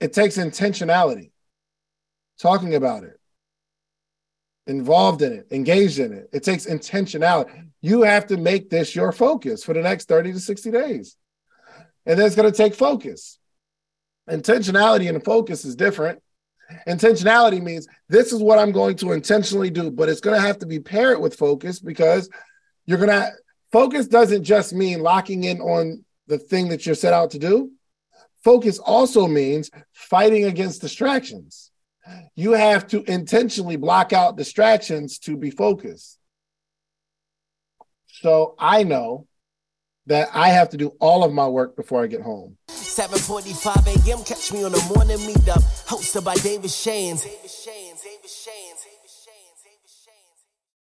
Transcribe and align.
it 0.00 0.12
takes 0.12 0.38
intentionality, 0.38 1.30
talking 2.40 2.74
about 2.74 3.04
it, 3.04 3.20
involved 4.66 5.22
in 5.22 5.32
it, 5.32 5.48
engaged 5.50 5.98
in 5.98 6.12
it. 6.12 6.30
It 6.32 6.42
takes 6.42 6.66
intentionality. 6.66 7.68
You 7.82 8.02
have 8.02 8.26
to 8.28 8.36
make 8.36 8.70
this 8.70 8.94
your 8.94 9.12
focus 9.12 9.62
for 9.62 9.74
the 9.74 9.82
next 9.82 10.08
30 10.08 10.32
to 10.32 10.40
60 10.40 10.70
days. 10.70 11.16
And 12.06 12.18
then 12.18 12.26
it's 12.26 12.36
going 12.36 12.50
to 12.50 12.56
take 12.56 12.74
focus. 12.74 13.38
Intentionality 14.28 15.08
and 15.08 15.22
focus 15.22 15.64
is 15.64 15.76
different. 15.76 16.22
Intentionality 16.86 17.60
means 17.60 17.88
this 18.08 18.32
is 18.32 18.40
what 18.40 18.58
I'm 18.58 18.72
going 18.72 18.96
to 18.98 19.12
intentionally 19.12 19.70
do, 19.70 19.90
but 19.90 20.08
it's 20.08 20.20
going 20.20 20.40
to 20.40 20.46
have 20.46 20.58
to 20.58 20.66
be 20.66 20.78
paired 20.78 21.20
with 21.20 21.36
focus 21.36 21.80
because 21.80 22.30
you're 22.86 22.98
going 22.98 23.10
to 23.10 23.30
focus 23.72 24.06
doesn't 24.06 24.44
just 24.44 24.72
mean 24.72 25.00
locking 25.00 25.44
in 25.44 25.60
on 25.60 26.04
the 26.26 26.38
thing 26.38 26.68
that 26.68 26.86
you're 26.86 26.94
set 26.94 27.12
out 27.12 27.32
to 27.32 27.38
do. 27.38 27.72
Focus 28.42 28.78
also 28.78 29.26
means 29.26 29.70
fighting 29.92 30.44
against 30.44 30.80
distractions. 30.80 31.70
You 32.34 32.52
have 32.52 32.86
to 32.88 33.02
intentionally 33.04 33.76
block 33.76 34.12
out 34.12 34.36
distractions 34.36 35.18
to 35.20 35.36
be 35.36 35.50
focused. 35.50 36.18
So 38.06 38.54
I 38.58 38.82
know 38.82 39.26
that 40.06 40.30
I 40.34 40.48
have 40.48 40.70
to 40.70 40.76
do 40.76 40.88
all 41.00 41.22
of 41.22 41.32
my 41.32 41.46
work 41.46 41.76
before 41.76 42.02
I 42.02 42.06
get 42.06 42.22
home. 42.22 42.56
7:45 42.68 43.86
a.m. 43.86 44.24
Catch 44.24 44.52
me 44.52 44.64
on 44.64 44.72
the 44.72 44.92
morning 44.94 45.18
meetup, 45.18 45.62
hosted 45.86 46.24
by 46.24 46.34
David 46.36 46.70
Shands. 46.70 47.26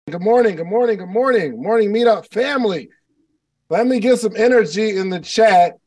Good 0.10 0.22
morning, 0.22 0.56
good 0.56 0.68
morning, 0.68 0.98
good 0.98 1.08
morning, 1.08 1.62
morning 1.62 1.94
meetup 1.94 2.32
family. 2.32 2.90
Let 3.70 3.88
me 3.88 4.00
get 4.00 4.20
some 4.20 4.36
energy 4.36 4.98
in 4.98 5.10
the 5.10 5.20
chat 5.20 5.78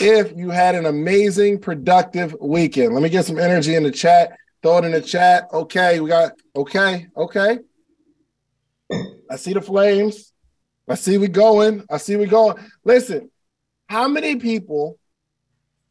if 0.00 0.32
you 0.36 0.50
had 0.50 0.74
an 0.74 0.86
amazing, 0.86 1.58
productive 1.58 2.34
weekend. 2.40 2.94
Let 2.94 3.02
me 3.02 3.08
get 3.08 3.26
some 3.26 3.38
energy 3.38 3.74
in 3.74 3.82
the 3.82 3.90
chat. 3.90 4.36
Throw 4.62 4.78
it 4.78 4.84
in 4.84 4.92
the 4.92 5.00
chat. 5.00 5.48
Okay, 5.52 6.00
we 6.00 6.08
got 6.08 6.32
okay, 6.56 7.06
okay. 7.16 7.58
I 9.30 9.36
see 9.36 9.52
the 9.52 9.62
flames. 9.62 10.32
I 10.88 10.94
see 10.94 11.18
we 11.18 11.28
going. 11.28 11.84
I 11.90 11.98
see 11.98 12.16
we 12.16 12.26
going. 12.26 12.56
Listen, 12.84 13.30
how 13.88 14.08
many 14.08 14.36
people 14.36 14.98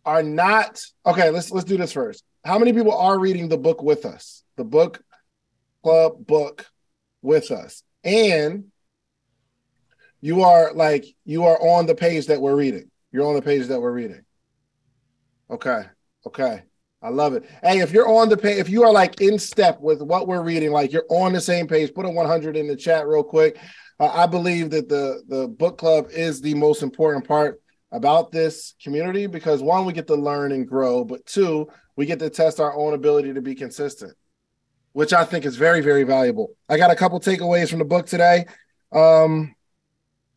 are 0.06 0.24
not 0.24 0.82
okay? 1.06 1.30
Let's 1.30 1.52
let's 1.52 1.66
do 1.66 1.78
this 1.78 1.94
first. 1.94 2.24
How 2.44 2.60
many 2.60 2.74
people 2.74 2.94
are 2.94 3.18
reading 3.18 3.48
the 3.48 3.58
book 3.58 3.82
with 3.82 4.06
us? 4.06 4.44
The 4.58 4.64
book 4.64 5.02
club 5.84 6.26
book 6.26 6.66
with 7.22 7.52
us, 7.52 7.84
and 8.04 8.66
you 10.22 10.44
are 10.44 10.74
like 10.74 11.06
you 11.26 11.46
are 11.46 11.62
on 11.62 11.86
the 11.86 11.96
page 11.96 12.28
that 12.28 12.42
we're 12.42 12.56
reading. 12.56 12.90
You're 13.12 13.28
on 13.28 13.36
the 13.36 13.42
page 13.42 13.68
that 13.68 13.82
we're 13.82 13.92
reading. 13.92 14.24
Okay. 15.50 15.84
Okay. 16.28 16.64
I 17.02 17.10
love 17.10 17.34
it. 17.34 17.50
Hey, 17.64 17.80
if 17.80 17.92
you're 17.92 18.10
on 18.10 18.28
the 18.28 18.38
page, 18.38 18.58
if 18.58 18.70
you 18.70 18.84
are 18.84 18.92
like 18.92 19.22
in 19.22 19.40
step 19.40 19.80
with 19.80 20.02
what 20.02 20.28
we're 20.28 20.44
reading, 20.44 20.72
like 20.72 20.92
you're 20.92 21.06
on 21.10 21.32
the 21.32 21.40
same 21.40 21.66
page, 21.66 21.94
put 21.94 22.06
a 22.06 22.10
100 22.10 22.58
in 22.58 22.68
the 22.68 22.76
chat 22.76 23.08
real 23.08 23.24
quick. 23.24 23.58
Uh, 24.00 24.12
I 24.14 24.26
believe 24.26 24.70
that 24.72 24.90
the 24.90 25.24
the 25.28 25.48
book 25.48 25.78
club 25.78 26.08
is 26.12 26.42
the 26.42 26.54
most 26.56 26.84
important 26.84 27.28
part 27.28 27.62
about 27.92 28.32
this 28.32 28.76
community 28.82 29.28
because 29.28 29.62
one, 29.62 29.86
we 29.86 29.94
get 29.94 30.08
to 30.08 30.16
learn 30.16 30.52
and 30.52 30.68
grow, 30.68 31.04
but 31.04 31.26
two, 31.26 31.68
we 31.96 32.06
get 32.06 32.20
to 32.20 32.30
test 32.30 32.60
our 32.60 32.78
own 32.78 32.94
ability 32.94 33.34
to 33.34 33.42
be 33.42 33.56
consistent, 33.56 34.14
which 34.92 35.14
I 35.14 35.26
think 35.26 35.46
is 35.46 35.56
very, 35.56 35.82
very 35.82 36.04
valuable. 36.04 36.56
I 36.68 36.78
got 36.78 36.92
a 36.92 36.96
couple 36.96 37.20
takeaways 37.20 37.70
from 37.70 37.80
the 37.80 37.86
book 37.86 38.06
today. 38.06 38.46
Um, 38.92 39.56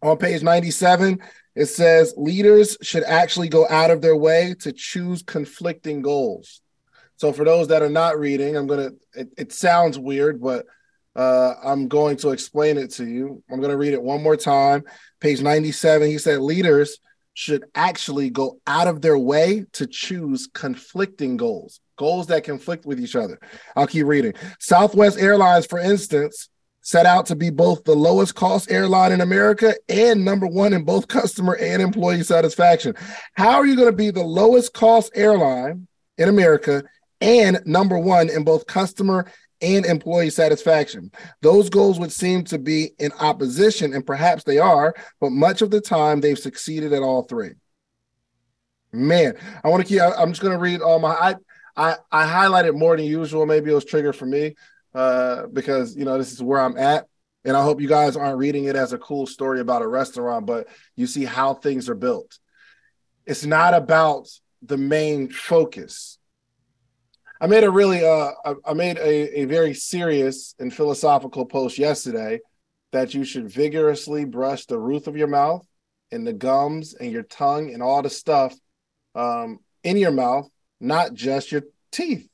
on 0.03 0.17
page 0.17 0.43
97, 0.43 1.21
it 1.55 1.67
says 1.67 2.15
leaders 2.17 2.79
should 2.83 3.05
actually 3.05 3.49
go 3.49 3.67
out 3.69 3.91
of 3.91 4.01
their 4.01 4.17
way 4.17 4.55
to 4.61 4.73
choose 4.73 5.23
conflicting 5.23 6.03
goals. 6.03 6.61
So 7.17 7.33
for 7.33 7.45
those 7.45 7.69
that 7.69 7.83
are 7.83 7.91
not 7.91 8.19
reading, 8.19 8.57
I'm 8.57 8.67
gonna. 8.67 8.91
It, 9.15 9.29
it 9.37 9.53
sounds 9.53 9.99
weird, 9.99 10.41
but 10.41 10.67
uh, 11.15 11.55
I'm 11.63 11.89
going 11.89 12.17
to 12.19 12.31
explain 12.31 12.79
it 12.79 12.91
to 12.93 13.07
you. 13.07 13.43
I'm 13.51 13.61
going 13.61 13.71
to 13.71 13.77
read 13.77 13.93
it 13.93 14.03
one 14.03 14.23
more 14.23 14.37
time. 14.37 14.85
Page 15.21 15.43
97. 15.43 16.09
He 16.09 16.19
said 16.19 16.41
leaders 16.41 16.99
should 17.35 17.65
actually 17.75 18.31
go 18.31 18.61
out 18.67 18.89
of 18.89 19.01
their 19.01 19.19
way 19.19 19.65
to 19.73 19.87
choose 19.87 20.49
conflicting 20.53 21.37
goals, 21.37 21.81
goals 21.97 22.27
that 22.27 22.45
conflict 22.45 22.85
with 22.87 23.01
each 23.01 23.17
other. 23.17 23.39
I'll 23.77 23.87
keep 23.87 24.07
reading. 24.07 24.35
Southwest 24.59 25.19
Airlines, 25.19 25.67
for 25.67 25.79
instance, 25.79 26.49
set 26.83 27.07
out 27.07 27.27
to 27.27 27.37
be 27.37 27.49
both 27.49 27.85
the 27.85 27.95
lowest 27.95 28.35
cost 28.35 28.71
airline 28.71 29.13
in 29.13 29.21
America 29.21 29.75
and 29.89 30.25
number 30.25 30.47
one 30.47 30.73
in 30.73 30.85
both 30.85 31.09
customer 31.09 31.55
and 31.55 31.81
employee 31.81 32.25
satisfaction. 32.25 32.95
How 33.35 33.53
are 33.53 33.67
you 33.67 33.77
going 33.77 33.91
to 33.91 33.97
be 33.97 34.11
the 34.11 34.25
lowest 34.25 34.75
cost 34.75 35.13
airline 35.15 35.87
in 36.19 36.29
America 36.29 36.83
and 37.21 37.61
number 37.65 37.97
one 37.97 38.29
in 38.29 38.43
both 38.43 38.67
customer 38.67 39.31
and 39.61 39.87
employee 39.87 40.31
satisfaction? 40.31 41.13
Those 41.41 41.71
goals 41.71 42.01
would 42.01 42.13
seem 42.13 42.43
to 42.45 42.59
be 42.59 42.91
in 42.99 43.13
opposition, 43.21 43.95
and 43.95 44.05
perhaps 44.05 44.43
they 44.43 44.59
are, 44.59 44.93
but 45.21 45.31
much 45.31 45.63
of 45.63 45.71
the 45.71 45.81
time 45.81 46.21
they've 46.21 46.39
succeeded 46.39 46.93
at 46.93 47.03
all 47.03 47.23
three. 47.23 47.53
Man, 48.93 49.35
I 49.63 49.69
want 49.69 49.87
to 49.87 49.89
keep. 49.89 50.03
I'm 50.03 50.33
just 50.33 50.43
going 50.43 50.53
to 50.53 50.61
read 50.61 50.83
all 50.83 50.99
my. 50.99 51.13
I 51.13 51.35
I 51.77 51.97
I 52.11 52.27
highlighted 52.27 52.77
more 52.77 52.95
than 52.97 53.07
usual. 53.07 53.47
Maybe 53.47 53.71
it 53.71 53.75
was 53.75 53.87
triggered 53.87 54.17
for 54.17 54.27
me 54.27 54.55
uh, 54.95 55.47
because 55.47 55.97
you 55.97 56.05
know 56.05 56.19
this 56.19 56.33
is 56.33 56.43
where 56.43 56.61
I'm 56.61 56.77
at. 56.77 57.07
And 57.45 57.57
I 57.57 57.63
hope 57.63 57.81
you 57.81 57.89
guys 57.89 58.17
aren't 58.17 58.39
reading 58.39 58.65
it 58.67 58.77
as 58.77 58.93
a 58.93 58.99
cool 58.99 59.27
story 59.27 59.59
about 59.59 59.83
a 59.83 59.89
restaurant, 59.89 60.47
but 60.47 60.69
you 60.95 61.09
see 61.09 61.25
how 61.25 61.55
things 61.55 61.89
are 61.89 61.97
built. 61.97 62.39
It's 63.27 63.45
not 63.45 63.75
about 63.75 64.29
the 64.63 64.77
main 64.77 65.29
focus. 65.29 66.19
I 67.41 67.49
made 67.49 67.65
a 67.65 67.71
really 67.71 68.05
uh 68.05 68.31
I 68.65 68.75
made 68.75 68.99
a, 68.99 69.41
a 69.41 69.45
very 69.47 69.75
serious 69.75 70.55
and 70.61 70.73
philosophical 70.73 71.45
post 71.45 71.79
yesterday 71.79 72.41
that 72.93 73.15
you 73.15 73.25
should 73.25 73.51
vigorously 73.51 74.25
brush 74.25 74.67
the 74.67 74.79
roof 74.79 75.07
of 75.07 75.17
your 75.17 75.27
mouth 75.27 75.67
and 76.13 76.27
the 76.27 76.33
gums 76.33 76.95
and 76.95 77.11
your 77.11 77.23
tongue 77.25 77.73
and 77.73 77.83
all 77.83 78.03
the 78.03 78.11
stuff 78.11 78.55
um, 79.15 79.59
in 79.83 79.97
your 79.97 80.13
mouth, 80.13 80.49
not 80.79 81.15
just 81.15 81.51
your 81.51 81.63
teeth. 81.91 82.29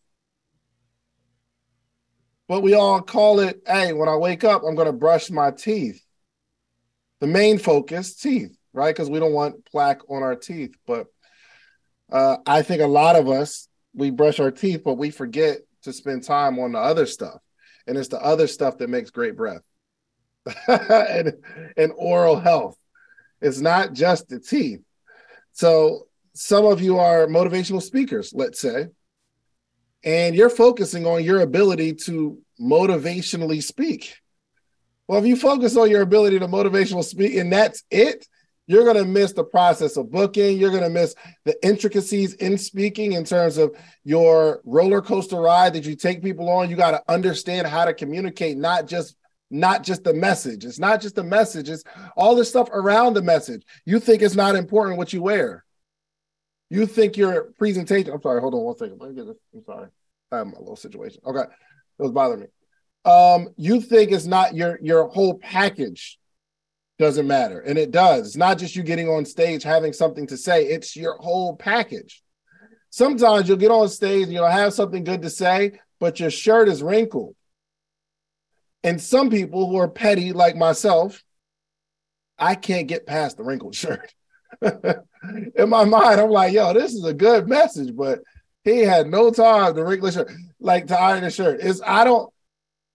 But 2.48 2.62
we 2.62 2.74
all 2.74 3.02
call 3.02 3.40
it, 3.40 3.62
hey, 3.66 3.92
when 3.92 4.08
I 4.08 4.16
wake 4.16 4.42
up, 4.42 4.62
I'm 4.64 4.74
going 4.74 4.86
to 4.86 4.92
brush 4.92 5.30
my 5.30 5.50
teeth. 5.50 6.02
The 7.20 7.26
main 7.26 7.58
focus, 7.58 8.14
teeth, 8.14 8.56
right? 8.72 8.94
Because 8.94 9.10
we 9.10 9.18
don't 9.18 9.34
want 9.34 9.66
plaque 9.66 10.00
on 10.08 10.22
our 10.22 10.34
teeth. 10.34 10.74
But 10.86 11.08
uh, 12.10 12.38
I 12.46 12.62
think 12.62 12.80
a 12.80 12.86
lot 12.86 13.16
of 13.16 13.28
us, 13.28 13.68
we 13.92 14.10
brush 14.10 14.40
our 14.40 14.50
teeth, 14.50 14.82
but 14.82 14.94
we 14.94 15.10
forget 15.10 15.58
to 15.82 15.92
spend 15.92 16.24
time 16.24 16.58
on 16.58 16.72
the 16.72 16.78
other 16.78 17.04
stuff. 17.04 17.40
And 17.86 17.98
it's 17.98 18.08
the 18.08 18.20
other 18.20 18.46
stuff 18.46 18.78
that 18.78 18.88
makes 18.88 19.10
great 19.10 19.36
breath 19.36 19.62
and, 20.68 21.34
and 21.76 21.92
oral 21.96 22.38
health. 22.38 22.78
It's 23.40 23.60
not 23.60 23.92
just 23.92 24.28
the 24.28 24.40
teeth. 24.40 24.80
So 25.52 26.06
some 26.34 26.64
of 26.64 26.80
you 26.80 26.98
are 26.98 27.26
motivational 27.26 27.82
speakers, 27.82 28.32
let's 28.34 28.60
say, 28.60 28.88
and 30.04 30.34
you're 30.34 30.50
focusing 30.50 31.06
on 31.06 31.24
your 31.24 31.40
ability 31.40 31.94
to 31.94 32.38
motivationally 32.60 33.62
speak. 33.62 34.16
Well, 35.06 35.18
if 35.18 35.26
you 35.26 35.36
focus 35.36 35.76
on 35.76 35.90
your 35.90 36.02
ability 36.02 36.38
to 36.38 36.48
motivational 36.48 37.02
speak 37.02 37.34
and 37.36 37.52
that's 37.52 37.82
it, 37.90 38.26
you're 38.66 38.84
going 38.84 38.96
to 38.96 39.06
miss 39.06 39.32
the 39.32 39.44
process 39.44 39.96
of 39.96 40.10
booking. 40.10 40.58
You're 40.58 40.70
going 40.70 40.82
to 40.82 40.90
miss 40.90 41.14
the 41.46 41.56
intricacies 41.66 42.34
in 42.34 42.58
speaking 42.58 43.12
in 43.12 43.24
terms 43.24 43.56
of 43.56 43.74
your 44.04 44.60
roller 44.64 45.00
coaster 45.00 45.40
ride 45.40 45.72
that 45.72 45.86
you 45.86 45.96
take 45.96 46.22
people 46.22 46.50
on. 46.50 46.68
You 46.68 46.76
got 46.76 46.90
to 46.90 47.02
understand 47.08 47.66
how 47.66 47.86
to 47.86 47.94
communicate, 47.94 48.58
not 48.58 48.86
just 48.86 49.16
not 49.50 49.82
just 49.82 50.04
the 50.04 50.12
message. 50.12 50.66
It's 50.66 50.78
not 50.78 51.00
just 51.00 51.14
the 51.14 51.24
message. 51.24 51.70
It's 51.70 51.84
all 52.16 52.36
the 52.36 52.44
stuff 52.44 52.68
around 52.70 53.14
the 53.14 53.22
message. 53.22 53.62
You 53.86 53.98
think 53.98 54.20
it's 54.20 54.34
not 54.34 54.56
important 54.56 54.98
what 54.98 55.14
you 55.14 55.22
wear. 55.22 55.64
You 56.68 56.86
think 56.86 57.16
your 57.16 57.44
presentation. 57.58 58.12
I'm 58.12 58.20
sorry. 58.20 58.42
Hold 58.42 58.54
on 58.54 58.60
one 58.60 58.76
second. 58.76 59.00
Let 59.00 59.10
me 59.10 59.16
get 59.16 59.26
this. 59.26 59.36
I'm 59.54 59.64
sorry. 59.64 59.88
I 60.30 60.38
have 60.38 60.46
my 60.46 60.58
little 60.58 60.76
situation. 60.76 61.20
Okay, 61.26 61.40
it 61.40 62.02
was 62.02 62.12
bothering 62.12 62.40
me. 62.40 62.46
Um, 63.04 63.48
you 63.56 63.80
think 63.80 64.12
it's 64.12 64.26
not 64.26 64.54
your 64.54 64.78
your 64.82 65.08
whole 65.08 65.38
package 65.38 66.18
doesn't 66.98 67.26
matter, 67.26 67.60
and 67.60 67.78
it 67.78 67.90
does. 67.90 68.28
It's 68.28 68.36
not 68.36 68.58
just 68.58 68.74
you 68.74 68.82
getting 68.82 69.08
on 69.08 69.24
stage 69.24 69.62
having 69.62 69.92
something 69.92 70.26
to 70.26 70.36
say. 70.36 70.66
It's 70.66 70.96
your 70.96 71.16
whole 71.18 71.56
package. 71.56 72.22
Sometimes 72.90 73.48
you'll 73.48 73.58
get 73.58 73.70
on 73.70 73.88
stage 73.88 74.28
you'll 74.28 74.46
have 74.46 74.72
something 74.72 75.04
good 75.04 75.22
to 75.22 75.30
say, 75.30 75.78
but 76.00 76.20
your 76.20 76.30
shirt 76.30 76.68
is 76.68 76.82
wrinkled. 76.82 77.34
And 78.82 79.00
some 79.00 79.30
people 79.30 79.68
who 79.68 79.76
are 79.76 79.88
petty 79.88 80.32
like 80.32 80.56
myself, 80.56 81.22
I 82.38 82.54
can't 82.54 82.88
get 82.88 83.06
past 83.06 83.36
the 83.36 83.44
wrinkled 83.44 83.74
shirt. 83.74 84.14
in 84.62 85.68
my 85.68 85.84
mind, 85.84 86.20
I'm 86.20 86.30
like, 86.30 86.52
yo, 86.52 86.72
this 86.72 86.94
is 86.94 87.04
a 87.04 87.14
good 87.14 87.48
message, 87.48 87.94
but 87.94 88.20
he 88.68 88.80
had 88.80 89.08
no 89.08 89.30
time 89.30 89.74
to 89.74 89.84
wrinkle 89.84 90.10
shirt, 90.10 90.30
like 90.60 90.86
to 90.88 90.98
iron 90.98 91.22
the 91.22 91.30
shirt. 91.30 91.60
Is 91.60 91.82
I 91.84 92.04
don't 92.04 92.32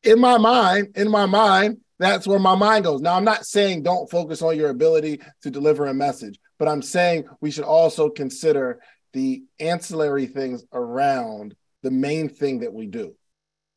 in 0.03 0.19
my 0.19 0.37
mind, 0.37 0.89
in 0.95 1.09
my 1.09 1.25
mind, 1.25 1.77
that's 1.99 2.27
where 2.27 2.39
my 2.39 2.55
mind 2.55 2.83
goes. 2.83 3.01
Now, 3.01 3.15
I'm 3.15 3.23
not 3.23 3.45
saying 3.45 3.83
don't 3.83 4.09
focus 4.09 4.41
on 4.41 4.57
your 4.57 4.69
ability 4.69 5.21
to 5.41 5.49
deliver 5.49 5.85
a 5.85 5.93
message, 5.93 6.37
but 6.59 6.67
I'm 6.67 6.81
saying 6.81 7.25
we 7.39 7.51
should 7.51 7.63
also 7.63 8.09
consider 8.09 8.81
the 9.13 9.43
ancillary 9.59 10.25
things 10.25 10.65
around 10.73 11.55
the 11.81 11.91
main 11.91 12.29
thing 12.29 12.59
that 12.59 12.73
we 12.73 12.87
do. 12.87 13.15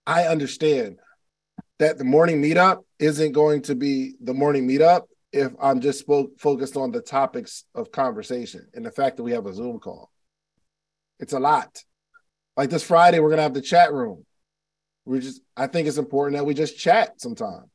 I 0.06 0.24
understand 0.24 0.98
that 1.78 1.98
the 1.98 2.04
morning 2.04 2.42
meetup 2.42 2.84
isn't 2.98 3.32
going 3.32 3.62
to 3.62 3.74
be 3.74 4.14
the 4.20 4.34
morning 4.34 4.66
meetup 4.66 5.02
if 5.32 5.52
I'm 5.60 5.80
just 5.80 6.00
spoke, 6.00 6.38
focused 6.38 6.76
on 6.76 6.90
the 6.90 7.02
topics 7.02 7.64
of 7.74 7.92
conversation 7.92 8.66
and 8.74 8.86
the 8.86 8.90
fact 8.90 9.16
that 9.16 9.22
we 9.22 9.32
have 9.32 9.46
a 9.46 9.52
Zoom 9.52 9.78
call. 9.78 10.10
It's 11.18 11.32
a 11.32 11.40
lot. 11.40 11.82
Like 12.56 12.70
this 12.70 12.82
Friday, 12.82 13.20
we're 13.20 13.30
gonna 13.30 13.42
have 13.42 13.54
the 13.54 13.60
chat 13.60 13.92
room. 13.92 14.24
We 15.04 15.20
just, 15.20 15.40
I 15.56 15.66
think 15.66 15.86
it's 15.86 15.98
important 15.98 16.36
that 16.36 16.44
we 16.44 16.54
just 16.54 16.78
chat 16.78 17.20
sometime. 17.20 17.70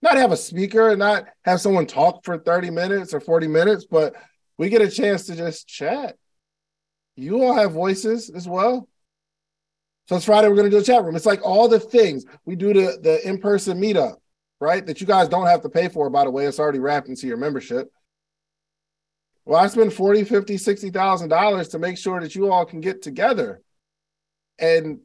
Not 0.00 0.16
have 0.16 0.32
a 0.32 0.36
speaker, 0.36 0.90
and 0.90 0.98
not 0.98 1.26
have 1.44 1.60
someone 1.60 1.86
talk 1.86 2.24
for 2.24 2.38
30 2.38 2.70
minutes 2.70 3.14
or 3.14 3.20
40 3.20 3.46
minutes, 3.48 3.86
but 3.88 4.14
we 4.58 4.68
get 4.68 4.82
a 4.82 4.90
chance 4.90 5.26
to 5.26 5.36
just 5.36 5.66
chat. 5.66 6.16
You 7.16 7.42
all 7.42 7.54
have 7.54 7.72
voices 7.72 8.30
as 8.30 8.48
well. 8.48 8.88
So 10.08 10.16
it's 10.16 10.24
Friday, 10.24 10.48
we're 10.48 10.62
to 10.62 10.70
do 10.70 10.78
a 10.78 10.82
chat 10.82 11.04
room. 11.04 11.16
It's 11.16 11.26
like 11.26 11.44
all 11.44 11.68
the 11.68 11.78
things 11.78 12.24
we 12.44 12.56
do 12.56 12.72
the, 12.72 12.98
the 13.00 13.26
in 13.26 13.38
person 13.38 13.80
meetup, 13.80 14.16
right? 14.60 14.84
That 14.84 15.00
you 15.00 15.06
guys 15.06 15.28
don't 15.28 15.46
have 15.46 15.62
to 15.62 15.68
pay 15.68 15.88
for, 15.88 16.10
by 16.10 16.24
the 16.24 16.30
way. 16.30 16.46
It's 16.46 16.58
already 16.58 16.80
wrapped 16.80 17.08
into 17.08 17.26
your 17.26 17.36
membership. 17.36 17.90
Well, 19.44 19.62
I 19.62 19.66
spend 19.66 19.92
40, 19.92 20.24
50, 20.24 20.56
60,000 20.56 21.28
dollars 21.28 21.68
to 21.68 21.78
make 21.78 21.98
sure 21.98 22.20
that 22.20 22.34
you 22.34 22.52
all 22.52 22.64
can 22.64 22.80
get 22.80 23.02
together 23.02 23.60
and 24.58 25.00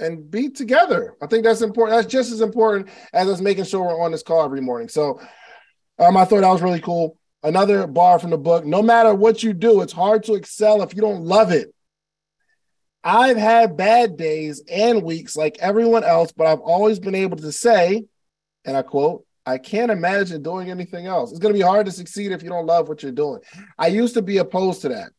and 0.00 0.30
be 0.30 0.50
together. 0.50 1.16
I 1.22 1.26
think 1.26 1.44
that's 1.44 1.62
important. 1.62 1.96
That's 1.96 2.12
just 2.12 2.30
as 2.30 2.42
important 2.42 2.88
as 3.14 3.28
us 3.28 3.40
making 3.40 3.64
sure 3.64 3.82
we're 3.82 4.04
on 4.04 4.12
this 4.12 4.22
call 4.22 4.44
every 4.44 4.60
morning. 4.60 4.88
So 4.88 5.20
um, 5.98 6.16
I 6.16 6.24
thought 6.24 6.42
that 6.42 6.52
was 6.52 6.62
really 6.62 6.80
cool. 6.80 7.16
Another 7.42 7.86
bar 7.86 8.18
from 8.18 8.30
the 8.30 8.38
book. 8.38 8.66
No 8.66 8.82
matter 8.82 9.14
what 9.14 9.42
you 9.42 9.52
do, 9.52 9.80
it's 9.80 9.92
hard 9.92 10.24
to 10.24 10.34
excel 10.34 10.82
if 10.82 10.94
you 10.94 11.00
don't 11.00 11.22
love 11.24 11.52
it. 11.52 11.72
I've 13.02 13.36
had 13.36 13.76
bad 13.76 14.16
days 14.16 14.62
and 14.68 15.02
weeks 15.02 15.36
like 15.36 15.58
everyone 15.60 16.02
else, 16.02 16.32
but 16.32 16.46
I've 16.46 16.60
always 16.60 16.98
been 16.98 17.14
able 17.14 17.36
to 17.36 17.52
say, 17.52 18.04
and 18.64 18.76
I 18.76 18.82
quote, 18.82 19.24
I 19.46 19.58
can't 19.58 19.92
imagine 19.92 20.42
doing 20.42 20.70
anything 20.70 21.06
else. 21.06 21.30
It's 21.30 21.38
going 21.38 21.54
to 21.54 21.58
be 21.58 21.64
hard 21.64 21.86
to 21.86 21.92
succeed 21.92 22.32
if 22.32 22.42
you 22.42 22.48
don't 22.48 22.66
love 22.66 22.88
what 22.88 23.02
you're 23.02 23.12
doing. 23.12 23.40
I 23.78 23.86
used 23.86 24.14
to 24.14 24.22
be 24.22 24.38
opposed 24.38 24.82
to 24.82 24.88
that. 24.88 25.12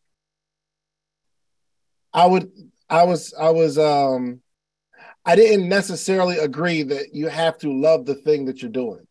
I 2.14 2.26
would, 2.26 2.52
I 2.90 3.04
was, 3.04 3.34
I 3.40 3.52
was, 3.52 3.78
um, 3.78 4.42
I 5.26 5.38
didn't 5.38 5.70
necessarily 5.70 6.38
agree 6.40 6.84
that 6.84 7.14
you 7.14 7.28
have 7.28 7.58
to 7.60 7.72
love 7.72 8.06
the 8.06 8.16
thing 8.16 8.46
that 8.46 8.62
you're 8.62 8.72
doing 8.72 9.08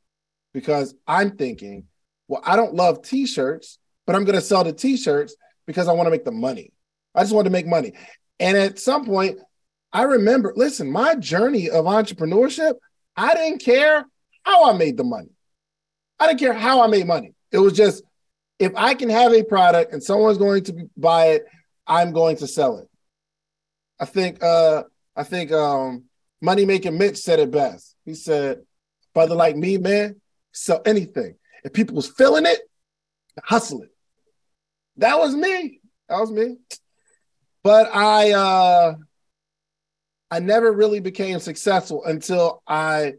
because 0.52 0.94
I'm 1.06 1.36
thinking, 1.36 1.84
well, 2.28 2.42
I 2.44 2.56
don't 2.56 2.74
love 2.74 3.02
t 3.02 3.26
shirts, 3.26 3.78
but 4.06 4.16
I'm 4.16 4.24
going 4.24 4.34
to 4.34 4.40
sell 4.40 4.64
the 4.64 4.72
t 4.72 4.96
shirts 4.96 5.34
because 5.66 5.88
I 5.88 5.92
want 5.92 6.06
to 6.06 6.10
make 6.10 6.24
the 6.24 6.32
money. 6.32 6.72
I 7.14 7.22
just 7.22 7.34
want 7.34 7.46
to 7.46 7.50
make 7.50 7.66
money. 7.66 7.92
And 8.38 8.56
at 8.56 8.78
some 8.78 9.06
point, 9.06 9.38
I 9.92 10.02
remember, 10.02 10.52
listen, 10.56 10.90
my 10.90 11.14
journey 11.14 11.70
of 11.70 11.86
entrepreneurship, 11.86 12.74
I 13.16 13.34
didn't 13.34 13.62
care 13.62 14.04
how 14.46 14.70
I 14.70 14.78
made 14.78 14.96
the 14.96 15.04
money. 15.04 15.30
I 16.18 16.28
didn't 16.28 16.38
care 16.38 16.54
how 16.54 16.80
I 16.82 16.86
made 16.86 17.06
money. 17.06 17.34
It 17.50 17.58
was 17.58 17.72
just 17.72 18.02
if 18.58 18.72
I 18.76 18.94
can 18.94 19.10
have 19.10 19.32
a 19.32 19.42
product 19.42 19.92
and 19.92 20.02
someone's 20.02 20.38
going 20.38 20.64
to 20.64 20.88
buy 20.96 21.26
it, 21.26 21.46
I'm 21.86 22.12
going 22.12 22.36
to 22.36 22.46
sell 22.46 22.78
it. 22.78 22.88
I 24.00 24.04
think 24.04 24.42
uh 24.42 24.84
I 25.16 25.24
think 25.24 25.52
um 25.52 26.04
Money 26.40 26.64
Making 26.64 26.96
Mitch 26.96 27.18
said 27.18 27.40
it 27.40 27.50
best. 27.50 27.96
He 28.04 28.14
said, 28.14 28.62
brother 29.14 29.34
like 29.34 29.56
me, 29.56 29.78
man, 29.78 30.20
sell 30.52 30.80
anything. 30.86 31.34
If 31.64 31.72
people 31.72 31.96
was 31.96 32.08
feeling 32.08 32.46
it, 32.46 32.60
hustle 33.42 33.82
it. 33.82 33.90
That 34.98 35.18
was 35.18 35.34
me. 35.34 35.80
That 36.08 36.20
was 36.20 36.30
me. 36.30 36.56
But 37.64 37.90
I 37.92 38.32
uh 38.32 38.94
I 40.30 40.38
never 40.38 40.70
really 40.72 41.00
became 41.00 41.40
successful 41.40 42.04
until 42.04 42.62
I 42.66 43.14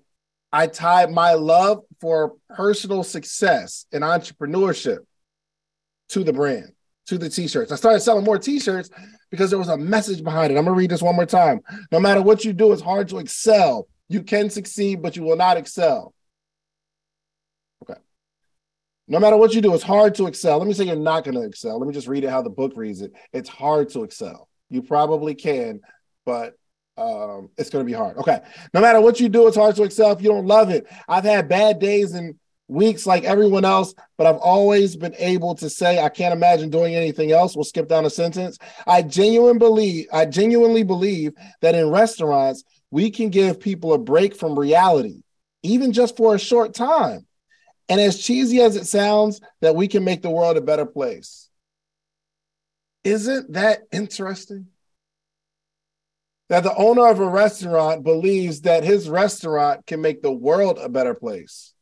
I 0.52 0.68
tied 0.68 1.12
my 1.12 1.34
love 1.34 1.84
for 2.00 2.36
personal 2.56 3.04
success 3.04 3.86
and 3.92 4.04
entrepreneurship 4.04 5.00
to 6.10 6.24
the 6.24 6.34
brand, 6.34 6.72
to 7.08 7.18
the 7.18 7.30
t-shirts. 7.30 7.72
I 7.72 7.76
started 7.76 8.00
selling 8.00 8.24
more 8.24 8.40
t-shirts 8.40 8.90
because 9.30 9.50
there 9.50 9.60
was 9.60 9.68
a 9.68 9.78
message 9.78 10.24
behind 10.24 10.52
it. 10.52 10.58
I'm 10.58 10.64
gonna 10.64 10.76
read 10.76 10.90
this 10.90 11.02
one 11.02 11.16
more 11.16 11.26
time. 11.26 11.60
No 11.92 12.00
matter 12.00 12.22
what 12.22 12.46
you 12.46 12.54
do, 12.54 12.72
it's 12.72 12.82
hard 12.82 13.10
to 13.10 13.20
excel. 13.20 13.88
You 14.08 14.24
can 14.24 14.50
succeed, 14.50 15.02
but 15.02 15.18
you 15.18 15.24
will 15.24 15.36
not 15.36 15.58
excel. 15.58 16.14
Okay. 17.84 18.00
No 19.08 19.20
matter 19.20 19.36
what 19.36 19.54
you 19.54 19.60
do, 19.60 19.74
it's 19.74 19.84
hard 19.84 20.16
to 20.16 20.28
excel. 20.28 20.60
Let 20.60 20.68
me 20.68 20.74
say 20.74 20.86
you're 20.86 20.96
not 20.96 21.26
to 21.26 21.42
excel. 21.42 21.78
Let 21.78 21.88
me 21.88 21.94
just 21.94 22.08
read 22.08 22.24
it 22.24 22.30
how 22.30 22.42
the 22.42 22.50
book 22.50 22.72
reads 22.78 23.02
it. 23.02 23.12
It's 23.34 23.50
hard 23.50 23.90
to 23.90 24.04
excel. 24.04 24.48
You 24.70 24.82
probably 24.82 25.36
can, 25.36 25.82
but 26.26 26.56
um, 26.98 27.50
it's 27.58 27.70
going 27.70 27.86
to 27.86 27.90
be 27.90 27.96
hard. 27.96 28.18
Okay. 28.18 28.40
No 28.74 28.82
matter 28.82 29.00
what 29.00 29.20
you 29.20 29.30
do, 29.30 29.48
it's 29.48 29.58
hard 29.58 29.76
to 29.76 29.84
excel 29.84 30.12
if 30.12 30.22
you 30.22 30.30
don't 30.30 30.48
love 30.48 30.70
it. 30.70 30.88
I've 31.08 31.24
had 31.24 31.48
bad 31.48 31.80
days 31.80 32.14
and 32.14 32.36
weeks 32.68 33.06
like 33.06 33.24
everyone 33.24 33.66
else, 33.66 33.94
but 34.18 34.28
I've 34.28 34.38
always 34.38 34.96
been 34.96 35.16
able 35.18 35.56
to 35.56 35.70
say 35.70 36.00
I 36.00 36.10
can't 36.10 36.34
imagine 36.34 36.70
doing 36.70 36.96
anything 36.96 37.32
else. 37.32 37.56
We'll 37.56 37.64
skip 37.64 37.88
down 37.88 38.06
a 38.06 38.10
sentence. 38.10 38.58
I 38.86 39.04
genuinely 39.04 39.60
believe, 39.60 40.08
I 40.12 40.26
genuinely 40.26 40.84
believe 40.84 41.34
that 41.62 41.76
in 41.76 41.90
restaurants, 41.90 42.64
we 42.92 43.12
can 43.12 43.30
give 43.30 43.60
people 43.60 43.94
a 43.94 43.98
break 43.98 44.36
from 44.36 44.58
reality, 44.58 45.22
even 45.64 45.94
just 45.94 46.18
for 46.18 46.36
a 46.36 46.40
short 46.40 46.74
time. 46.74 47.26
And 47.90 48.02
as 48.02 48.22
cheesy 48.22 48.62
as 48.62 48.76
it 48.76 48.86
sounds, 48.86 49.40
that 49.62 49.76
we 49.76 49.88
can 49.88 50.04
make 50.04 50.22
the 50.22 50.30
world 50.30 50.58
a 50.58 50.62
better 50.62 50.86
place. 50.86 51.50
Isn't 53.04 53.54
that 53.54 53.84
interesting? 53.94 54.68
That 56.50 56.64
the 56.64 56.76
owner 56.76 57.08
of 57.08 57.20
a 57.20 57.28
restaurant 57.28 58.04
believes 58.04 58.62
that 58.62 58.84
his 58.84 59.10
restaurant 59.10 59.86
can 59.86 60.02
make 60.02 60.22
the 60.22 60.32
world 60.32 60.80
a 60.82 60.88
better 60.88 61.14
place. 61.14 61.74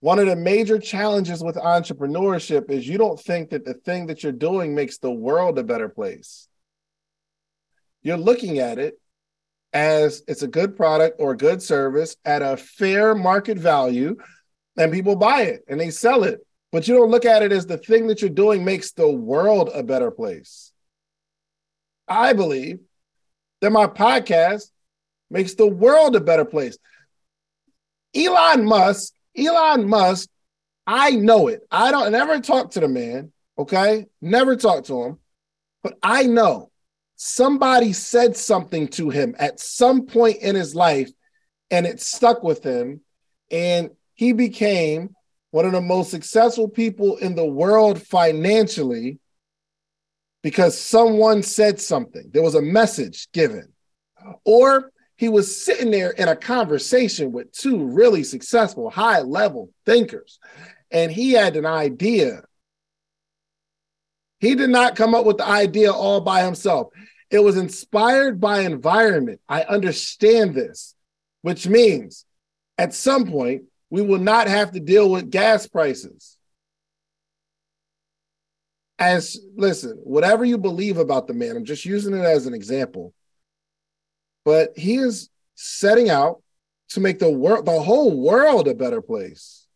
One 0.00 0.18
of 0.18 0.26
the 0.26 0.34
major 0.34 0.78
challenges 0.78 1.44
with 1.44 1.54
entrepreneurship 1.54 2.70
is 2.70 2.88
you 2.88 2.98
don't 2.98 3.20
think 3.20 3.50
that 3.50 3.64
the 3.64 3.74
thing 3.74 4.06
that 4.08 4.22
you're 4.22 4.32
doing 4.32 4.74
makes 4.74 4.98
the 4.98 5.12
world 5.12 5.58
a 5.58 5.62
better 5.62 5.88
place. 5.88 6.48
You're 8.02 8.16
looking 8.16 8.58
at 8.58 8.80
it 8.80 9.00
as 9.72 10.22
it's 10.26 10.42
a 10.42 10.48
good 10.48 10.76
product 10.76 11.20
or 11.20 11.36
good 11.36 11.62
service 11.62 12.16
at 12.24 12.42
a 12.42 12.56
fair 12.56 13.14
market 13.14 13.58
value, 13.58 14.16
and 14.76 14.92
people 14.92 15.14
buy 15.14 15.42
it 15.42 15.64
and 15.68 15.78
they 15.78 15.90
sell 15.90 16.24
it. 16.24 16.40
But 16.72 16.88
you 16.88 16.96
don't 16.96 17.10
look 17.10 17.24
at 17.24 17.42
it 17.42 17.52
as 17.52 17.66
the 17.66 17.78
thing 17.78 18.08
that 18.08 18.20
you're 18.22 18.30
doing 18.30 18.64
makes 18.64 18.90
the 18.92 19.10
world 19.10 19.70
a 19.72 19.84
better 19.84 20.10
place. 20.10 20.71
I 22.08 22.32
believe 22.32 22.80
that 23.60 23.70
my 23.70 23.86
podcast 23.86 24.70
makes 25.30 25.54
the 25.54 25.66
world 25.66 26.16
a 26.16 26.20
better 26.20 26.44
place. 26.44 26.76
Elon 28.14 28.64
Musk, 28.64 29.14
Elon 29.36 29.88
Musk, 29.88 30.28
I 30.86 31.10
know 31.10 31.48
it. 31.48 31.62
I 31.70 31.90
don't 31.90 32.12
never 32.12 32.40
talk 32.40 32.72
to 32.72 32.80
the 32.80 32.88
man, 32.88 33.32
okay? 33.58 34.06
Never 34.20 34.56
talk 34.56 34.84
to 34.84 35.02
him. 35.02 35.18
But 35.82 35.98
I 36.02 36.24
know 36.24 36.70
somebody 37.16 37.92
said 37.92 38.36
something 38.36 38.88
to 38.88 39.08
him 39.10 39.34
at 39.38 39.60
some 39.60 40.06
point 40.06 40.38
in 40.38 40.54
his 40.54 40.74
life 40.74 41.10
and 41.70 41.86
it 41.86 42.00
stuck 42.00 42.42
with 42.42 42.64
him 42.64 43.00
and 43.50 43.90
he 44.14 44.32
became 44.32 45.14
one 45.52 45.64
of 45.64 45.72
the 45.72 45.80
most 45.80 46.10
successful 46.10 46.68
people 46.68 47.16
in 47.18 47.34
the 47.34 47.44
world 47.44 48.02
financially 48.02 49.18
because 50.42 50.78
someone 50.78 51.42
said 51.42 51.80
something 51.80 52.30
there 52.32 52.42
was 52.42 52.54
a 52.54 52.62
message 52.62 53.30
given 53.32 53.72
or 54.44 54.90
he 55.16 55.28
was 55.28 55.64
sitting 55.64 55.90
there 55.90 56.10
in 56.10 56.28
a 56.28 56.36
conversation 56.36 57.32
with 57.32 57.52
two 57.52 57.84
really 57.84 58.24
successful 58.24 58.90
high 58.90 59.20
level 59.20 59.70
thinkers 59.86 60.38
and 60.90 61.10
he 61.12 61.32
had 61.32 61.56
an 61.56 61.66
idea 61.66 62.42
he 64.40 64.54
did 64.54 64.70
not 64.70 64.96
come 64.96 65.14
up 65.14 65.24
with 65.24 65.38
the 65.38 65.46
idea 65.46 65.92
all 65.92 66.20
by 66.20 66.42
himself 66.42 66.88
it 67.32 67.42
was 67.42 67.56
inspired 67.56 68.40
by 68.40 68.60
environment. 68.60 69.40
I 69.48 69.62
understand 69.62 70.54
this, 70.54 70.94
which 71.40 71.66
means 71.66 72.26
at 72.76 72.92
some 72.92 73.26
point 73.26 73.62
we 73.88 74.02
will 74.02 74.18
not 74.18 74.48
have 74.48 74.72
to 74.72 74.80
deal 74.80 75.10
with 75.10 75.30
gas 75.30 75.66
prices. 75.66 76.31
As 79.02 79.36
listen, 79.56 79.98
whatever 80.04 80.44
you 80.44 80.56
believe 80.56 80.96
about 80.96 81.26
the 81.26 81.34
man, 81.34 81.56
I'm 81.56 81.64
just 81.64 81.84
using 81.84 82.14
it 82.14 82.20
as 82.20 82.46
an 82.46 82.54
example. 82.54 83.12
But 84.44 84.78
he 84.78 84.94
is 84.94 85.28
setting 85.56 86.08
out 86.08 86.40
to 86.90 87.00
make 87.00 87.18
the 87.18 87.28
world, 87.28 87.66
the 87.66 87.80
whole 87.80 88.16
world, 88.16 88.68
a 88.68 88.74
better 88.74 89.02
place. 89.02 89.66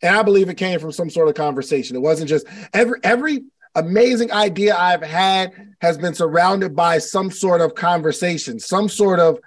And 0.00 0.14
I 0.14 0.22
believe 0.22 0.48
it 0.48 0.56
came 0.56 0.78
from 0.78 0.92
some 0.92 1.10
sort 1.10 1.26
of 1.26 1.34
conversation. 1.34 1.96
It 1.96 2.02
wasn't 2.02 2.28
just 2.28 2.46
every 2.72 3.00
every 3.02 3.40
amazing 3.74 4.30
idea 4.30 4.76
I've 4.76 5.02
had 5.02 5.74
has 5.80 5.98
been 5.98 6.14
surrounded 6.14 6.76
by 6.76 6.98
some 6.98 7.32
sort 7.32 7.60
of 7.60 7.74
conversation, 7.74 8.60
some 8.60 8.88
sort 8.88 9.18
of 9.18 9.40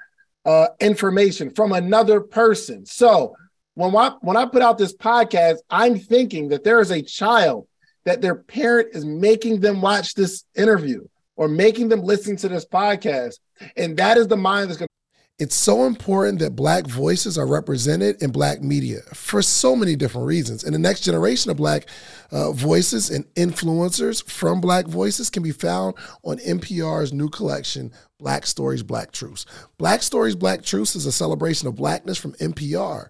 uh, 0.44 0.68
information 0.82 1.52
from 1.52 1.72
another 1.72 2.20
person. 2.20 2.86
So 2.86 3.34
when 3.76 3.96
I, 3.96 4.12
when 4.20 4.36
I 4.36 4.46
put 4.46 4.62
out 4.62 4.78
this 4.78 4.94
podcast, 4.94 5.60
I'm 5.70 5.98
thinking 5.98 6.50
that 6.50 6.66
there 6.66 6.82
is 6.82 6.92
a 6.92 7.02
child 7.02 7.70
that 8.08 8.22
their 8.22 8.36
parent 8.36 8.88
is 8.94 9.04
making 9.04 9.60
them 9.60 9.82
watch 9.82 10.14
this 10.14 10.46
interview 10.56 11.06
or 11.36 11.50
making 11.50 11.90
them 11.90 12.02
listen 12.02 12.38
to 12.38 12.48
this 12.48 12.66
podcast. 12.66 13.34
And 13.76 13.98
that 13.98 14.18
is 14.18 14.30
the 14.30 14.38
mind 14.38 14.70
that's 14.70 14.78
going 14.78 14.88
to 14.88 14.94
it's 15.40 15.56
so 15.56 15.84
important 15.84 16.40
that 16.40 16.56
Black 16.56 16.88
voices 16.88 17.38
are 17.38 17.46
represented 17.46 18.24
in 18.24 18.32
Black 18.32 18.64
media 18.64 19.02
for 19.14 19.44
so 19.44 19.76
many 19.76 19.96
different 19.96 20.26
reasons. 20.26 20.64
And 20.64 20.74
the 20.74 20.80
next 20.80 21.02
generation 21.02 21.52
of 21.52 21.58
Black 21.58 21.88
uh, 22.32 22.54
voices 22.54 23.12
and 23.12 23.24
influencers 23.36 24.28
from 24.28 24.62
Black 24.62 24.88
voices 24.88 25.30
can 25.30 25.44
be 25.44 25.52
found 25.52 25.94
on 26.24 26.40
NPR's 26.40 27.14
new 27.14 27.30
collection, 27.30 27.92
Black 28.18 28.48
Stories, 28.48 28.82
Black 28.82 29.12
Truths. 29.12 29.46
Black 29.78 30.02
Stories, 30.02 30.36
Black 30.36 30.64
Truths 30.64 30.96
is 30.96 31.06
a 31.06 31.12
celebration 31.12 31.68
of 31.68 31.76
Blackness 31.76 32.18
from 32.18 32.34
NPR. 32.36 33.10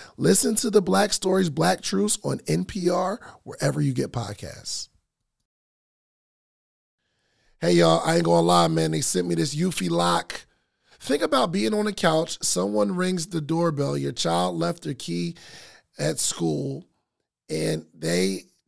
Listen 0.21 0.53
to 0.53 0.69
the 0.69 0.83
Black 0.83 1.13
Stories, 1.13 1.49
Black 1.49 1.81
Truths 1.81 2.19
on 2.23 2.37
NPR, 2.41 3.17
wherever 3.41 3.81
you 3.81 3.91
get 3.91 4.11
podcasts. 4.11 4.89
Hey, 7.59 7.71
y'all, 7.71 8.03
I 8.05 8.17
ain't 8.17 8.25
gonna 8.25 8.45
lie, 8.45 8.67
man. 8.67 8.91
They 8.91 9.01
sent 9.01 9.27
me 9.27 9.33
this 9.33 9.55
Eufy 9.55 9.89
lock. 9.89 10.45
Think 10.99 11.23
about 11.23 11.51
being 11.51 11.73
on 11.73 11.85
the 11.85 11.91
couch, 11.91 12.37
someone 12.43 12.95
rings 12.95 13.25
the 13.25 13.41
doorbell, 13.41 13.97
your 13.97 14.11
child 14.11 14.57
left 14.57 14.83
their 14.83 14.93
key 14.93 15.37
at 15.97 16.19
school, 16.19 16.85
and 17.49 17.87
they 17.91 18.43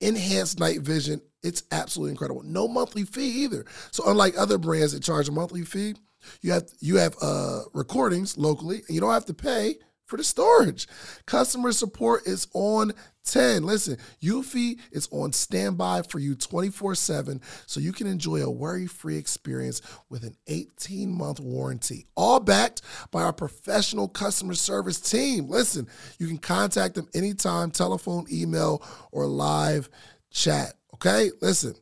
enhanced 0.00 0.58
night 0.60 0.80
vision. 0.80 1.20
It's 1.42 1.64
absolutely 1.70 2.12
incredible. 2.12 2.42
No 2.42 2.68
monthly 2.68 3.04
fee 3.04 3.44
either. 3.44 3.64
So 3.90 4.04
unlike 4.06 4.34
other 4.36 4.58
brands 4.58 4.92
that 4.92 5.02
charge 5.02 5.28
a 5.28 5.32
monthly 5.32 5.64
fee, 5.64 5.94
you 6.40 6.52
have 6.52 6.68
you 6.80 6.96
have 6.96 7.14
uh, 7.22 7.60
recordings 7.72 8.36
locally, 8.36 8.82
and 8.86 8.94
you 8.94 9.00
don't 9.00 9.12
have 9.12 9.26
to 9.26 9.34
pay 9.34 9.76
for 10.08 10.16
the 10.16 10.24
storage. 10.24 10.88
Customer 11.26 11.70
support 11.70 12.26
is 12.26 12.48
on 12.54 12.92
10. 13.24 13.62
Listen, 13.62 13.98
Eufy 14.22 14.78
is 14.90 15.06
on 15.12 15.32
standby 15.32 16.02
for 16.02 16.18
you 16.18 16.34
24 16.34 16.94
7 16.94 17.40
so 17.66 17.78
you 17.78 17.92
can 17.92 18.06
enjoy 18.06 18.42
a 18.42 18.50
worry 18.50 18.86
free 18.86 19.18
experience 19.18 19.82
with 20.08 20.24
an 20.24 20.34
18 20.46 21.12
month 21.12 21.38
warranty, 21.38 22.06
all 22.16 22.40
backed 22.40 22.82
by 23.10 23.22
our 23.22 23.34
professional 23.34 24.08
customer 24.08 24.54
service 24.54 24.98
team. 24.98 25.48
Listen, 25.48 25.86
you 26.18 26.26
can 26.26 26.38
contact 26.38 26.94
them 26.94 27.08
anytime, 27.14 27.70
telephone, 27.70 28.24
email, 28.32 28.82
or 29.12 29.26
live 29.26 29.88
chat. 30.30 30.74
Okay, 30.94 31.30
listen. 31.40 31.74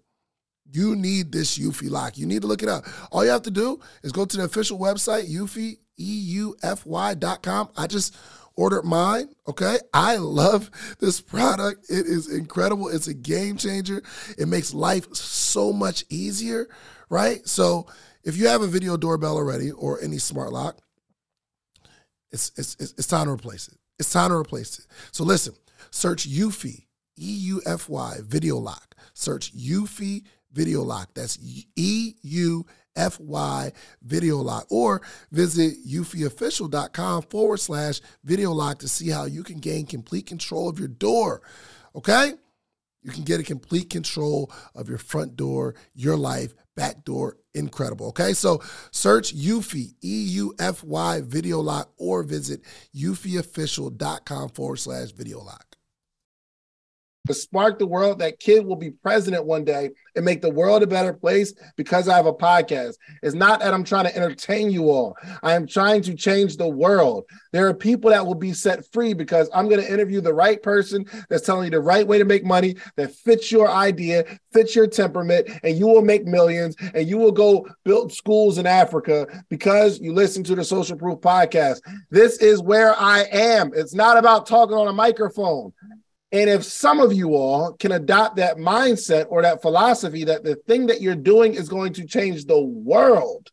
You 0.73 0.97
need 0.97 1.31
this 1.31 1.57
Eufy 1.57 1.89
lock. 1.89 2.19
You 2.19 2.27
need 2.27 2.43
to 2.43 2.49
look 2.49 2.63
it 2.63 2.69
up. 2.69 2.85
All 3.13 3.25
you 3.25 3.31
have 3.31 3.43
to 3.43 3.53
do 3.53 3.79
is 4.03 4.11
go 4.11 4.25
to 4.25 4.37
the 4.37 4.43
official 4.43 4.81
website, 4.81 5.33
Eufy, 5.33 5.79
E-U-F-Y.com. 5.99 7.69
I 7.77 7.87
just 7.87 8.17
ordered 8.55 8.85
mine. 8.85 9.29
Okay. 9.47 9.79
I 9.93 10.17
love 10.17 10.71
this 10.99 11.21
product. 11.21 11.91
It 11.91 12.07
is 12.07 12.33
incredible. 12.33 12.89
It's 12.89 13.09
a 13.09 13.15
game 13.15 13.57
changer. 13.57 14.03
It 14.39 14.49
makes 14.49 14.75
life 14.75 15.15
so 15.15 15.73
much 15.73 16.05
easier. 16.09 16.69
Right. 17.09 17.47
So 17.47 17.87
if 18.25 18.37
you 18.37 18.49
have 18.49 18.63
a 18.63 18.67
video 18.67 18.97
doorbell 18.97 19.37
already 19.37 19.71
or 19.71 20.01
any 20.01 20.19
smart 20.19 20.53
lock, 20.53 20.79
it's, 22.33 22.53
it's, 22.57 22.75
it's 22.79 23.07
time 23.07 23.27
to 23.27 23.33
replace 23.33 23.69
it. 23.69 23.79
It's 23.99 24.11
time 24.11 24.31
to 24.31 24.37
replace 24.37 24.79
it. 24.79 24.87
So 25.13 25.25
listen, 25.25 25.55
search 25.91 26.29
Eufy, 26.29 26.87
E 27.19 27.33
U 27.33 27.63
F 27.65 27.89
Y, 27.89 28.17
video 28.23 28.57
lock. 28.59 28.95
Search 29.15 29.57
Eufy 29.57 30.25
Video 30.53 30.83
Lock. 30.83 31.11
That's 31.15 31.39
E 31.43 32.15
U 32.97 33.03
F 33.03 33.21
Y 33.21 33.73
Video 34.03 34.39
Lock. 34.39 34.67
Or 34.71 35.03
visit 35.31 35.75
eufyofficial.com 35.87 37.23
forward 37.23 37.59
slash 37.59 38.01
video 38.25 38.53
lock 38.53 38.79
to 38.81 38.89
see 38.89 39.11
how 39.11 39.25
you 39.25 39.43
can 39.43 39.59
gain 39.59 39.87
complete 39.87 40.27
control 40.27 40.69
of 40.69 40.79
your 40.79 40.89
door. 40.89 41.43
Okay? 41.95 42.33
You 43.03 43.13
can 43.13 43.23
get 43.23 43.39
a 43.41 43.45
complete 43.45 43.91
control 43.91 44.51
of 44.75 44.89
your 44.89 44.99
front 44.99 45.37
door, 45.37 45.77
your 45.95 46.17
life, 46.17 46.55
back 46.75 47.05
door. 47.05 47.37
Incredible. 47.55 48.09
Okay. 48.09 48.33
So 48.35 48.63
search 48.91 49.35
Eufy, 49.35 49.95
E 50.03 50.25
U 50.31 50.55
F 50.59 50.83
Y 50.85 51.21
Video 51.23 51.61
Lock, 51.61 51.93
or 51.99 52.23
visit 52.23 52.63
eufyofficial.com 52.95 54.49
forward 54.51 54.77
slash 54.77 55.13
video 55.13 55.41
lock 55.41 55.76
to 57.27 57.35
spark 57.35 57.79
the 57.79 57.87
world. 57.87 58.19
That 58.19 58.41
kid 58.41 58.65
will 58.65 58.77
be 58.77 58.91
president 58.91 59.45
one 59.45 59.65
day 59.65 59.91
and 60.15 60.25
make 60.25 60.43
the 60.43 60.51
world 60.51 60.83
a 60.83 60.87
better 60.87 61.13
place 61.13 61.55
because 61.77 62.09
I 62.09 62.17
have 62.17 62.27
a 62.27 62.33
podcast. 62.33 62.95
It's 63.23 63.35
not 63.35 63.61
that 63.61 63.75
I'm 63.75 63.85
trying 63.85 64.07
to 64.07 64.17
entertain 64.17 64.71
you 64.71 64.91
all. 64.91 65.17
I 65.43 65.55
am 65.55 65.67
trying 65.67 66.03
to 66.03 66.15
change 66.15 66.57
the 66.57 66.69
world. 66.69 67.25
There 67.53 67.69
are 67.69 67.75
people 67.75 68.11
that 68.11 68.27
will 68.27 68.35
be 68.35 68.53
set 68.53 68.91
free 68.93 69.15
because 69.15 69.49
I'm 69.55 69.69
going 69.69 69.81
to 69.81 69.93
interview 69.93 70.21
the 70.21 70.35
right 70.35 70.63
person 70.63 71.05
that's 71.29 71.45
telling 71.45 71.67
you 71.67 71.71
the 71.71 71.81
right 71.81 72.07
way 72.07 72.19
to 72.19 72.25
make 72.25 72.45
money 72.45 72.77
that 72.97 73.15
fits 73.15 73.53
your 73.53 73.69
idea, 73.71 74.25
fits 74.53 74.75
your 74.75 74.87
temperament, 74.87 75.49
and 75.63 75.77
you 75.77 75.87
will 75.87 76.03
make 76.03 76.27
millions 76.27 76.77
and 76.95 77.09
you 77.09 77.19
will 77.19 77.33
go 77.33 77.67
build 77.85 78.13
schools 78.13 78.59
in 78.59 78.67
Africa 78.67 79.27
because 79.49 80.01
you 80.01 80.13
listen 80.13 80.43
to 80.45 80.55
the 80.55 80.65
Social 80.65 80.97
Proof 80.97 81.21
podcast. 81.21 81.81
This 82.11 82.39
is 82.39 82.63
where 82.63 82.99
I 82.99 83.23
am. 83.33 83.73
It's 83.75 83.95
not 83.95 84.17
about 84.17 84.47
talking 84.47 84.77
on 84.77 84.89
a 84.89 84.93
microphone. 84.93 85.73
And 86.37 86.51
if 86.51 86.65
some 86.65 87.01
of 87.01 87.15
you 87.15 87.35
all 87.35 87.73
can 87.73 87.93
adopt 87.93 88.37
that 88.37 88.59
mindset 88.59 89.25
or 89.31 89.41
that 89.41 89.63
philosophy 89.63 90.25
that 90.25 90.45
the 90.45 90.55
thing 90.55 90.89
that 90.89 91.01
you're 91.01 91.15
doing 91.15 91.55
is 91.55 91.67
going 91.67 91.95
to 91.95 92.05
change 92.05 92.45
the 92.45 92.61
world, 92.61 93.51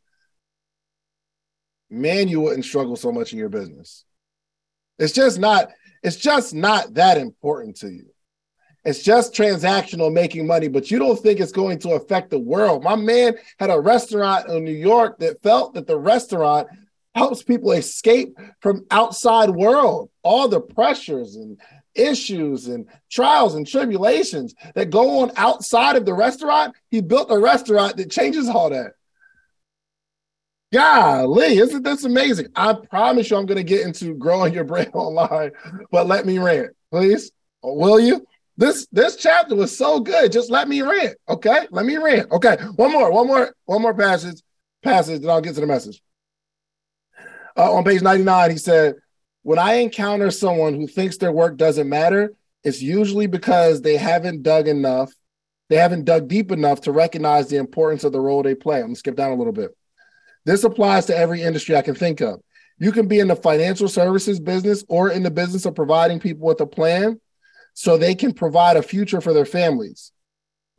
man, 1.89 2.27
you 2.27 2.41
wouldn't 2.41 2.65
struggle 2.65 2.97
so 2.97 3.09
much 3.09 3.31
in 3.31 3.39
your 3.39 3.47
business. 3.47 4.03
It's 4.99 5.13
just 5.13 5.39
not, 5.39 5.69
it's 6.03 6.17
just 6.17 6.53
not 6.53 6.95
that 6.95 7.17
important 7.17 7.77
to 7.77 7.87
you. 7.87 8.07
It's 8.83 9.01
just 9.01 9.33
transactional 9.33 10.11
making 10.11 10.45
money, 10.45 10.67
but 10.67 10.91
you 10.91 10.99
don't 10.99 11.17
think 11.17 11.39
it's 11.39 11.53
going 11.53 11.79
to 11.79 11.91
affect 11.91 12.31
the 12.31 12.39
world. 12.39 12.83
My 12.83 12.97
man 12.97 13.35
had 13.59 13.69
a 13.69 13.79
restaurant 13.79 14.49
in 14.49 14.65
New 14.65 14.71
York 14.71 15.19
that 15.19 15.41
felt 15.41 15.75
that 15.75 15.87
the 15.87 15.97
restaurant 15.97 16.67
helps 17.15 17.43
people 17.43 17.71
escape 17.71 18.35
from 18.59 18.85
outside 18.91 19.49
world, 19.49 20.09
all 20.21 20.49
the 20.49 20.59
pressures 20.59 21.37
and 21.37 21.57
issues 21.95 22.67
and 22.67 22.88
trials 23.12 23.55
and 23.55 23.67
tribulations 23.67 24.55
that 24.75 24.89
go 24.89 25.19
on 25.19 25.31
outside 25.35 25.95
of 25.95 26.05
the 26.05 26.13
restaurant. 26.13 26.75
He 26.89 27.01
built 27.01 27.31
a 27.31 27.39
restaurant 27.39 27.97
that 27.97 28.12
changes 28.12 28.50
all 28.50 28.69
that. 28.69 28.93
Golly, 30.73 31.59
isn't 31.59 31.83
this 31.83 32.03
amazing? 32.03 32.47
I 32.55 32.73
promise 32.73 33.29
you 33.29 33.38
I'm 33.38 33.45
going 33.45 33.57
to 33.57 33.63
get 33.63 33.85
into 33.85 34.15
growing 34.15 34.53
your 34.53 34.63
brand 34.63 34.89
online, 34.93 35.51
but 35.91 36.07
let 36.07 36.25
me 36.25 36.39
rant, 36.39 36.71
please. 36.91 37.31
Will 37.62 38.00
you? 38.00 38.25
This 38.57 38.88
this 38.91 39.15
chapter 39.15 39.55
was 39.55 39.75
so 39.75 40.00
good. 40.00 40.31
Just 40.31 40.51
let 40.51 40.67
me 40.67 40.81
rant. 40.81 41.15
Okay. 41.27 41.67
Let 41.71 41.85
me 41.85 41.97
rant. 41.97 42.31
Okay. 42.31 42.57
One 42.75 42.91
more, 42.91 43.12
one 43.12 43.27
more, 43.27 43.55
one 43.65 43.81
more 43.81 43.93
passage, 43.93 44.41
passage, 44.83 45.21
and 45.21 45.31
I'll 45.31 45.41
get 45.41 45.55
to 45.55 45.62
the 45.62 45.67
message. 45.67 46.01
Uh, 47.55 47.71
on 47.71 47.83
page 47.83 48.01
99, 48.01 48.51
he 48.51 48.57
said, 48.57 48.95
When 49.43 49.59
I 49.59 49.75
encounter 49.75 50.31
someone 50.31 50.73
who 50.73 50.88
thinks 50.88 51.17
their 51.17 51.31
work 51.31 51.57
doesn't 51.57 51.89
matter, 51.89 52.33
it's 52.63 52.81
usually 52.81 53.27
because 53.27 53.81
they 53.81 53.97
haven't 53.97 54.43
dug 54.43 54.67
enough, 54.67 55.12
they 55.69 55.75
haven't 55.75 56.05
dug 56.05 56.29
deep 56.29 56.51
enough 56.51 56.81
to 56.81 56.91
recognize 56.91 57.50
the 57.50 57.57
importance 57.57 58.05
of 58.05 58.13
the 58.13 58.21
role 58.21 58.41
they 58.41 58.55
play. 58.55 58.77
I'm 58.77 58.85
gonna 58.85 58.95
skip 58.95 59.15
down 59.15 59.31
a 59.31 59.35
little 59.35 59.53
bit. 59.53 59.71
This 60.45 60.63
applies 60.63 61.05
to 61.07 61.17
every 61.17 61.41
industry 61.41 61.75
I 61.75 61.81
can 61.81 61.95
think 61.95 62.21
of. 62.21 62.41
You 62.79 62.91
can 62.91 63.07
be 63.07 63.19
in 63.19 63.27
the 63.27 63.35
financial 63.35 63.88
services 63.88 64.39
business 64.39 64.83
or 64.88 65.09
in 65.09 65.23
the 65.23 65.31
business 65.31 65.65
of 65.65 65.75
providing 65.75 66.19
people 66.19 66.47
with 66.47 66.62
a 66.62 66.65
plan 66.65 67.19
so 67.73 67.97
they 67.97 68.15
can 68.15 68.33
provide 68.33 68.77
a 68.77 68.83
future 68.83 69.21
for 69.21 69.33
their 69.33 69.45
families. 69.45 70.12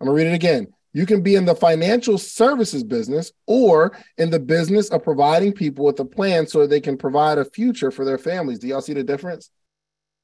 I'm 0.00 0.06
gonna 0.06 0.16
read 0.16 0.26
it 0.26 0.34
again. 0.34 0.73
You 0.94 1.06
can 1.06 1.22
be 1.22 1.34
in 1.34 1.44
the 1.44 1.56
financial 1.56 2.16
services 2.16 2.84
business 2.84 3.32
or 3.46 3.98
in 4.16 4.30
the 4.30 4.38
business 4.38 4.88
of 4.90 5.02
providing 5.02 5.52
people 5.52 5.84
with 5.84 5.98
a 6.00 6.04
plan 6.04 6.46
so 6.46 6.66
they 6.66 6.80
can 6.80 6.96
provide 6.96 7.36
a 7.36 7.44
future 7.44 7.90
for 7.90 8.04
their 8.04 8.16
families. 8.16 8.60
Do 8.60 8.68
y'all 8.68 8.80
see 8.80 8.94
the 8.94 9.04
difference? 9.04 9.50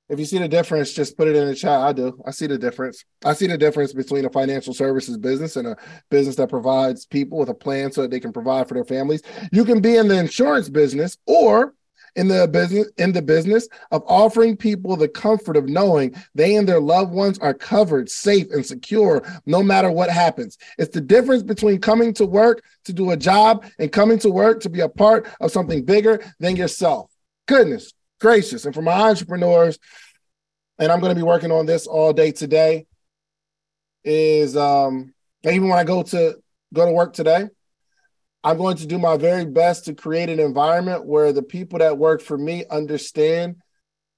If 0.08 0.18
you 0.18 0.24
see 0.24 0.38
the 0.38 0.48
difference, 0.48 0.92
just 0.92 1.16
put 1.16 1.28
it 1.28 1.36
in 1.36 1.46
the 1.46 1.54
chat. 1.54 1.80
I 1.80 1.92
do. 1.92 2.20
I 2.26 2.30
see 2.30 2.46
the 2.46 2.58
difference. 2.58 3.04
I 3.24 3.32
see 3.32 3.46
the 3.46 3.58
difference 3.58 3.92
between 3.92 4.24
a 4.24 4.30
financial 4.30 4.74
services 4.74 5.18
business 5.18 5.56
and 5.56 5.68
a 5.68 5.76
business 6.08 6.36
that 6.36 6.48
provides 6.48 7.04
people 7.04 7.38
with 7.38 7.48
a 7.48 7.54
plan 7.54 7.92
so 7.92 8.02
that 8.02 8.10
they 8.10 8.18
can 8.18 8.32
provide 8.32 8.66
for 8.66 8.74
their 8.74 8.84
families. 8.84 9.22
You 9.52 9.64
can 9.64 9.80
be 9.80 9.96
in 9.96 10.08
the 10.08 10.18
insurance 10.18 10.68
business 10.68 11.16
or 11.26 11.74
in 12.16 12.28
the 12.28 12.48
business 12.48 12.88
in 12.98 13.12
the 13.12 13.22
business 13.22 13.68
of 13.90 14.02
offering 14.06 14.56
people 14.56 14.96
the 14.96 15.08
comfort 15.08 15.56
of 15.56 15.68
knowing 15.68 16.14
they 16.34 16.56
and 16.56 16.68
their 16.68 16.80
loved 16.80 17.12
ones 17.12 17.38
are 17.38 17.54
covered, 17.54 18.08
safe, 18.08 18.46
and 18.50 18.64
secure 18.64 19.22
no 19.46 19.62
matter 19.62 19.90
what 19.90 20.10
happens. 20.10 20.58
It's 20.78 20.94
the 20.94 21.00
difference 21.00 21.42
between 21.42 21.80
coming 21.80 22.12
to 22.14 22.26
work 22.26 22.62
to 22.84 22.92
do 22.92 23.10
a 23.10 23.16
job 23.16 23.64
and 23.78 23.92
coming 23.92 24.18
to 24.20 24.30
work 24.30 24.60
to 24.60 24.70
be 24.70 24.80
a 24.80 24.88
part 24.88 25.28
of 25.40 25.50
something 25.50 25.84
bigger 25.84 26.20
than 26.38 26.56
yourself. 26.56 27.10
Goodness 27.46 27.92
gracious. 28.20 28.64
And 28.64 28.74
for 28.74 28.82
my 28.82 28.92
entrepreneurs, 28.92 29.78
and 30.78 30.92
I'm 30.92 31.00
going 31.00 31.10
to 31.10 31.18
be 31.18 31.26
working 31.26 31.50
on 31.50 31.66
this 31.66 31.86
all 31.86 32.12
day 32.12 32.30
today, 32.30 32.86
is 34.04 34.56
um 34.56 35.12
even 35.44 35.68
when 35.68 35.78
I 35.78 35.84
go 35.84 36.02
to 36.02 36.36
go 36.72 36.86
to 36.86 36.92
work 36.92 37.12
today, 37.12 37.48
I'm 38.42 38.56
going 38.56 38.76
to 38.78 38.86
do 38.86 38.98
my 38.98 39.16
very 39.16 39.44
best 39.44 39.84
to 39.84 39.94
create 39.94 40.30
an 40.30 40.40
environment 40.40 41.04
where 41.04 41.32
the 41.32 41.42
people 41.42 41.78
that 41.80 41.98
work 41.98 42.22
for 42.22 42.38
me 42.38 42.64
understand 42.70 43.56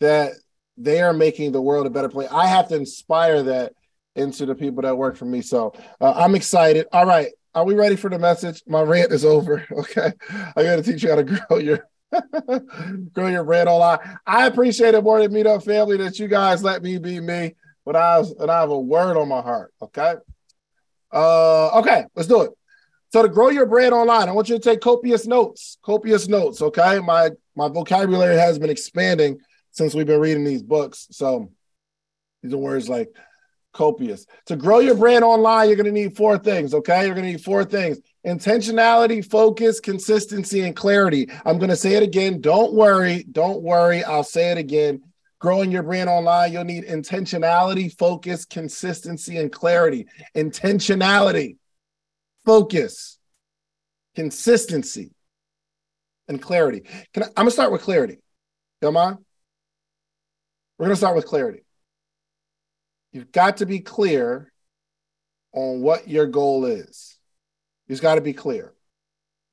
that 0.00 0.32
they 0.76 1.00
are 1.00 1.12
making 1.12 1.52
the 1.52 1.60
world 1.60 1.86
a 1.86 1.90
better 1.90 2.08
place. 2.08 2.28
I 2.30 2.46
have 2.46 2.68
to 2.68 2.76
inspire 2.76 3.42
that 3.44 3.72
into 4.14 4.46
the 4.46 4.54
people 4.54 4.82
that 4.82 4.96
work 4.96 5.16
for 5.16 5.24
me. 5.24 5.42
So 5.42 5.72
uh, 6.00 6.12
I'm 6.14 6.34
excited. 6.34 6.86
All 6.92 7.06
right. 7.06 7.28
Are 7.54 7.64
we 7.64 7.74
ready 7.74 7.96
for 7.96 8.08
the 8.08 8.18
message? 8.18 8.62
My 8.66 8.82
rant 8.82 9.12
is 9.12 9.24
over. 9.24 9.66
Okay. 9.72 10.12
I 10.56 10.62
got 10.62 10.76
to 10.76 10.82
teach 10.82 11.02
you 11.02 11.10
how 11.10 11.16
to 11.16 11.24
grow 11.48 11.58
your 11.58 11.86
grow 13.12 13.26
your 13.28 13.44
brand 13.44 13.68
online. 13.68 13.98
I 14.26 14.46
appreciate 14.46 14.94
it 14.94 15.02
more 15.02 15.20
than 15.20 15.32
Meetup 15.32 15.64
family 15.64 15.96
that 15.98 16.18
you 16.18 16.28
guys 16.28 16.62
let 16.62 16.82
me 16.82 16.98
be 16.98 17.20
me, 17.20 17.54
but 17.86 17.96
I 17.96 18.18
was, 18.18 18.32
and 18.32 18.50
I 18.50 18.60
have 18.60 18.70
a 18.70 18.78
word 18.78 19.16
on 19.16 19.28
my 19.28 19.40
heart. 19.40 19.72
Okay. 19.80 20.14
Uh, 21.10 21.78
okay, 21.78 22.04
let's 22.14 22.28
do 22.28 22.42
it. 22.42 22.50
So 23.12 23.20
to 23.20 23.28
grow 23.28 23.50
your 23.50 23.66
brand 23.66 23.92
online, 23.92 24.30
I 24.30 24.32
want 24.32 24.48
you 24.48 24.54
to 24.54 24.60
take 24.60 24.80
copious 24.80 25.26
notes. 25.26 25.76
Copious 25.82 26.28
notes, 26.28 26.62
okay? 26.62 26.98
My 26.98 27.30
my 27.54 27.68
vocabulary 27.68 28.36
has 28.36 28.58
been 28.58 28.70
expanding 28.70 29.38
since 29.70 29.94
we've 29.94 30.06
been 30.06 30.20
reading 30.20 30.44
these 30.44 30.62
books. 30.62 31.08
So 31.10 31.50
these 32.42 32.54
are 32.54 32.58
words 32.58 32.88
like 32.88 33.14
copious. 33.74 34.24
To 34.46 34.56
grow 34.56 34.78
your 34.78 34.94
brand 34.94 35.24
online, 35.24 35.68
you're 35.68 35.76
going 35.76 35.86
to 35.86 35.92
need 35.92 36.16
four 36.16 36.38
things, 36.38 36.72
okay? 36.72 37.04
You're 37.04 37.14
going 37.14 37.26
to 37.26 37.32
need 37.32 37.44
four 37.44 37.66
things. 37.66 37.98
Intentionality, 38.26 39.22
focus, 39.22 39.78
consistency, 39.78 40.62
and 40.62 40.74
clarity. 40.74 41.30
I'm 41.44 41.58
going 41.58 41.70
to 41.70 41.76
say 41.76 41.94
it 41.94 42.02
again. 42.02 42.40
Don't 42.40 42.72
worry. 42.72 43.24
Don't 43.30 43.62
worry. 43.62 44.02
I'll 44.04 44.24
say 44.24 44.52
it 44.52 44.58
again. 44.58 45.02
Growing 45.38 45.70
your 45.70 45.82
brand 45.82 46.08
online, 46.08 46.52
you'll 46.52 46.64
need 46.64 46.84
intentionality, 46.84 47.94
focus, 47.98 48.46
consistency, 48.46 49.36
and 49.36 49.52
clarity. 49.52 50.06
Intentionality 50.34 51.56
focus, 52.44 53.18
consistency, 54.14 55.12
and 56.28 56.40
clarity. 56.40 56.82
Can 57.12 57.24
I, 57.24 57.26
I'm 57.28 57.32
gonna 57.36 57.50
start 57.50 57.72
with 57.72 57.82
clarity. 57.82 58.18
Come 58.80 58.96
on. 58.96 59.24
We're 60.78 60.86
gonna 60.86 60.96
start 60.96 61.16
with 61.16 61.26
clarity. 61.26 61.64
You've 63.12 63.32
got 63.32 63.58
to 63.58 63.66
be 63.66 63.80
clear 63.80 64.50
on 65.52 65.82
what 65.82 66.08
your 66.08 66.26
goal 66.26 66.64
is. 66.64 67.18
You've 67.86 68.00
got 68.00 68.14
to 68.14 68.20
be 68.22 68.32
clear. 68.32 68.72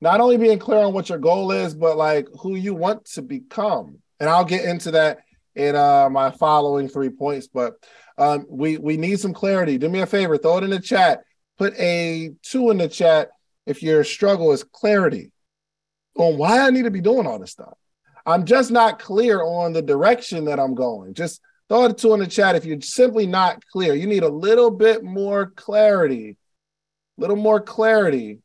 Not 0.00 0.20
only 0.20 0.38
being 0.38 0.58
clear 0.58 0.78
on 0.78 0.94
what 0.94 1.10
your 1.10 1.18
goal 1.18 1.52
is, 1.52 1.74
but 1.74 1.98
like 1.98 2.26
who 2.40 2.54
you 2.54 2.74
want 2.74 3.04
to 3.12 3.22
become. 3.22 3.98
And 4.18 4.30
I'll 4.30 4.46
get 4.46 4.64
into 4.64 4.92
that 4.92 5.18
in 5.54 5.76
uh, 5.76 6.08
my 6.08 6.30
following 6.30 6.88
three 6.88 7.10
points. 7.10 7.48
But 7.48 7.74
um, 8.16 8.46
we 8.48 8.78
we 8.78 8.96
need 8.96 9.20
some 9.20 9.34
clarity. 9.34 9.76
Do 9.76 9.88
me 9.88 10.00
a 10.00 10.06
favor, 10.06 10.38
throw 10.38 10.58
it 10.58 10.64
in 10.64 10.70
the 10.70 10.80
chat 10.80 11.20
put 11.60 11.78
a 11.78 12.30
two 12.40 12.70
in 12.70 12.78
the 12.78 12.88
chat 12.88 13.28
if 13.66 13.82
your 13.82 14.02
struggle 14.02 14.50
is 14.52 14.64
clarity 14.64 15.30
on 16.16 16.38
why 16.38 16.58
I 16.60 16.70
need 16.70 16.84
to 16.84 16.90
be 16.90 17.02
doing 17.02 17.26
all 17.26 17.38
this 17.38 17.50
stuff. 17.50 17.76
I'm 18.24 18.46
just 18.46 18.70
not 18.70 18.98
clear 18.98 19.42
on 19.42 19.74
the 19.74 19.82
direction 19.82 20.46
that 20.46 20.58
I'm 20.58 20.74
going. 20.74 21.12
Just 21.12 21.42
throw 21.68 21.84
a 21.84 21.92
two 21.92 22.14
in 22.14 22.20
the 22.20 22.26
chat 22.26 22.56
if 22.56 22.64
you're 22.64 22.80
simply 22.80 23.26
not 23.26 23.62
clear. 23.66 23.92
You 23.92 24.06
need 24.06 24.22
a 24.22 24.28
little 24.28 24.70
bit 24.70 25.04
more 25.04 25.50
clarity, 25.50 26.38
a 27.18 27.20
little 27.20 27.36
more 27.36 27.60
clarity 27.60 28.38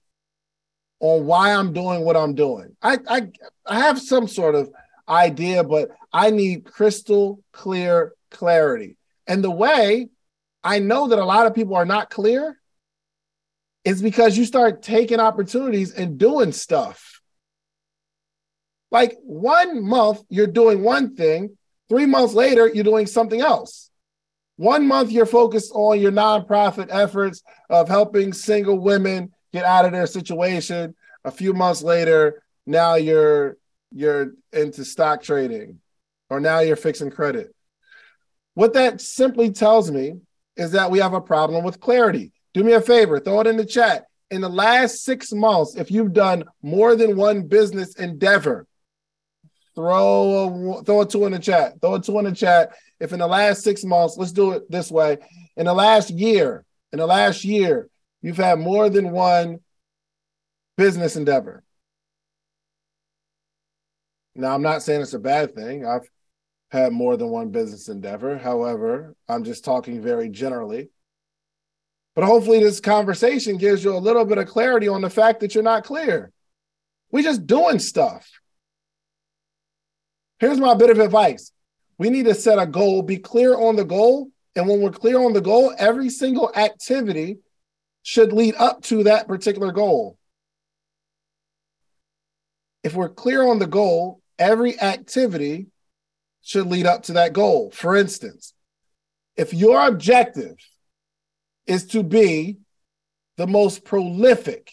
on 0.99 1.25
why 1.25 1.53
I'm 1.53 1.71
doing 1.71 2.01
what 2.01 2.17
I'm 2.17 2.35
doing. 2.35 2.75
I, 2.81 2.97
I 3.07 3.29
I 3.65 3.79
have 3.79 3.97
some 3.97 4.27
sort 4.27 4.55
of 4.55 4.69
idea, 5.07 5.63
but 5.63 5.89
I 6.11 6.31
need 6.31 6.65
crystal 6.65 7.39
clear 7.53 8.11
clarity. 8.29 8.97
And 9.25 9.41
the 9.41 9.51
way 9.51 10.09
I 10.65 10.79
know 10.79 11.07
that 11.07 11.19
a 11.19 11.23
lot 11.23 11.47
of 11.47 11.55
people 11.55 11.75
are 11.75 11.85
not 11.85 12.09
clear 12.09 12.59
is 13.85 14.01
because 14.01 14.35
you 14.37 14.43
start 14.45 14.81
taking 14.81 15.19
opportunities 15.19 15.93
and 15.93 16.17
doing 16.17 16.51
stuff. 16.51 17.21
Like 18.91 19.15
one 19.21 19.87
month, 19.87 20.23
you're 20.27 20.47
doing 20.47 20.81
one 20.81 21.15
thing, 21.15 21.55
three 21.87 22.07
months 22.07 22.33
later, 22.33 22.67
you're 22.67 22.83
doing 22.83 23.05
something 23.05 23.39
else. 23.39 23.91
One 24.57 24.87
month, 24.87 25.11
you're 25.11 25.25
focused 25.25 25.71
on 25.75 25.99
your 25.99 26.11
nonprofit 26.11 26.87
efforts 26.89 27.43
of 27.69 27.87
helping 27.87 28.33
single 28.33 28.79
women 28.79 29.31
get 29.53 29.65
out 29.65 29.85
of 29.85 29.91
their 29.91 30.07
situation. 30.07 30.95
A 31.23 31.31
few 31.31 31.53
months 31.53 31.83
later, 31.83 32.43
now 32.65 32.95
you're 32.95 33.57
you're 33.91 34.33
into 34.51 34.83
stock 34.83 35.21
trading 35.21 35.79
or 36.29 36.39
now 36.39 36.59
you're 36.59 36.75
fixing 36.75 37.11
credit. 37.11 37.53
What 38.53 38.73
that 38.73 38.99
simply 38.99 39.51
tells 39.51 39.91
me 39.91 40.21
is 40.55 40.71
that 40.71 40.89
we 40.89 40.99
have 40.99 41.13
a 41.13 41.21
problem 41.21 41.63
with 41.63 41.79
clarity. 41.79 42.31
Do 42.55 42.63
me 42.63 42.71
a 42.71 42.79
favor, 42.79 43.19
throw 43.19 43.41
it 43.41 43.47
in 43.47 43.57
the 43.57 43.65
chat. 43.65 44.05
In 44.31 44.39
the 44.39 44.47
last 44.47 45.03
six 45.03 45.33
months, 45.33 45.75
if 45.75 45.91
you've 45.91 46.13
done 46.13 46.45
more 46.63 46.95
than 46.95 47.17
one 47.17 47.49
business 47.49 47.95
endeavor, 47.95 48.65
throw 49.75 50.77
a, 50.77 50.83
throw 50.85 51.01
a 51.01 51.05
two 51.05 51.25
in 51.25 51.33
the 51.33 51.39
chat. 51.39 51.81
Throw 51.81 51.95
a 51.95 52.01
two 52.01 52.17
in 52.17 52.23
the 52.23 52.31
chat. 52.31 52.71
If 53.01 53.11
in 53.11 53.19
the 53.19 53.27
last 53.27 53.61
six 53.61 53.83
months, 53.83 54.15
let's 54.17 54.31
do 54.31 54.53
it 54.53 54.71
this 54.71 54.89
way. 54.89 55.17
In 55.57 55.65
the 55.65 55.73
last 55.73 56.11
year, 56.11 56.63
in 56.93 56.99
the 56.99 57.05
last 57.05 57.43
year, 57.43 57.89
you've 58.21 58.37
had 58.37 58.57
more 58.57 58.89
than 58.89 59.11
one 59.11 59.59
business 60.77 61.17
endeavor. 61.17 61.61
Now, 64.33 64.55
I'm 64.55 64.61
not 64.61 64.81
saying 64.81 65.01
it's 65.01 65.13
a 65.13 65.19
bad 65.19 65.55
thing. 65.55 65.85
I've 65.85 66.09
had 66.71 66.93
more 66.93 67.17
than 67.17 67.27
one 67.27 67.49
business 67.49 67.89
endeavor. 67.89 68.37
However, 68.37 69.13
I'm 69.27 69.43
just 69.43 69.65
talking 69.65 70.01
very 70.01 70.29
generally. 70.29 70.89
But 72.15 72.23
hopefully, 72.23 72.61
this 72.61 72.79
conversation 72.79 73.57
gives 73.57 73.83
you 73.83 73.95
a 73.95 73.99
little 73.99 74.25
bit 74.25 74.37
of 74.37 74.47
clarity 74.47 74.87
on 74.87 75.01
the 75.01 75.09
fact 75.09 75.41
that 75.41 75.53
you're 75.53 75.63
not 75.63 75.83
clear. 75.83 76.31
We're 77.11 77.23
just 77.23 77.45
doing 77.45 77.79
stuff. 77.79 78.29
Here's 80.39 80.59
my 80.59 80.73
bit 80.75 80.89
of 80.89 80.99
advice 80.99 81.51
we 81.97 82.09
need 82.09 82.25
to 82.25 82.35
set 82.35 82.59
a 82.59 82.65
goal, 82.65 83.01
be 83.01 83.17
clear 83.17 83.55
on 83.55 83.75
the 83.75 83.85
goal. 83.85 84.29
And 84.55 84.67
when 84.67 84.81
we're 84.81 84.91
clear 84.91 85.19
on 85.19 85.33
the 85.33 85.41
goal, 85.41 85.73
every 85.77 86.09
single 86.09 86.51
activity 86.55 87.39
should 88.03 88.31
lead 88.31 88.55
up 88.55 88.81
to 88.83 89.03
that 89.03 89.27
particular 89.27 89.71
goal. 89.71 90.17
If 92.83 92.93
we're 92.93 93.09
clear 93.09 93.43
on 93.43 93.59
the 93.59 93.67
goal, 93.67 94.21
every 94.39 94.79
activity 94.79 95.67
should 96.41 96.67
lead 96.67 96.85
up 96.85 97.03
to 97.03 97.13
that 97.13 97.33
goal. 97.33 97.71
For 97.71 97.95
instance, 97.95 98.53
if 99.35 99.53
your 99.53 99.85
objective 99.87 100.55
is 101.67 101.85
to 101.87 102.03
be 102.03 102.57
the 103.37 103.47
most 103.47 103.83
prolific 103.83 104.71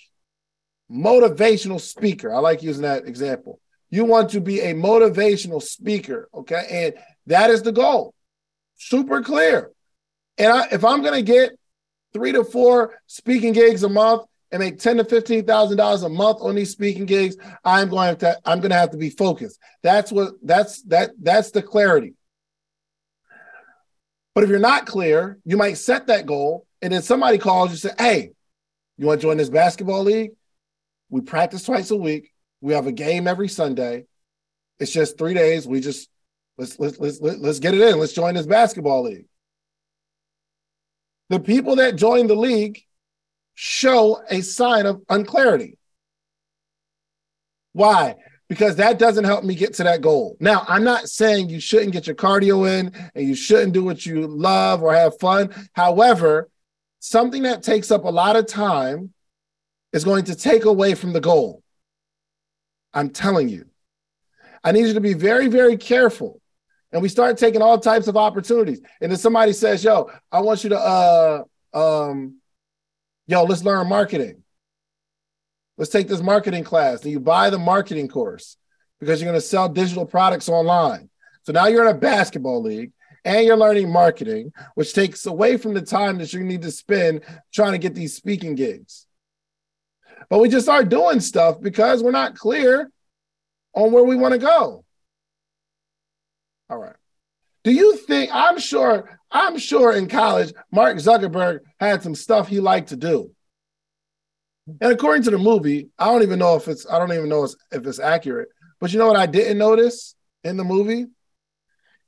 motivational 0.90 1.81
speaker, 1.81 2.33
I 2.33 2.38
like 2.38 2.62
using 2.62 2.83
that 2.83 3.07
example. 3.07 3.61
You 3.90 4.05
want 4.05 4.31
to 4.31 4.40
be 4.40 4.61
a 4.61 4.74
motivational 4.74 5.62
speaker, 5.62 6.28
okay? 6.35 6.66
And 6.70 6.94
that 7.26 7.50
is 7.50 7.62
the 7.62 7.72
goal. 7.72 8.14
Super 8.76 9.22
clear. 9.22 9.70
And 10.38 10.52
I, 10.52 10.66
if 10.72 10.85
I'm 10.85 11.02
going 11.02 11.14
to 11.14 11.22
get 11.22 11.52
three 12.12 12.33
to 12.33 12.44
four 12.44 12.98
speaking 13.07 13.52
gigs 13.52 13.83
a 13.83 13.88
month 13.88 14.22
and 14.50 14.61
make 14.61 14.78
ten 14.78 14.96
to 14.96 15.05
fifteen 15.05 15.46
thousand 15.46 15.76
dollars 15.76 16.02
a 16.02 16.09
month 16.09 16.38
on 16.40 16.55
these 16.55 16.70
speaking 16.70 17.07
gigs, 17.07 17.37
I'm 17.64 17.88
going 17.88 18.16
to 18.16 18.38
I'm 18.44 18.61
going 18.61 18.70
to 18.70 18.76
have 18.76 18.90
to 18.90 18.98
be 18.98 19.11
focused. 19.11 19.59
That's 19.83 20.11
what 20.11 20.35
that's 20.42 20.83
that 20.85 21.11
that's 21.20 21.50
the 21.50 21.62
clarity. 21.62 22.14
But 24.35 24.44
if 24.44 24.50
you're 24.50 24.59
not 24.59 24.87
clear, 24.87 25.38
you 25.44 25.57
might 25.59 25.74
set 25.74 26.07
that 26.07 26.26
goal, 26.26 26.66
and 26.83 26.92
then 26.92 27.03
somebody 27.03 27.38
calls 27.38 27.68
you 27.68 27.73
and 27.73 27.81
say, 27.81 28.05
"Hey, 28.05 28.33
you 28.99 29.07
want 29.07 29.21
to 29.21 29.27
join 29.27 29.37
this 29.37 29.49
basketball 29.49 30.03
league? 30.03 30.33
We 31.09 31.21
practice 31.21 31.62
twice 31.62 31.90
a 31.90 31.97
week. 31.97 32.33
We 32.61 32.75
have 32.75 32.87
a 32.87 32.92
game 32.92 33.27
every 33.27 33.49
Sunday. 33.49 34.07
It's 34.79 34.92
just 34.92 35.16
three 35.16 35.35
days. 35.35 35.66
We 35.66 35.81
just 35.81 36.11
let's 36.59 36.79
let's 36.79 36.99
let's 36.99 37.21
let's 37.21 37.61
get 37.61 37.75
it 37.75 37.81
in. 37.81 37.99
Let's 37.99 38.12
join 38.12 38.35
this 38.35 38.47
basketball 38.47 39.05
league." 39.05 39.27
The 41.31 41.40
people 41.40 41.77
that 41.77 41.97
join 41.97 42.27
the 42.27 42.35
league 42.35 42.83
show 43.55 44.23
a 44.29 44.40
sign 44.42 44.87
of 44.87 45.03
unclarity. 45.09 45.79
Why? 47.73 48.16
Because 48.49 48.77
that 48.77 48.99
doesn't 48.99 49.25
help 49.25 49.45
me 49.45 49.55
get 49.55 49.75
to 49.75 49.85
that 49.85 50.03
goal. 50.03 50.37
Now, 50.40 50.64
I'm 50.68 50.85
not 50.85 51.09
saying 51.09 51.49
you 51.49 51.59
shouldn't 51.59 51.92
get 51.92 52.07
your 52.07 52.16
cardio 52.16 52.68
in 52.68 52.92
and 53.14 53.27
you 53.27 53.35
shouldn't 53.35 53.73
do 53.73 53.83
what 53.83 54.05
you 54.05 54.27
love 54.27 54.83
or 54.83 54.92
have 54.92 55.18
fun. 55.18 55.55
However, 55.73 56.51
something 57.03 57.43
that 57.43 57.65
takes 57.65 57.91
up 57.91 58.05
a 58.05 58.09
lot 58.09 58.37
of 58.37 58.47
time 58.47 59.12
is 59.93 60.05
going 60.05 60.25
to 60.25 60.37
take 60.37 60.65
away 60.65 60.95
from 60.95 61.12
the 61.12 61.21
goal. 61.21 61.61
I'm 62.95 63.11
telling 63.11 63.49
you. 63.49 63.67
I 64.62 64.71
need 64.71 64.87
you 64.87 64.95
to 64.95 65.01
be 65.01 65.15
very, 65.15 65.49
very 65.49 65.77
careful. 65.77 66.41
And 66.93 67.03
we 67.03 67.09
start 67.09 67.38
taking 67.38 67.61
all 67.61 67.77
types 67.79 68.07
of 68.07 68.17
opportunities. 68.17 68.81
And 69.01 69.11
then 69.11 69.19
somebody 69.19 69.53
says, 69.53 69.83
Yo, 69.83 70.11
I 70.31 70.41
want 70.43 70.62
you 70.62 70.71
to 70.71 70.79
uh 70.79 71.45
um 71.75 72.37
yo, 73.27 73.43
let's 73.45 73.65
learn 73.65 73.88
marketing. 73.88 74.45
Let's 75.77 75.91
take 75.91 76.07
this 76.07 76.23
marketing 76.23 76.62
class. 76.62 77.03
And 77.03 77.11
you 77.11 77.19
buy 77.19 77.51
the 77.51 77.59
marketing 77.59 78.07
course 78.07 78.57
because 79.01 79.21
you're 79.21 79.29
going 79.29 79.41
to 79.41 79.47
sell 79.47 79.69
digital 79.69 80.07
products 80.07 80.49
online. 80.49 81.09
So 81.43 81.53
now 81.53 81.67
you're 81.67 81.88
in 81.88 81.97
a 81.97 81.99
basketball 81.99 82.62
league 82.62 82.93
and 83.24 83.46
you're 83.46 83.56
learning 83.56 83.90
marketing, 83.90 84.52
which 84.74 84.94
takes 84.94 85.26
away 85.26 85.56
from 85.56 85.74
the 85.74 85.82
time 85.82 86.18
that 86.18 86.32
you 86.32 86.42
need 86.42 86.62
to 86.62 86.70
spend 86.70 87.22
trying 87.52 87.72
to 87.72 87.78
get 87.78 87.94
these 87.94 88.14
speaking 88.14 88.54
gigs. 88.54 89.06
But 90.28 90.38
we 90.38 90.48
just 90.48 90.66
start 90.66 90.88
doing 90.88 91.20
stuff 91.20 91.61
because 91.61 92.02
we're 92.02 92.11
not 92.11 92.37
clear 92.37 92.90
on 93.74 93.92
where 93.92 94.04
we 94.04 94.16
want 94.16 94.32
to 94.32 94.38
go. 94.38 94.85
All 96.70 96.78
right. 96.78 96.96
Do 97.64 97.72
you 97.72 97.96
think 97.96 98.30
I'm 98.32 98.58
sure 98.58 99.18
I'm 99.30 99.58
sure 99.58 99.92
in 99.92 100.08
college 100.08 100.52
Mark 100.70 100.96
Zuckerberg 100.98 101.61
had 101.80 102.02
some 102.02 102.14
stuff 102.14 102.48
he 102.48 102.61
liked 102.61 102.90
to 102.90 102.96
do. 102.96 103.30
And 104.80 104.92
according 104.92 105.24
to 105.24 105.30
the 105.30 105.38
movie, 105.38 105.88
I 105.98 106.06
don't 106.06 106.22
even 106.22 106.38
know 106.38 106.54
if 106.56 106.68
it's 106.68 106.87
I 106.88 106.98
don't 106.98 107.12
even 107.12 107.28
know 107.28 107.44
if 107.44 107.87
it's 107.87 107.98
accurate. 107.98 108.48
But 108.80 108.92
you 108.92 108.98
know 108.98 109.06
what 109.06 109.16
I 109.16 109.26
didn't 109.26 109.58
notice 109.58 110.14
in 110.44 110.56
the 110.56 110.64
movie? 110.64 111.06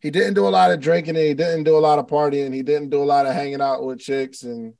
He 0.04 0.10
didn't 0.10 0.34
do 0.34 0.46
a 0.46 0.50
lot 0.50 0.70
of 0.70 0.80
drinking 0.80 1.16
and 1.16 1.24
he 1.24 1.32
didn't 1.32 1.64
do 1.64 1.78
a 1.78 1.80
lot 1.80 1.98
of 1.98 2.06
partying. 2.06 2.52
He 2.52 2.62
didn't 2.62 2.90
do 2.90 3.02
a 3.02 3.04
lot 3.04 3.24
of 3.24 3.32
hanging 3.32 3.62
out 3.62 3.82
with 3.82 4.00
chicks 4.00 4.42
and 4.42 4.74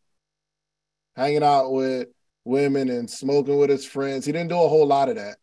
hanging 1.17 1.43
out 1.43 1.73
with 1.73 2.09
women 2.45 2.91
and 2.91 3.09
smoking 3.09 3.57
with 3.57 3.71
his 3.71 3.87
friends. 3.87 4.27
He 4.27 4.33
didn't 4.33 4.51
do 4.51 4.61
a 4.61 4.69
whole 4.69 4.87
lot 4.87 5.09
of 5.09 5.17
that. 5.17 5.39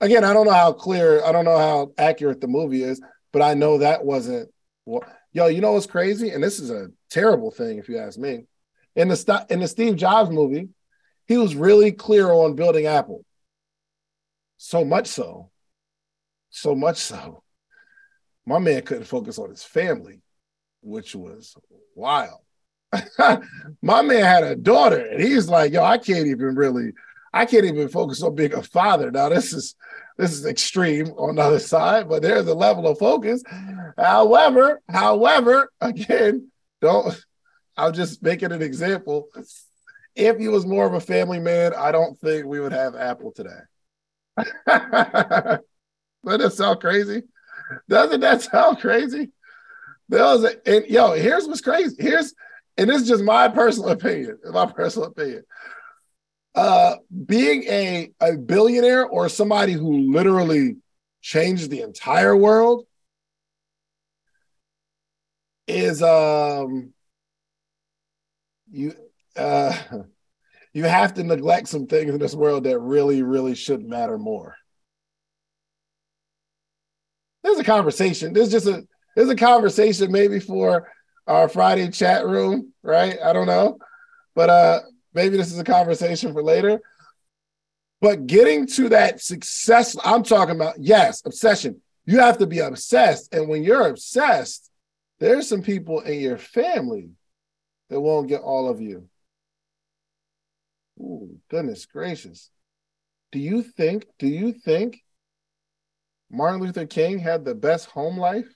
Again, 0.00 0.24
I 0.24 0.32
don't 0.32 0.46
know 0.46 0.54
how 0.54 0.72
clear, 0.72 1.22
I 1.22 1.32
don't 1.32 1.44
know 1.44 1.58
how 1.58 1.92
accurate 1.98 2.40
the 2.40 2.48
movie 2.48 2.82
is, 2.82 2.98
but 3.30 3.42
I 3.42 3.52
know 3.52 3.76
that 3.76 4.06
wasn't 4.06 4.48
what 4.84 5.06
yo, 5.32 5.48
you 5.48 5.60
know 5.60 5.72
what's 5.72 5.84
crazy? 5.84 6.30
And 6.30 6.42
this 6.42 6.58
is 6.58 6.70
a 6.70 6.88
terrible 7.10 7.50
thing 7.50 7.78
if 7.78 7.90
you 7.90 7.98
ask 7.98 8.18
me. 8.18 8.46
In 8.96 9.08
the 9.08 9.46
in 9.50 9.60
the 9.60 9.68
Steve 9.68 9.96
Jobs 9.96 10.30
movie, 10.30 10.70
he 11.26 11.36
was 11.36 11.54
really 11.54 11.92
clear 11.92 12.32
on 12.32 12.54
building 12.54 12.86
Apple. 12.86 13.22
So 14.56 14.82
much 14.82 15.08
so, 15.08 15.50
so 16.48 16.74
much 16.74 16.96
so, 16.96 17.42
my 18.48 18.58
man 18.58 18.82
couldn't 18.82 19.04
focus 19.04 19.38
on 19.38 19.50
his 19.50 19.62
family, 19.62 20.20
which 20.80 21.14
was 21.14 21.54
wild. 21.94 22.40
my 23.82 24.00
man 24.00 24.24
had 24.24 24.44
a 24.44 24.56
daughter, 24.56 24.96
and 24.96 25.22
he's 25.22 25.48
like, 25.48 25.72
"Yo, 25.72 25.84
I 25.84 25.98
can't 25.98 26.26
even 26.26 26.54
really, 26.54 26.92
I 27.32 27.44
can't 27.44 27.66
even 27.66 27.88
focus 27.88 28.22
on 28.22 28.34
being 28.34 28.54
a 28.54 28.62
father." 28.62 29.10
Now, 29.10 29.28
this 29.28 29.52
is 29.52 29.74
this 30.16 30.32
is 30.32 30.46
extreme 30.46 31.08
on 31.18 31.36
the 31.36 31.42
other 31.42 31.58
side, 31.58 32.08
but 32.08 32.22
there's 32.22 32.46
a 32.46 32.54
level 32.54 32.88
of 32.88 32.98
focus. 32.98 33.42
However, 33.98 34.80
however, 34.88 35.70
again, 35.82 36.50
don't 36.80 37.14
I'll 37.76 37.92
just 37.92 38.22
make 38.22 38.42
it 38.42 38.50
an 38.50 38.62
example. 38.62 39.28
If 40.16 40.38
he 40.38 40.48
was 40.48 40.66
more 40.66 40.86
of 40.86 40.94
a 40.94 41.00
family 41.00 41.38
man, 41.38 41.74
I 41.74 41.92
don't 41.92 42.18
think 42.18 42.46
we 42.46 42.60
would 42.60 42.72
have 42.72 42.96
Apple 42.96 43.30
today. 43.30 43.60
Doesn't 44.66 45.62
that 46.24 46.52
sound 46.52 46.80
crazy? 46.80 47.22
Doesn't 47.88 48.20
that 48.20 48.42
sound 48.42 48.80
crazy? 48.80 49.30
There 50.08 50.24
was 50.24 50.44
a, 50.44 50.68
and 50.68 50.86
yo, 50.86 51.12
here's 51.12 51.46
what's 51.46 51.60
crazy. 51.60 51.96
Here's 51.98 52.34
and 52.76 52.88
this 52.88 53.02
is 53.02 53.08
just 53.08 53.24
my 53.24 53.48
personal 53.48 53.90
opinion. 53.90 54.38
My 54.52 54.66
personal 54.66 55.08
opinion 55.08 55.44
uh, 56.58 56.96
being 57.26 57.62
a, 57.64 58.10
a 58.20 58.36
billionaire 58.36 59.06
or 59.06 59.28
somebody 59.28 59.72
who 59.72 60.10
literally 60.12 60.76
changed 61.20 61.70
the 61.70 61.82
entire 61.82 62.36
world 62.36 62.84
is 65.68 66.02
um 66.02 66.92
you 68.70 68.92
uh 69.36 69.76
you 70.72 70.84
have 70.84 71.14
to 71.14 71.22
neglect 71.22 71.68
some 71.68 71.86
things 71.86 72.10
in 72.10 72.18
this 72.18 72.34
world 72.34 72.64
that 72.64 72.78
really 72.78 73.22
really 73.22 73.54
should 73.54 73.84
matter 73.84 74.16
more 74.16 74.56
there's 77.42 77.58
a 77.58 77.64
conversation 77.64 78.32
there's 78.32 78.50
just 78.50 78.66
a 78.66 78.86
there's 79.16 79.28
a 79.30 79.36
conversation 79.36 80.10
maybe 80.12 80.40
for 80.40 80.90
our 81.26 81.48
friday 81.48 81.90
chat 81.90 82.26
room 82.26 82.72
right 82.82 83.18
i 83.24 83.32
don't 83.32 83.46
know 83.46 83.78
but 84.34 84.48
uh 84.50 84.80
maybe 85.18 85.36
this 85.36 85.52
is 85.52 85.58
a 85.58 85.64
conversation 85.64 86.32
for 86.32 86.42
later. 86.42 86.80
But 88.00 88.26
getting 88.28 88.66
to 88.68 88.90
that 88.90 89.20
success, 89.20 89.96
I'm 90.04 90.22
talking 90.22 90.54
about, 90.54 90.76
yes, 90.78 91.22
obsession. 91.24 91.80
You 92.06 92.20
have 92.20 92.38
to 92.38 92.46
be 92.46 92.60
obsessed. 92.60 93.34
And 93.34 93.48
when 93.48 93.64
you're 93.64 93.88
obsessed, 93.88 94.70
there's 95.18 95.48
some 95.48 95.62
people 95.62 96.00
in 96.00 96.20
your 96.20 96.38
family 96.38 97.10
that 97.90 98.00
won't 98.00 98.28
get 98.28 98.40
all 98.40 98.68
of 98.68 98.80
you. 98.80 99.08
Ooh, 101.00 101.38
goodness 101.50 101.86
gracious. 101.86 102.50
Do 103.32 103.40
you 103.40 103.62
think, 103.62 104.06
do 104.18 104.28
you 104.28 104.52
think 104.52 105.02
Martin 106.30 106.60
Luther 106.60 106.86
King 106.86 107.18
had 107.18 107.44
the 107.44 107.54
best 107.54 107.86
home 107.86 108.18
life? 108.18 108.46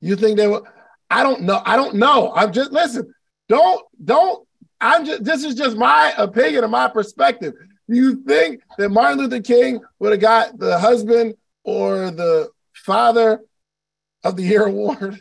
You 0.00 0.16
think 0.16 0.36
they 0.36 0.46
were? 0.46 0.62
I 1.10 1.22
don't 1.22 1.42
know. 1.42 1.62
I 1.64 1.76
don't 1.76 1.96
know. 1.96 2.32
I'm 2.34 2.52
just 2.52 2.72
listen. 2.72 3.12
Don't 3.48 3.82
don't. 4.04 4.46
I'm 4.80 5.04
just. 5.04 5.24
This 5.24 5.44
is 5.44 5.54
just 5.54 5.76
my 5.76 6.12
opinion 6.18 6.64
and 6.64 6.70
my 6.70 6.88
perspective. 6.88 7.54
Do 7.88 7.96
you 7.96 8.22
think 8.24 8.62
that 8.78 8.90
Martin 8.90 9.18
Luther 9.18 9.40
King 9.40 9.80
would 9.98 10.12
have 10.12 10.20
got 10.20 10.58
the 10.58 10.78
husband 10.78 11.34
or 11.64 12.10
the 12.10 12.50
father 12.74 13.40
of 14.24 14.36
the 14.36 14.42
year 14.42 14.66
award? 14.66 15.18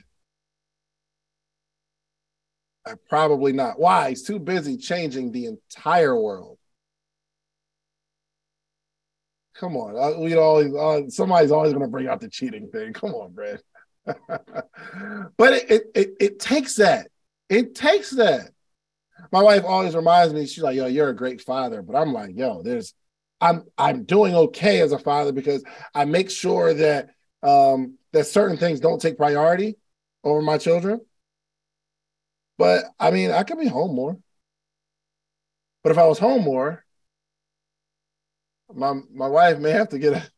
Probably 3.09 3.51
not. 3.51 3.79
Why? 3.79 4.09
He's 4.09 4.23
too 4.23 4.39
busy 4.39 4.77
changing 4.77 5.31
the 5.31 5.47
entire 5.47 6.19
world. 6.19 6.54
Come 9.55 9.77
on, 9.77 9.95
uh, 9.97 10.19
we 10.19 10.35
always 10.35 10.73
uh, 10.73 11.09
somebody's 11.09 11.51
always 11.51 11.71
going 11.71 11.85
to 11.85 11.89
bring 11.89 12.07
out 12.07 12.19
the 12.19 12.29
cheating 12.29 12.69
thing. 12.69 12.93
Come 12.93 13.11
on, 13.13 13.31
Brad. 13.31 13.61
but 14.05 15.53
it, 15.53 15.71
it, 15.71 15.83
it 15.95 16.09
it 16.19 16.39
takes 16.39 16.75
that. 16.75 17.07
It 17.49 17.73
takes 17.75 18.11
that. 18.11 18.51
My 19.31 19.41
wife 19.41 19.63
always 19.65 19.95
reminds 19.95 20.33
me, 20.33 20.45
she's 20.45 20.63
like, 20.63 20.75
yo, 20.75 20.87
you're 20.87 21.09
a 21.09 21.15
great 21.15 21.41
father. 21.41 21.81
But 21.81 21.95
I'm 21.95 22.13
like, 22.13 22.35
yo, 22.35 22.61
there's 22.63 22.93
I'm 23.41 23.63
I'm 23.77 24.03
doing 24.03 24.35
okay 24.35 24.81
as 24.81 24.91
a 24.91 24.99
father 24.99 25.31
because 25.31 25.63
I 25.93 26.05
make 26.05 26.29
sure 26.29 26.73
that 26.73 27.09
um, 27.43 27.97
that 28.13 28.27
certain 28.27 28.57
things 28.57 28.79
don't 28.79 29.01
take 29.01 29.17
priority 29.17 29.77
over 30.23 30.41
my 30.41 30.57
children. 30.57 31.01
But 32.57 32.85
I 32.99 33.11
mean, 33.11 33.31
I 33.31 33.43
could 33.43 33.59
be 33.59 33.67
home 33.67 33.95
more. 33.95 34.17
But 35.83 35.91
if 35.91 35.97
I 35.97 36.07
was 36.07 36.19
home 36.19 36.43
more, 36.43 36.84
my 38.73 38.93
my 39.13 39.27
wife 39.27 39.59
may 39.59 39.71
have 39.71 39.89
to 39.89 39.99
get 39.99 40.13
a 40.13 40.29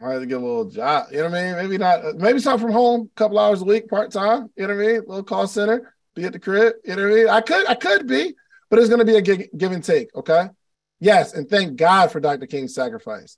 I 0.00 0.12
have 0.12 0.20
to 0.20 0.26
get 0.26 0.38
a 0.38 0.44
little 0.44 0.66
job. 0.66 1.06
You 1.12 1.18
know 1.18 1.30
what 1.30 1.38
I 1.38 1.44
mean? 1.44 1.56
Maybe 1.56 1.78
not. 1.78 2.16
Maybe 2.16 2.38
start 2.38 2.60
from 2.60 2.72
home, 2.72 3.10
a 3.14 3.18
couple 3.18 3.38
hours 3.38 3.62
a 3.62 3.64
week, 3.64 3.88
part 3.88 4.10
time. 4.10 4.50
You 4.56 4.66
know 4.66 4.76
what 4.76 4.84
I 4.84 4.86
mean? 4.86 4.96
A 4.96 5.08
little 5.08 5.22
call 5.22 5.46
center, 5.46 5.94
be 6.14 6.24
at 6.24 6.32
the 6.32 6.38
crib. 6.38 6.74
You 6.84 6.96
know 6.96 7.04
what 7.04 7.12
I 7.12 7.14
mean? 7.14 7.28
I 7.28 7.40
could, 7.40 7.68
I 7.68 7.74
could 7.74 8.06
be, 8.06 8.34
but 8.68 8.78
it's 8.78 8.88
going 8.88 8.98
to 8.98 9.04
be 9.04 9.16
a 9.16 9.22
give 9.22 9.72
and 9.72 9.84
take. 9.84 10.14
Okay. 10.14 10.48
Yes, 11.00 11.32
and 11.34 11.48
thank 11.48 11.76
God 11.76 12.10
for 12.10 12.20
Dr. 12.20 12.46
King's 12.46 12.74
sacrifice. 12.74 13.36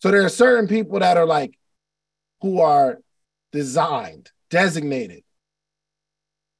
So 0.00 0.10
there 0.10 0.24
are 0.24 0.28
certain 0.28 0.68
people 0.68 0.98
that 1.00 1.16
are 1.16 1.26
like, 1.26 1.58
who 2.40 2.60
are 2.60 2.98
designed, 3.52 4.30
designated 4.50 5.22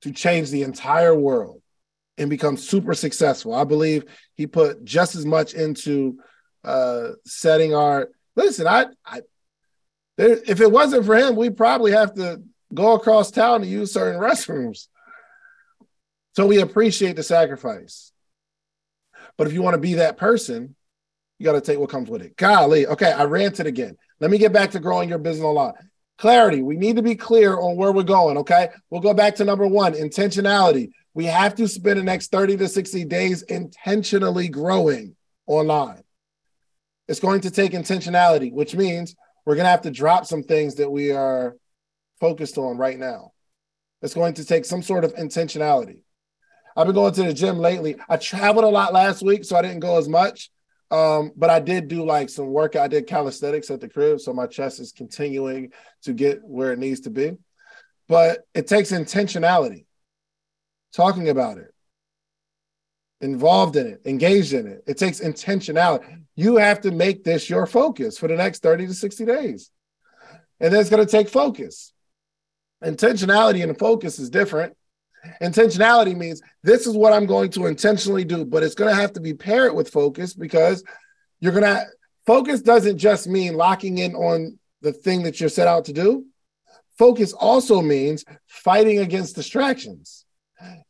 to 0.02 0.12
change 0.12 0.50
the 0.50 0.62
entire 0.62 1.14
world 1.14 1.60
and 2.18 2.30
become 2.30 2.56
super 2.56 2.94
successful. 2.94 3.54
I 3.54 3.64
believe 3.64 4.04
he 4.34 4.46
put 4.46 4.84
just 4.84 5.14
as 5.14 5.26
much 5.26 5.54
into 5.54 6.18
uh, 6.62 7.10
setting 7.24 7.74
our 7.74 8.08
listen, 8.36 8.66
I, 8.66 8.86
I 9.04 9.20
there, 10.16 10.38
if 10.46 10.60
it 10.60 10.70
wasn't 10.70 11.06
for 11.06 11.16
him, 11.16 11.36
we 11.36 11.50
probably 11.50 11.92
have 11.92 12.14
to 12.14 12.42
go 12.72 12.94
across 12.94 13.30
town 13.30 13.60
to 13.60 13.66
use 13.66 13.92
certain 13.92 14.20
restrooms. 14.20 14.88
So 16.36 16.46
we 16.46 16.60
appreciate 16.60 17.16
the 17.16 17.22
sacrifice. 17.22 18.12
But 19.36 19.46
if 19.46 19.52
you 19.52 19.62
want 19.62 19.74
to 19.74 19.80
be 19.80 19.94
that 19.94 20.16
person, 20.16 20.74
you 21.38 21.44
got 21.44 21.52
to 21.52 21.60
take 21.60 21.78
what 21.78 21.90
comes 21.90 22.08
with 22.08 22.22
it. 22.22 22.36
Golly. 22.36 22.86
Okay, 22.86 23.10
I 23.10 23.24
ranted 23.24 23.66
again. 23.66 23.96
Let 24.20 24.30
me 24.30 24.38
get 24.38 24.52
back 24.52 24.72
to 24.72 24.80
growing 24.80 25.08
your 25.08 25.18
business 25.18 25.44
online. 25.44 25.74
Clarity. 26.18 26.62
We 26.62 26.76
need 26.76 26.96
to 26.96 27.02
be 27.02 27.16
clear 27.16 27.58
on 27.58 27.76
where 27.76 27.92
we're 27.92 28.04
going. 28.04 28.38
Okay. 28.38 28.68
We'll 28.90 29.00
go 29.00 29.14
back 29.14 29.36
to 29.36 29.44
number 29.44 29.66
one 29.66 29.94
intentionality. 29.94 30.90
We 31.14 31.26
have 31.26 31.54
to 31.56 31.68
spend 31.68 31.98
the 31.98 32.02
next 32.02 32.32
30 32.32 32.56
to 32.58 32.68
60 32.68 33.04
days 33.04 33.42
intentionally 33.42 34.48
growing 34.48 35.14
online. 35.46 36.02
It's 37.06 37.20
going 37.20 37.42
to 37.42 37.50
take 37.50 37.72
intentionality, 37.72 38.52
which 38.52 38.74
means 38.74 39.14
we're 39.46 39.54
going 39.54 39.64
to 39.64 39.70
have 39.70 39.82
to 39.82 39.90
drop 39.90 40.26
some 40.26 40.42
things 40.42 40.76
that 40.76 40.90
we 40.90 41.12
are 41.12 41.56
focused 42.18 42.58
on 42.58 42.78
right 42.78 42.98
now. 42.98 43.32
It's 44.02 44.14
going 44.14 44.34
to 44.34 44.44
take 44.44 44.64
some 44.64 44.82
sort 44.82 45.04
of 45.04 45.14
intentionality. 45.14 46.00
I've 46.76 46.86
been 46.86 46.94
going 46.94 47.14
to 47.14 47.22
the 47.22 47.32
gym 47.32 47.58
lately. 47.58 47.96
I 48.08 48.16
traveled 48.16 48.64
a 48.64 48.68
lot 48.68 48.92
last 48.92 49.22
week, 49.22 49.44
so 49.44 49.56
I 49.56 49.62
didn't 49.62 49.80
go 49.80 49.96
as 49.98 50.08
much. 50.08 50.50
Um, 50.90 51.32
but 51.36 51.50
I 51.50 51.60
did 51.60 51.88
do 51.88 52.04
like 52.04 52.28
some 52.28 52.46
work. 52.46 52.76
I 52.76 52.88
did 52.88 53.06
calisthenics 53.06 53.70
at 53.70 53.80
the 53.80 53.88
crib, 53.88 54.20
so 54.20 54.32
my 54.32 54.46
chest 54.46 54.80
is 54.80 54.92
continuing 54.92 55.72
to 56.02 56.12
get 56.12 56.42
where 56.42 56.72
it 56.72 56.78
needs 56.78 57.00
to 57.00 57.10
be. 57.10 57.36
But 58.08 58.40
it 58.54 58.66
takes 58.66 58.92
intentionality, 58.92 59.83
talking 60.94 61.28
about 61.28 61.58
it, 61.58 61.74
involved 63.20 63.76
in 63.76 63.86
it, 63.86 64.02
engaged 64.04 64.52
in 64.52 64.66
it. 64.66 64.84
It 64.86 64.98
takes 64.98 65.20
intentionality. 65.20 66.22
You 66.36 66.56
have 66.56 66.80
to 66.82 66.90
make 66.90 67.24
this 67.24 67.50
your 67.50 67.66
focus 67.66 68.18
for 68.18 68.28
the 68.28 68.36
next 68.36 68.62
30 68.62 68.86
to 68.86 68.94
60 68.94 69.24
days. 69.24 69.70
And 70.60 70.72
then 70.72 70.80
it's 70.80 70.90
going 70.90 71.04
to 71.04 71.10
take 71.10 71.28
focus. 71.28 71.92
Intentionality 72.82 73.62
and 73.62 73.78
focus 73.78 74.18
is 74.18 74.30
different. 74.30 74.76
Intentionality 75.42 76.16
means 76.16 76.42
this 76.62 76.86
is 76.86 76.96
what 76.96 77.12
I'm 77.12 77.26
going 77.26 77.50
to 77.52 77.66
intentionally 77.66 78.24
do, 78.24 78.44
but 78.44 78.62
it's 78.62 78.74
going 78.74 78.94
to 78.94 79.00
have 79.00 79.14
to 79.14 79.20
be 79.20 79.34
paired 79.34 79.74
with 79.74 79.90
focus 79.90 80.34
because 80.34 80.84
you're 81.40 81.52
going 81.52 81.64
to 81.64 81.84
focus 82.26 82.60
doesn't 82.60 82.98
just 82.98 83.26
mean 83.26 83.54
locking 83.54 83.98
in 83.98 84.14
on 84.14 84.58
the 84.82 84.92
thing 84.92 85.22
that 85.22 85.40
you're 85.40 85.48
set 85.48 85.66
out 85.66 85.86
to 85.86 85.92
do. 85.92 86.26
Focus 86.98 87.32
also 87.32 87.80
means 87.80 88.24
fighting 88.46 88.98
against 88.98 89.34
distractions 89.34 90.23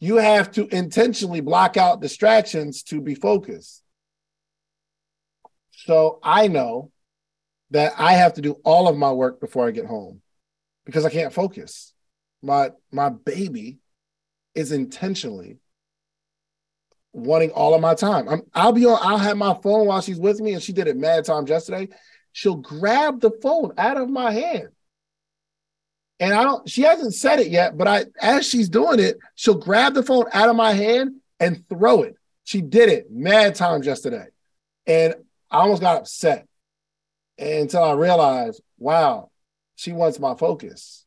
you 0.01 0.17
have 0.17 0.51
to 0.53 0.67
intentionally 0.69 1.41
block 1.41 1.77
out 1.77 2.01
distractions 2.01 2.83
to 2.85 3.01
be 3.01 3.15
focused. 3.15 3.83
So 5.71 6.19
I 6.23 6.49
know 6.49 6.91
that 7.71 7.95
I 7.99 8.13
have 8.13 8.35
to 8.35 8.41
do 8.41 8.53
all 8.65 8.89
of 8.89 8.97
my 8.97 9.13
work 9.13 9.41
before 9.41 9.67
I 9.67 9.71
get 9.71 9.87
home 9.87 10.21
because 10.85 11.05
I 11.05 11.11
can't 11.11 11.33
focus. 11.33 11.93
My 12.43 12.71
my 12.93 13.09
baby 13.09 13.79
is 14.55 14.73
intentionally 14.73 15.59
wanting 17.13 17.51
all 17.51 17.75
of 17.75 17.81
my 17.81 17.95
time. 17.95 18.29
I'm, 18.29 18.43
I'll 18.53 18.73
be 18.73 18.87
on. 18.87 18.99
I'll 19.01 19.19
have 19.19 19.37
my 19.37 19.55
phone 19.63 19.87
while 19.87 20.01
she's 20.01 20.19
with 20.19 20.41
me, 20.41 20.53
and 20.53 20.63
she 20.63 20.73
did 20.73 20.89
it 20.89 20.97
mad 20.97 21.25
times 21.25 21.49
yesterday. 21.49 21.89
She'll 22.33 22.57
grab 22.57 23.21
the 23.21 23.31
phone 23.43 23.73
out 23.79 23.97
of 23.97 24.09
my 24.11 24.33
hand 24.33 24.69
and 26.21 26.33
I 26.33 26.45
don't, 26.45 26.69
she 26.69 26.83
hasn't 26.83 27.15
said 27.15 27.41
it 27.41 27.49
yet, 27.49 27.77
but 27.77 27.89
I, 27.89 28.05
as 28.21 28.47
she's 28.47 28.69
doing 28.69 29.01
it, 29.01 29.19
she'll 29.35 29.55
grab 29.59 29.95
the 29.95 30.03
phone 30.03 30.27
out 30.33 30.49
of 30.49 30.57
my 30.57 30.73
hand 30.73 31.17
and 31.41 31.69
throw 31.69 32.03
it. 32.03 32.17
She 32.45 32.61
did 32.61 32.89
it 32.89 33.11
mad 33.11 33.55
times 33.55 33.87
yesterday. 33.87 34.27
And 34.87 35.15
I 35.51 35.59
almost 35.59 35.83
got 35.83 35.97
upset 35.97 36.47
until 37.39 37.83
I 37.83 37.93
realized, 37.93 38.63
wow, 38.79 39.31
she 39.75 39.93
wants 39.93 40.21
my 40.21 40.35
focus. 40.35 41.05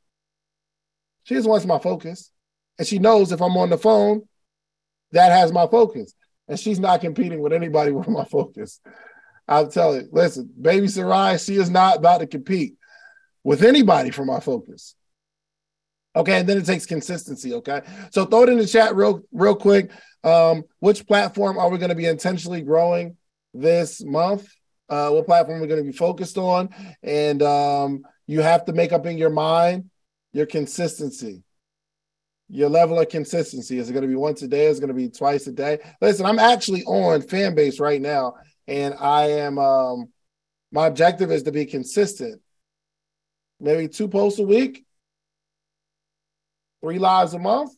She 1.24 1.36
just 1.36 1.48
wants 1.48 1.66
my 1.66 1.80
focus. 1.80 2.32
And 2.78 2.88
she 2.88 3.00
knows 3.00 3.32
if 3.32 3.42
I'm 3.42 3.58
on 3.58 3.70
the 3.70 3.78
phone, 3.78 4.24
that 5.12 5.32
has 5.32 5.54
my 5.54 5.68
focus. 5.68 6.14
And 6.48 6.60
she's 6.60 6.80
not 6.80 7.02
competing 7.02 7.42
with 7.42 7.54
anybody 7.54 7.92
with 7.94 8.08
my 8.08 8.26
focus. 8.26 8.82
I'll 9.48 9.70
tell 9.70 9.96
you, 9.96 10.10
listen, 10.12 10.50
baby 10.60 10.90
Sarai, 10.90 11.38
she 11.38 11.56
is 11.56 11.70
not 11.70 11.98
about 11.98 12.20
to 12.20 12.28
compete 12.28 12.77
with 13.48 13.64
anybody 13.64 14.10
for 14.10 14.26
my 14.26 14.42
focus. 14.42 14.94
Okay, 16.14 16.38
and 16.38 16.50
then 16.50 16.58
it 16.58 16.66
takes 16.66 16.86
consistency. 16.86 17.54
Okay, 17.54 17.82
so 18.12 18.26
throw 18.26 18.44
it 18.44 18.50
in 18.50 18.58
the 18.58 18.68
chat 18.68 18.94
real 18.94 19.22
real 19.32 19.56
quick. 19.56 19.90
Um, 20.26 20.64
which 20.80 21.08
platform 21.08 21.58
are 21.58 21.70
we 21.70 21.78
going 21.78 21.88
to 21.88 21.96
be 21.96 22.08
intentionally 22.08 22.62
growing 22.62 23.16
this 23.54 24.04
month? 24.04 24.54
Uh, 24.90 25.12
what 25.12 25.28
platform 25.28 25.60
are 25.60 25.62
we're 25.62 25.68
going 25.68 25.80
to 25.80 25.90
be 25.90 25.98
focused 25.98 26.38
on? 26.38 26.76
And 27.02 27.42
um, 27.42 28.02
you 28.26 28.42
have 28.42 28.66
to 28.66 28.74
make 28.74 28.92
up 28.92 29.06
in 29.06 29.18
your 29.18 29.30
mind 29.30 29.92
your 30.34 30.46
consistency, 30.46 31.42
your 32.50 32.68
level 32.68 33.00
of 33.00 33.08
consistency. 33.08 33.80
Is 33.80 33.90
it 33.90 33.94
going 33.94 34.02
to 34.02 34.10
be 34.10 34.16
once 34.16 34.42
a 34.42 34.50
day? 34.50 34.66
Is 34.66 34.80
it 34.80 34.82
going 34.82 34.90
to 34.90 34.94
be 34.94 35.08
twice 35.08 35.48
a 35.48 35.54
day? 35.54 35.80
Listen, 36.02 36.26
I'm 36.26 36.40
actually 36.40 36.84
on 36.84 37.22
Fanbase 37.22 37.80
right 37.80 38.02
now, 38.02 38.34
and 38.68 38.94
I 39.00 39.30
am. 39.30 39.58
Um, 39.58 40.10
my 40.70 40.88
objective 40.88 41.32
is 41.32 41.44
to 41.44 41.54
be 41.54 41.66
consistent. 41.66 42.42
Maybe 43.60 43.88
two 43.88 44.08
posts 44.08 44.40
a 44.40 44.44
week 44.44 44.86
three 46.82 47.00
lives 47.00 47.34
a 47.34 47.40
month, 47.40 47.76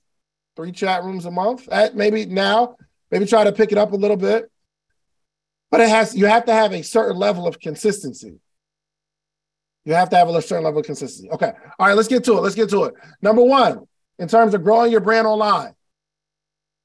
three 0.55 0.71
chat 0.71 1.03
rooms 1.03 1.25
a 1.25 1.31
month. 1.31 1.67
At 1.71 1.95
maybe 1.95 2.25
now, 2.25 2.75
maybe 3.11 3.25
try 3.25 3.43
to 3.43 3.51
pick 3.51 3.71
it 3.71 3.77
up 3.77 3.91
a 3.93 3.95
little 3.95 4.17
bit. 4.17 4.51
But 5.71 5.81
it 5.81 5.89
has 5.89 6.15
you 6.15 6.25
have 6.25 6.45
to 6.45 6.53
have 6.53 6.73
a 6.73 6.83
certain 6.83 7.17
level 7.17 7.47
of 7.47 7.59
consistency. 7.59 8.39
You 9.85 9.93
have 9.93 10.09
to 10.09 10.17
have 10.17 10.27
a 10.29 10.41
certain 10.41 10.65
level 10.65 10.79
of 10.79 10.85
consistency. 10.85 11.29
Okay. 11.31 11.51
All 11.79 11.87
right, 11.87 11.95
let's 11.95 12.07
get 12.07 12.23
to 12.25 12.37
it. 12.37 12.41
Let's 12.41 12.55
get 12.55 12.69
to 12.71 12.85
it. 12.85 12.95
Number 13.21 13.43
one, 13.43 13.87
in 14.17 14.27
terms 14.27 14.53
of 14.53 14.63
growing 14.63 14.91
your 14.91 15.01
brand 15.01 15.25
online, 15.25 15.73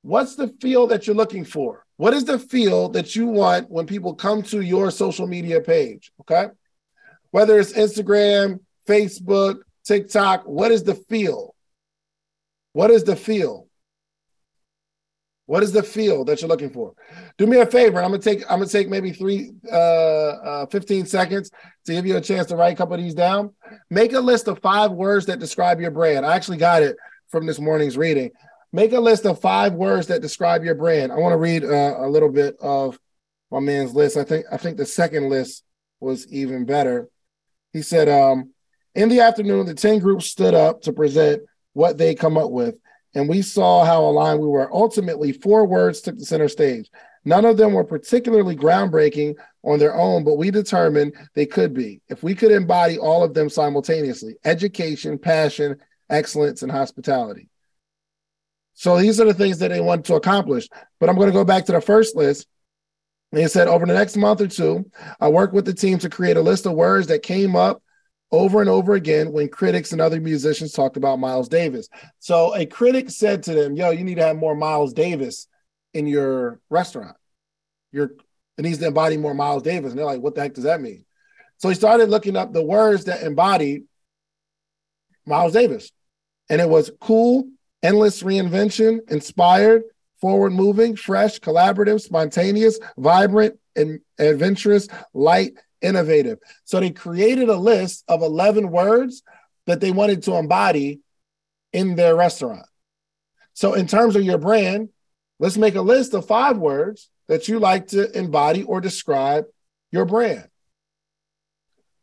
what's 0.03 0.37
the 0.37 0.49
feel 0.61 0.87
that 0.89 1.07
you're 1.07 1.17
looking 1.17 1.45
for? 1.45 1.85
What 1.97 2.15
is 2.15 2.25
the 2.25 2.39
feel 2.39 2.89
that 2.91 3.15
you 3.15 3.27
want 3.27 3.71
when 3.71 3.87
people 3.87 4.15
come 4.15 4.43
to 4.45 4.61
your 4.61 4.91
social 4.91 5.27
media 5.27 5.61
page? 5.61 6.13
Okay. 6.21 6.47
Whether 7.31 7.59
it's 7.59 7.73
Instagram, 7.73 8.61
Facebook, 8.87 9.61
TikTok, 9.85 10.45
what 10.47 10.71
is 10.71 10.83
the 10.83 10.95
feel? 10.95 11.55
What 12.73 12.91
is 12.91 13.05
the 13.05 13.17
feel? 13.17 13.69
What 15.47 15.63
is 15.63 15.73
the 15.73 15.83
feel 15.83 16.25
that 16.25 16.41
you're 16.41 16.49
looking 16.49 16.71
for? 16.71 16.95
Do 17.37 17.47
me 17.47 17.59
a 17.59 17.67
favor. 17.67 18.03
I'm 18.03 18.11
gonna 18.11 18.23
take 18.23 18.43
I'm 18.51 18.61
gonna 18.61 18.67
take 18.67 18.89
maybe 18.89 19.13
three 19.13 19.53
uh, 19.71 19.75
uh 19.77 20.67
15 20.67 21.05
seconds 21.05 21.51
to 21.85 21.93
give 21.93 22.07
you 22.07 22.17
a 22.17 22.21
chance 22.21 22.47
to 22.47 22.57
write 22.57 22.73
a 22.73 22.77
couple 22.77 22.95
of 22.95 23.01
these 23.01 23.15
down. 23.15 23.53
Make 23.91 24.15
a 24.15 24.21
list 24.21 24.49
of 24.49 24.61
five 24.61 24.93
words 24.93 25.27
that 25.27 25.41
describe 25.41 25.81
your 25.81 25.91
brand. 25.91 26.25
I 26.25 26.35
actually 26.35 26.57
got 26.57 26.83
it 26.83 26.97
from 27.29 27.45
this 27.45 27.59
morning's 27.59 27.99
reading. 27.99 28.31
Make 28.73 28.93
a 28.93 29.01
list 29.01 29.27
of 29.27 29.41
five 29.41 29.75
words 29.75 30.07
that 30.07 30.23
describe 30.23 30.65
your 30.65 30.75
brand. 30.75 31.13
I 31.13 31.17
want 31.17 31.35
to 31.35 31.37
read 31.37 31.63
uh, 31.63 31.97
a 31.99 32.09
little 32.09 32.31
bit 32.31 32.57
of 32.61 32.99
my 33.51 33.61
man's 33.61 33.95
list. 33.95 34.17
I 34.17 34.25
think 34.25 34.47
I 34.51 34.57
think 34.57 34.79
the 34.79 34.87
second 34.87 35.29
list 35.29 35.63
was 36.01 36.27
even 36.33 36.65
better. 36.65 37.09
He 37.73 37.83
said, 37.83 38.09
um, 38.09 38.54
in 38.95 39.09
the 39.09 39.21
afternoon, 39.21 39.67
the 39.67 39.75
10 39.75 39.99
groups 39.99 40.27
stood 40.27 40.55
up 40.55 40.83
to 40.83 40.93
present 40.93 41.43
what 41.73 41.99
they 41.99 42.15
come 42.15 42.37
up 42.37 42.51
with. 42.51 42.77
And 43.15 43.29
we 43.29 43.43
saw 43.43 43.85
how 43.85 44.03
aligned 44.03 44.41
we 44.41 44.49
were. 44.49 44.73
Ultimately, 44.73 45.33
four 45.33 45.67
words 45.67 46.01
took 46.01 46.19
the 46.19 46.25
center 46.25 46.49
stage. 46.49 46.91
None 47.25 47.45
of 47.45 47.57
them 47.57 47.73
were 47.73 47.85
particularly 47.85 48.57
groundbreaking 48.57 49.37
on 49.63 49.79
their 49.79 49.95
own, 49.95 50.25
but 50.25 50.37
we 50.37 50.51
determined 50.51 51.15
they 51.35 51.47
could 51.47 51.73
be 51.73 52.03
if 52.09 52.23
we 52.23 52.35
could 52.35 52.53
embody 52.53 52.99
all 52.99 53.25
of 53.25 53.33
them 53.33 53.49
simultaneously 53.49 54.37
education, 54.45 55.17
passion, 55.17 55.77
excellence, 56.11 56.63
and 56.63 56.71
hospitality. 56.71 57.49
So 58.75 58.99
these 58.99 59.21
are 59.21 59.25
the 59.25 59.35
things 59.35 59.59
that 59.61 59.71
they 59.71 59.81
wanted 59.81 60.05
to 60.07 60.17
accomplish. 60.17 60.69
But 61.01 61.09
I'm 61.09 61.17
going 61.17 61.29
to 61.29 61.33
go 61.33 61.45
back 61.45 61.65
to 61.67 61.73
the 61.73 61.81
first 61.81 62.17
list. 62.17 62.47
He 63.31 63.47
said, 63.49 63.69
over 63.69 63.87
the 63.87 63.95
next 63.95 64.17
month 64.17 64.41
or 64.41 64.47
two, 64.47 64.91
I 65.19 65.29
worked 65.29 65.55
with 65.55 65.65
the 65.65 65.75
team 65.75 65.99
to 65.99 66.11
create 66.11 66.37
a 66.37 66.43
list 66.43 66.67
of 66.67 66.73
words 66.73 67.07
that 67.09 67.23
came 67.23 67.57
up 67.57 67.83
over 68.33 68.61
and 68.61 68.71
over 68.71 68.95
again 68.95 69.33
when 69.33 69.49
critics 69.49 69.93
and 69.93 70.01
other 70.01 70.21
musicians 70.21 70.73
talked 70.73 70.97
about 70.97 71.19
Miles 71.19 71.49
Davis. 71.49 71.89
So 72.19 72.55
a 72.55 72.67
critic 72.67 73.11
said 73.11 73.43
to 73.45 73.55
them, 73.55 73.77
Yo, 73.77 73.91
you 73.91 74.05
need 74.05 74.17
to 74.17 74.25
have 74.25 74.37
more 74.37 74.57
Miles 74.57 74.93
Davis 74.93 75.47
in 75.93 76.07
your 76.07 76.61
restaurant. 76.69 77.17
Your 77.93 78.11
it 78.57 78.63
needs 78.63 78.79
to 78.79 78.87
embody 78.87 79.17
more 79.17 79.35
Miles 79.35 79.63
Davis. 79.63 79.91
And 79.91 79.99
they're 79.99 80.07
like, 80.07 80.21
what 80.21 80.35
the 80.35 80.43
heck 80.43 80.55
does 80.55 80.65
that 80.65 80.81
mean? 80.81 81.05
So 81.59 81.69
he 81.69 81.75
started 81.75 82.09
looking 82.09 82.37
up 82.37 82.53
the 82.53 82.63
words 82.63 83.05
that 83.05 83.23
embodied 83.23 83.85
Miles 85.27 85.53
Davis. 85.53 85.91
And 86.49 86.61
it 86.61 86.69
was 86.69 86.91
cool, 87.01 87.49
endless 87.83 88.23
reinvention, 88.23 89.11
inspired, 89.11 89.83
forward 90.21 90.53
moving, 90.53 90.95
fresh, 90.97 91.41
collaborative, 91.41 92.01
spontaneous, 92.01 92.79
vibrant, 92.97 93.59
and 93.77 94.01
adventurous, 94.19 94.89
light, 95.13 95.55
innovative. 95.85 96.39
So 96.65 96.81
they 96.81 96.91
created 96.91 97.49
a 97.49 97.57
list 97.57 98.05
of 98.09 98.23
11 98.23 98.71
words 98.71 99.23
that 99.67 99.81
they 99.81 99.91
wanted 99.91 100.23
to 100.25 100.37
embody 100.37 101.01
in 101.73 101.97
their 101.97 102.17
restaurant. 102.17 102.67
So, 103.53 103.75
in 103.75 103.87
terms 103.87 104.17
of 104.17 104.23
your 104.23 104.39
brand, 104.39 104.89
let's 105.39 105.57
make 105.57 105.77
a 105.77 105.83
list 105.83 106.15
of 106.15 106.27
five 106.27 106.59
words 106.59 107.09
that 107.29 107.49
you 107.49 107.59
like 107.59 107.89
to 107.89 108.17
embody 108.17 108.63
or 108.63 108.81
describe 108.81 109.45
your 109.91 110.05
brand. 110.05 110.49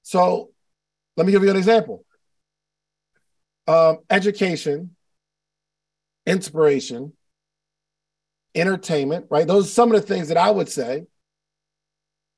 So, 0.01 0.51
let 1.17 1.25
me 1.25 1.31
give 1.31 1.43
you 1.43 1.49
an 1.49 1.57
example 1.57 2.05
um, 3.67 3.99
education, 4.09 4.95
inspiration, 6.25 7.13
entertainment, 8.55 9.27
right? 9.29 9.47
Those 9.47 9.67
are 9.67 9.71
some 9.71 9.93
of 9.93 10.01
the 10.01 10.07
things 10.07 10.29
that 10.29 10.37
I 10.37 10.51
would 10.51 10.69
say. 10.69 11.05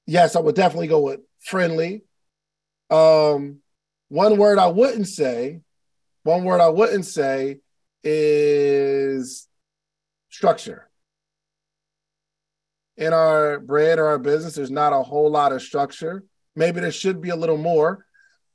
Yes, 0.05 0.35
I 0.35 0.41
would 0.41 0.55
definitely 0.55 0.87
go 0.87 0.99
with 0.99 1.21
friendly. 1.43 2.03
Um, 2.89 3.59
one 4.09 4.37
word 4.37 4.59
I 4.59 4.67
wouldn't 4.67 5.07
say, 5.07 5.61
one 6.23 6.43
word 6.43 6.61
I 6.61 6.69
wouldn't 6.69 7.05
say 7.05 7.59
is 8.03 9.47
structure. 10.29 10.89
In 12.95 13.11
our 13.13 13.59
brand 13.59 13.99
or 13.99 14.07
our 14.07 14.19
business, 14.19 14.55
there's 14.55 14.69
not 14.69 14.93
a 14.93 15.01
whole 15.01 15.31
lot 15.31 15.51
of 15.51 15.61
structure. 15.61 16.23
Maybe 16.55 16.79
there 16.79 16.91
should 16.91 17.21
be 17.21 17.29
a 17.29 17.35
little 17.35 17.57
more, 17.57 18.05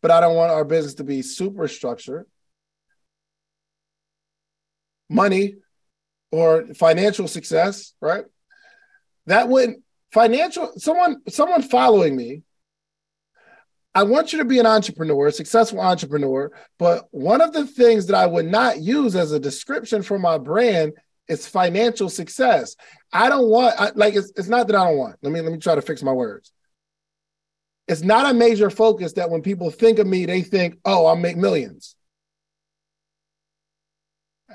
but 0.00 0.10
I 0.10 0.20
don't 0.20 0.36
want 0.36 0.52
our 0.52 0.64
business 0.64 0.94
to 0.94 1.04
be 1.04 1.22
super 1.22 1.66
structured. 1.66 2.26
Money, 5.10 5.56
or 6.30 6.66
financial 6.74 7.28
success, 7.28 7.94
right? 8.00 8.24
That 9.26 9.48
would 9.48 9.76
financial 10.12 10.72
someone 10.76 11.22
someone 11.28 11.62
following 11.62 12.16
me. 12.16 12.42
I 13.98 14.04
want 14.04 14.32
you 14.32 14.38
to 14.38 14.44
be 14.44 14.60
an 14.60 14.66
entrepreneur, 14.66 15.26
a 15.26 15.32
successful 15.32 15.80
entrepreneur, 15.80 16.52
but 16.78 17.08
one 17.10 17.40
of 17.40 17.52
the 17.52 17.66
things 17.66 18.06
that 18.06 18.14
I 18.14 18.26
would 18.26 18.46
not 18.46 18.80
use 18.80 19.16
as 19.16 19.32
a 19.32 19.40
description 19.40 20.02
for 20.02 20.20
my 20.20 20.38
brand 20.38 20.92
is 21.26 21.48
financial 21.48 22.08
success. 22.08 22.76
I 23.12 23.28
don't 23.28 23.48
want 23.48 23.74
I, 23.76 23.90
like 23.96 24.14
it's, 24.14 24.30
it's 24.36 24.46
not 24.46 24.68
that 24.68 24.76
I 24.76 24.84
don't 24.84 24.98
want. 24.98 25.16
Let 25.20 25.32
me 25.32 25.40
let 25.40 25.50
me 25.50 25.58
try 25.58 25.74
to 25.74 25.82
fix 25.82 26.00
my 26.04 26.12
words. 26.12 26.52
It's 27.88 28.02
not 28.02 28.30
a 28.30 28.34
major 28.34 28.70
focus 28.70 29.14
that 29.14 29.30
when 29.30 29.42
people 29.42 29.68
think 29.68 29.98
of 29.98 30.06
me, 30.06 30.26
they 30.26 30.42
think, 30.42 30.78
"Oh, 30.84 31.06
I'll 31.06 31.16
make 31.16 31.36
millions. 31.36 31.96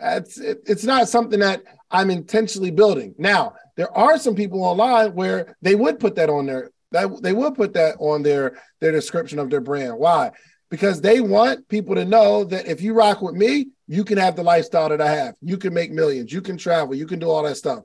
It's 0.02 0.40
it, 0.40 0.62
it's 0.68 0.86
not 0.86 1.10
something 1.10 1.42
that 1.42 1.64
I'm 1.92 2.10
intentionally 2.10 2.72
building. 2.72 3.14
Now, 3.18 3.56
there 3.76 3.92
are 3.92 4.18
some 4.18 4.36
people 4.36 4.64
online 4.64 5.16
where 5.16 5.58
they 5.62 5.76
would 5.76 6.00
put 6.00 6.16
that 6.16 6.30
on 6.30 6.46
their 6.46 6.72
that 6.94 7.22
they 7.22 7.34
will 7.34 7.52
put 7.52 7.74
that 7.74 7.96
on 8.00 8.24
their 8.24 8.58
their 8.80 8.92
description 8.92 9.40
of 9.40 9.50
their 9.50 9.62
brand. 9.62 9.98
Why? 9.98 10.32
Because 10.70 11.02
they 11.02 11.22
want 11.22 11.68
people 11.68 11.96
to 11.96 12.06
know 12.06 12.46
that 12.46 12.68
if 12.68 12.82
you 12.82 12.94
rock 12.94 13.22
with 13.22 13.36
me, 13.36 13.68
you 13.88 14.04
can 14.04 14.18
have 14.18 14.36
the 14.36 14.44
lifestyle 14.44 14.90
that 14.90 15.02
I 15.02 15.14
have. 15.14 15.36
You 15.42 15.58
can 15.58 15.74
make 15.74 15.92
millions. 15.92 16.32
You 16.32 16.42
can 16.42 16.58
travel. 16.58 16.96
You 16.96 17.06
can 17.06 17.20
do 17.20 17.30
all 17.30 17.44
that 17.44 17.58
stuff. 17.58 17.84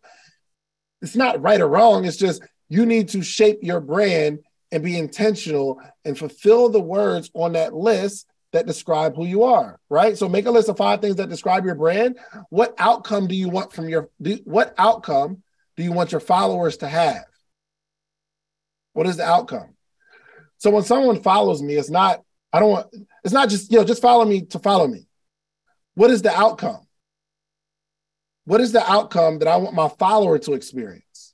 It's 1.02 1.16
not 1.16 1.42
right 1.42 1.60
or 1.60 1.68
wrong. 1.68 2.04
It's 2.04 2.16
just 2.16 2.42
you 2.68 2.86
need 2.86 3.08
to 3.10 3.22
shape 3.22 3.58
your 3.62 3.80
brand 3.80 4.38
and 4.70 4.82
be 4.82 4.96
intentional 4.96 5.80
and 6.04 6.18
fulfill 6.18 6.68
the 6.68 6.80
words 6.80 7.30
on 7.34 7.52
that 7.52 7.74
list 7.74 8.26
that 8.52 8.66
describe 8.66 9.14
who 9.14 9.26
you 9.26 9.44
are, 9.44 9.78
right? 9.88 10.16
So 10.16 10.28
make 10.28 10.46
a 10.46 10.50
list 10.50 10.68
of 10.68 10.76
five 10.76 11.00
things 11.00 11.16
that 11.16 11.28
describe 11.28 11.64
your 11.64 11.74
brand. 11.74 12.18
What 12.50 12.74
outcome 12.78 13.26
do 13.26 13.34
you 13.34 13.48
want 13.48 13.72
from 13.72 13.88
your 13.88 14.08
do, 14.20 14.38
what 14.44 14.74
outcome 14.78 15.42
do 15.76 15.82
you 15.82 15.92
want 15.92 16.12
your 16.12 16.20
followers 16.20 16.78
to 16.78 16.88
have? 16.88 17.24
What 18.98 19.06
is 19.06 19.16
the 19.16 19.24
outcome? 19.24 19.76
So 20.56 20.70
when 20.70 20.82
someone 20.82 21.22
follows 21.22 21.62
me, 21.62 21.76
it's 21.76 21.88
not 21.88 22.20
I 22.52 22.58
don't 22.58 22.70
want 22.70 22.88
it's 23.22 23.32
not 23.32 23.48
just, 23.48 23.70
you 23.70 23.78
know, 23.78 23.84
just 23.84 24.02
follow 24.02 24.24
me 24.24 24.40
to 24.46 24.58
follow 24.58 24.88
me. 24.88 25.06
What 25.94 26.10
is 26.10 26.20
the 26.20 26.36
outcome? 26.36 26.84
What 28.44 28.60
is 28.60 28.72
the 28.72 28.84
outcome 28.90 29.38
that 29.38 29.46
I 29.46 29.54
want 29.58 29.76
my 29.76 29.88
follower 29.88 30.36
to 30.40 30.54
experience? 30.54 31.32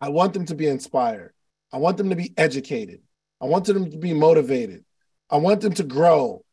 I 0.00 0.08
want 0.08 0.32
them 0.32 0.46
to 0.46 0.56
be 0.56 0.66
inspired. 0.66 1.32
I 1.72 1.76
want 1.76 1.96
them 1.96 2.10
to 2.10 2.16
be 2.16 2.34
educated. 2.36 3.02
I 3.40 3.44
want 3.44 3.66
them 3.66 3.88
to 3.88 3.96
be 3.96 4.12
motivated. 4.12 4.84
I 5.30 5.36
want 5.36 5.60
them 5.60 5.74
to 5.74 5.84
grow. 5.84 6.44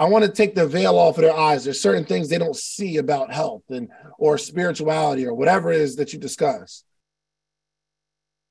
I 0.00 0.06
want 0.06 0.24
to 0.24 0.32
take 0.32 0.56
the 0.56 0.66
veil 0.66 0.98
off 0.98 1.16
of 1.16 1.22
their 1.22 1.32
eyes. 1.36 1.62
There's 1.62 1.80
certain 1.80 2.06
things 2.06 2.28
they 2.28 2.38
don't 2.38 2.56
see 2.56 2.96
about 2.96 3.32
health 3.32 3.62
and 3.68 3.88
or 4.18 4.36
spirituality 4.36 5.24
or 5.24 5.34
whatever 5.34 5.70
it 5.70 5.80
is 5.80 5.94
that 5.94 6.12
you 6.12 6.18
discuss. 6.18 6.82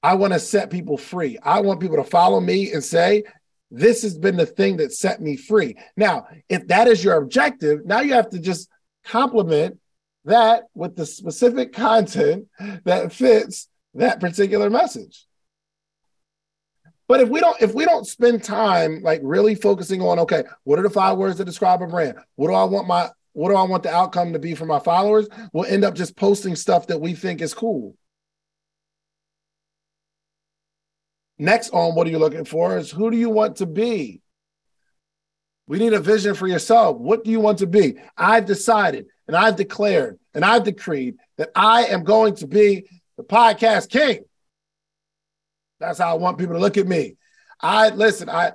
I 0.05 0.13
want 0.13 0.33
to 0.33 0.39
set 0.39 0.69
people 0.69 0.99
free. 0.99 1.39
I 1.41 1.61
want 1.61 1.79
people 1.79 1.97
to 1.97 2.03
follow 2.03 2.39
me 2.39 2.71
and 2.71 2.83
say, 2.83 3.23
this 3.71 4.03
has 4.03 4.15
been 4.15 4.37
the 4.37 4.45
thing 4.45 4.77
that 4.77 4.93
set 4.93 5.19
me 5.19 5.35
free. 5.35 5.77
Now, 5.97 6.27
if 6.47 6.67
that 6.67 6.87
is 6.87 7.03
your 7.03 7.15
objective, 7.15 7.87
now 7.87 8.01
you 8.01 8.13
have 8.13 8.29
to 8.29 8.39
just 8.39 8.69
complement 9.03 9.79
that 10.25 10.65
with 10.75 10.95
the 10.95 11.07
specific 11.07 11.73
content 11.73 12.45
that 12.83 13.13
fits 13.13 13.67
that 13.95 14.19
particular 14.19 14.69
message. 14.69 15.25
But 17.07 17.21
if 17.21 17.29
we 17.29 17.39
don't, 17.39 17.59
if 17.59 17.73
we 17.73 17.85
don't 17.85 18.05
spend 18.05 18.43
time 18.43 19.01
like 19.01 19.21
really 19.23 19.55
focusing 19.55 20.03
on, 20.03 20.19
okay, 20.19 20.43
what 20.65 20.77
are 20.77 20.83
the 20.83 20.89
five 20.91 21.17
words 21.17 21.39
that 21.39 21.45
describe 21.45 21.81
a 21.81 21.87
brand? 21.87 22.19
What 22.35 22.49
do 22.49 22.53
I 22.53 22.65
want 22.65 22.87
my 22.87 23.09
what 23.33 23.49
do 23.49 23.55
I 23.55 23.63
want 23.63 23.81
the 23.81 23.89
outcome 23.91 24.33
to 24.33 24.39
be 24.39 24.53
for 24.53 24.67
my 24.67 24.79
followers? 24.79 25.27
We'll 25.51 25.65
end 25.65 25.83
up 25.83 25.95
just 25.95 26.15
posting 26.15 26.55
stuff 26.55 26.85
that 26.87 27.01
we 27.01 27.15
think 27.15 27.41
is 27.41 27.55
cool. 27.55 27.95
Next 31.37 31.69
on 31.71 31.95
what 31.95 32.07
are 32.07 32.09
you 32.09 32.19
looking 32.19 32.45
for 32.45 32.77
is 32.77 32.91
who 32.91 33.11
do 33.11 33.17
you 33.17 33.29
want 33.29 33.57
to 33.57 33.65
be? 33.65 34.21
We 35.67 35.79
need 35.79 35.93
a 35.93 35.99
vision 35.99 36.35
for 36.35 36.47
yourself. 36.47 36.97
What 36.97 37.23
do 37.23 37.31
you 37.31 37.39
want 37.39 37.59
to 37.59 37.67
be? 37.67 37.95
I've 38.15 38.45
decided 38.45 39.07
and 39.27 39.35
I've 39.35 39.55
declared 39.55 40.19
and 40.33 40.45
I've 40.45 40.63
decreed 40.63 41.15
that 41.37 41.49
I 41.55 41.85
am 41.85 42.03
going 42.03 42.35
to 42.35 42.47
be 42.47 42.85
the 43.17 43.23
podcast 43.23 43.89
king. 43.89 44.23
That's 45.79 45.99
how 45.99 46.11
I 46.11 46.13
want 46.17 46.37
people 46.37 46.53
to 46.53 46.61
look 46.61 46.77
at 46.77 46.87
me. 46.87 47.17
I 47.59 47.89
listen, 47.89 48.29
I 48.29 48.53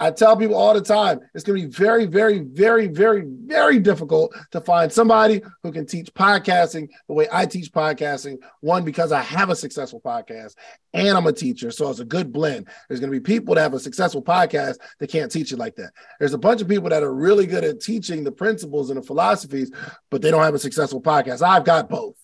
I 0.00 0.10
tell 0.10 0.34
people 0.34 0.56
all 0.56 0.72
the 0.72 0.80
time, 0.80 1.20
it's 1.34 1.44
going 1.44 1.60
to 1.60 1.68
be 1.68 1.72
very, 1.72 2.06
very, 2.06 2.38
very, 2.38 2.88
very, 2.88 3.22
very 3.26 3.78
difficult 3.78 4.34
to 4.50 4.60
find 4.62 4.90
somebody 4.90 5.42
who 5.62 5.70
can 5.70 5.84
teach 5.84 6.12
podcasting 6.14 6.88
the 7.06 7.12
way 7.12 7.28
I 7.30 7.44
teach 7.44 7.70
podcasting. 7.70 8.38
One, 8.60 8.82
because 8.82 9.12
I 9.12 9.20
have 9.20 9.50
a 9.50 9.56
successful 9.56 10.00
podcast 10.00 10.54
and 10.94 11.16
I'm 11.16 11.26
a 11.26 11.32
teacher. 11.32 11.70
So 11.70 11.90
it's 11.90 12.00
a 12.00 12.06
good 12.06 12.32
blend. 12.32 12.68
There's 12.88 12.98
going 12.98 13.12
to 13.12 13.20
be 13.20 13.22
people 13.22 13.54
that 13.54 13.60
have 13.60 13.74
a 13.74 13.78
successful 13.78 14.22
podcast 14.22 14.78
that 14.98 15.10
can't 15.10 15.30
teach 15.30 15.52
it 15.52 15.58
like 15.58 15.76
that. 15.76 15.90
There's 16.18 16.32
a 16.34 16.38
bunch 16.38 16.62
of 16.62 16.68
people 16.68 16.88
that 16.88 17.02
are 17.02 17.14
really 17.14 17.46
good 17.46 17.64
at 17.64 17.80
teaching 17.80 18.24
the 18.24 18.32
principles 18.32 18.88
and 18.88 18.98
the 18.98 19.06
philosophies, 19.06 19.70
but 20.10 20.22
they 20.22 20.30
don't 20.30 20.42
have 20.42 20.54
a 20.54 20.58
successful 20.58 21.02
podcast. 21.02 21.42
I've 21.42 21.64
got 21.64 21.90
both. 21.90 22.16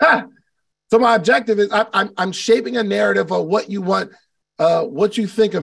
So 0.90 1.00
my 1.00 1.16
objective 1.16 1.58
is 1.58 1.72
I, 1.72 1.86
I'm 1.92 2.10
I'm 2.16 2.30
shaping 2.30 2.76
a 2.76 2.82
narrative 2.84 3.32
of 3.32 3.46
what 3.46 3.68
you 3.68 3.82
want, 3.82 4.12
uh, 4.58 4.84
what 4.84 5.16
you 5.18 5.26
think 5.26 5.54
of 5.54 5.62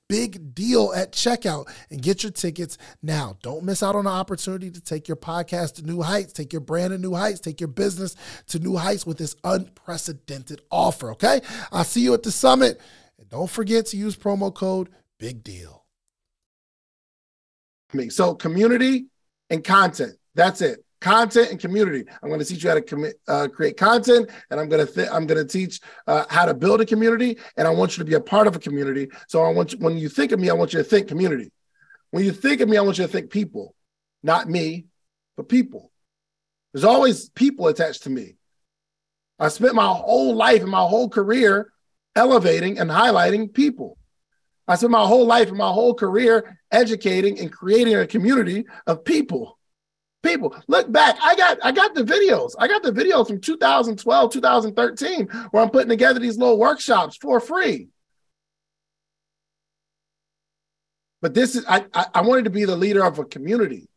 big 0.11 0.53
deal 0.53 0.91
at 0.93 1.13
checkout 1.13 1.69
and 1.89 2.01
get 2.01 2.21
your 2.21 2.33
tickets 2.33 2.77
now. 3.01 3.37
Don't 3.41 3.63
miss 3.63 3.81
out 3.81 3.95
on 3.95 4.03
the 4.03 4.11
opportunity 4.11 4.69
to 4.69 4.81
take 4.81 5.07
your 5.07 5.15
podcast 5.15 5.75
to 5.75 5.83
new 5.83 6.01
heights, 6.01 6.33
take 6.33 6.51
your 6.51 6.59
brand 6.59 6.91
to 6.91 6.97
new 6.97 7.13
heights, 7.13 7.39
take 7.39 7.61
your 7.61 7.69
business 7.69 8.17
to 8.47 8.59
new 8.59 8.75
heights 8.75 9.05
with 9.05 9.17
this 9.17 9.37
unprecedented 9.45 10.63
offer, 10.69 11.11
okay? 11.11 11.39
I'll 11.71 11.85
see 11.85 12.01
you 12.01 12.13
at 12.13 12.23
the 12.23 12.31
summit. 12.31 12.81
And 13.19 13.29
don't 13.29 13.49
forget 13.49 13.85
to 13.87 13.97
use 13.97 14.17
promo 14.17 14.53
code 14.53 14.89
big 15.17 15.45
deal. 15.45 15.85
Me, 17.93 18.09
so, 18.09 18.35
community 18.35 19.05
and 19.49 19.63
content. 19.63 20.17
That's 20.35 20.59
it 20.59 20.83
content 21.01 21.49
and 21.49 21.59
community. 21.59 22.05
I'm 22.21 22.29
going 22.29 22.39
to 22.39 22.45
teach 22.45 22.63
you 22.63 22.69
how 22.69 22.79
to 22.79 23.13
uh, 23.27 23.47
create 23.47 23.75
content, 23.75 24.29
and 24.49 24.59
I'm 24.59 24.69
going 24.69 24.85
to 24.85 24.91
th- 24.91 25.09
I'm 25.11 25.25
going 25.25 25.45
to 25.45 25.51
teach 25.51 25.81
uh, 26.07 26.25
how 26.29 26.45
to 26.45 26.53
build 26.53 26.79
a 26.79 26.85
community. 26.85 27.37
And 27.57 27.67
I 27.67 27.71
want 27.71 27.97
you 27.97 28.03
to 28.03 28.09
be 28.09 28.15
a 28.15 28.21
part 28.21 28.47
of 28.47 28.55
a 28.55 28.59
community. 28.59 29.09
So 29.27 29.43
I 29.43 29.51
want 29.51 29.73
you, 29.73 29.79
when 29.79 29.97
you 29.97 30.07
think 30.07 30.31
of 30.31 30.39
me, 30.39 30.49
I 30.49 30.53
want 30.53 30.73
you 30.73 30.79
to 30.79 30.85
think 30.85 31.07
community. 31.07 31.51
When 32.11 32.23
you 32.23 32.31
think 32.31 32.61
of 32.61 32.69
me, 32.69 32.77
I 32.77 32.81
want 32.81 32.99
you 32.99 33.05
to 33.05 33.11
think 33.11 33.31
people, 33.31 33.75
not 34.23 34.49
me, 34.49 34.85
but 35.35 35.49
people. 35.49 35.91
There's 36.73 36.85
always 36.85 37.29
people 37.29 37.67
attached 37.67 38.03
to 38.03 38.09
me. 38.09 38.35
I 39.39 39.47
spent 39.47 39.75
my 39.75 39.87
whole 39.87 40.35
life 40.35 40.61
and 40.61 40.69
my 40.69 40.81
whole 40.81 41.09
career 41.09 41.73
elevating 42.15 42.79
and 42.79 42.89
highlighting 42.89 43.53
people. 43.53 43.97
I 44.67 44.75
spent 44.75 44.91
my 44.91 45.05
whole 45.05 45.25
life 45.25 45.49
and 45.49 45.57
my 45.57 45.71
whole 45.71 45.95
career 45.95 46.59
educating 46.71 47.39
and 47.39 47.51
creating 47.51 47.95
a 47.95 48.05
community 48.05 48.65
of 48.85 49.03
people 49.03 49.57
people 50.21 50.55
look 50.67 50.91
back. 50.91 51.17
I 51.21 51.35
got 51.35 51.57
i 51.63 51.71
got 51.71 51.95
the 51.95 52.03
videos. 52.03 52.51
I 52.59 52.67
got 52.67 52.83
the 52.83 52.91
videos 52.91 53.27
from 53.27 53.41
2012 53.41 54.33
2013 54.33 55.27
where 55.51 55.63
i'm 55.63 55.69
putting 55.69 55.89
together 55.89 56.19
these 56.19 56.37
little 56.37 56.57
workshops 56.57 57.17
for 57.17 57.39
free. 57.39 57.89
But 61.21 61.33
this 61.33 61.55
is 61.55 61.65
i 61.67 61.85
i, 61.93 62.05
I 62.15 62.21
wanted 62.21 62.45
to 62.45 62.51
be 62.51 62.65
the 62.65 62.75
leader 62.75 63.03
of 63.03 63.19
a 63.19 63.25
community. 63.25 63.87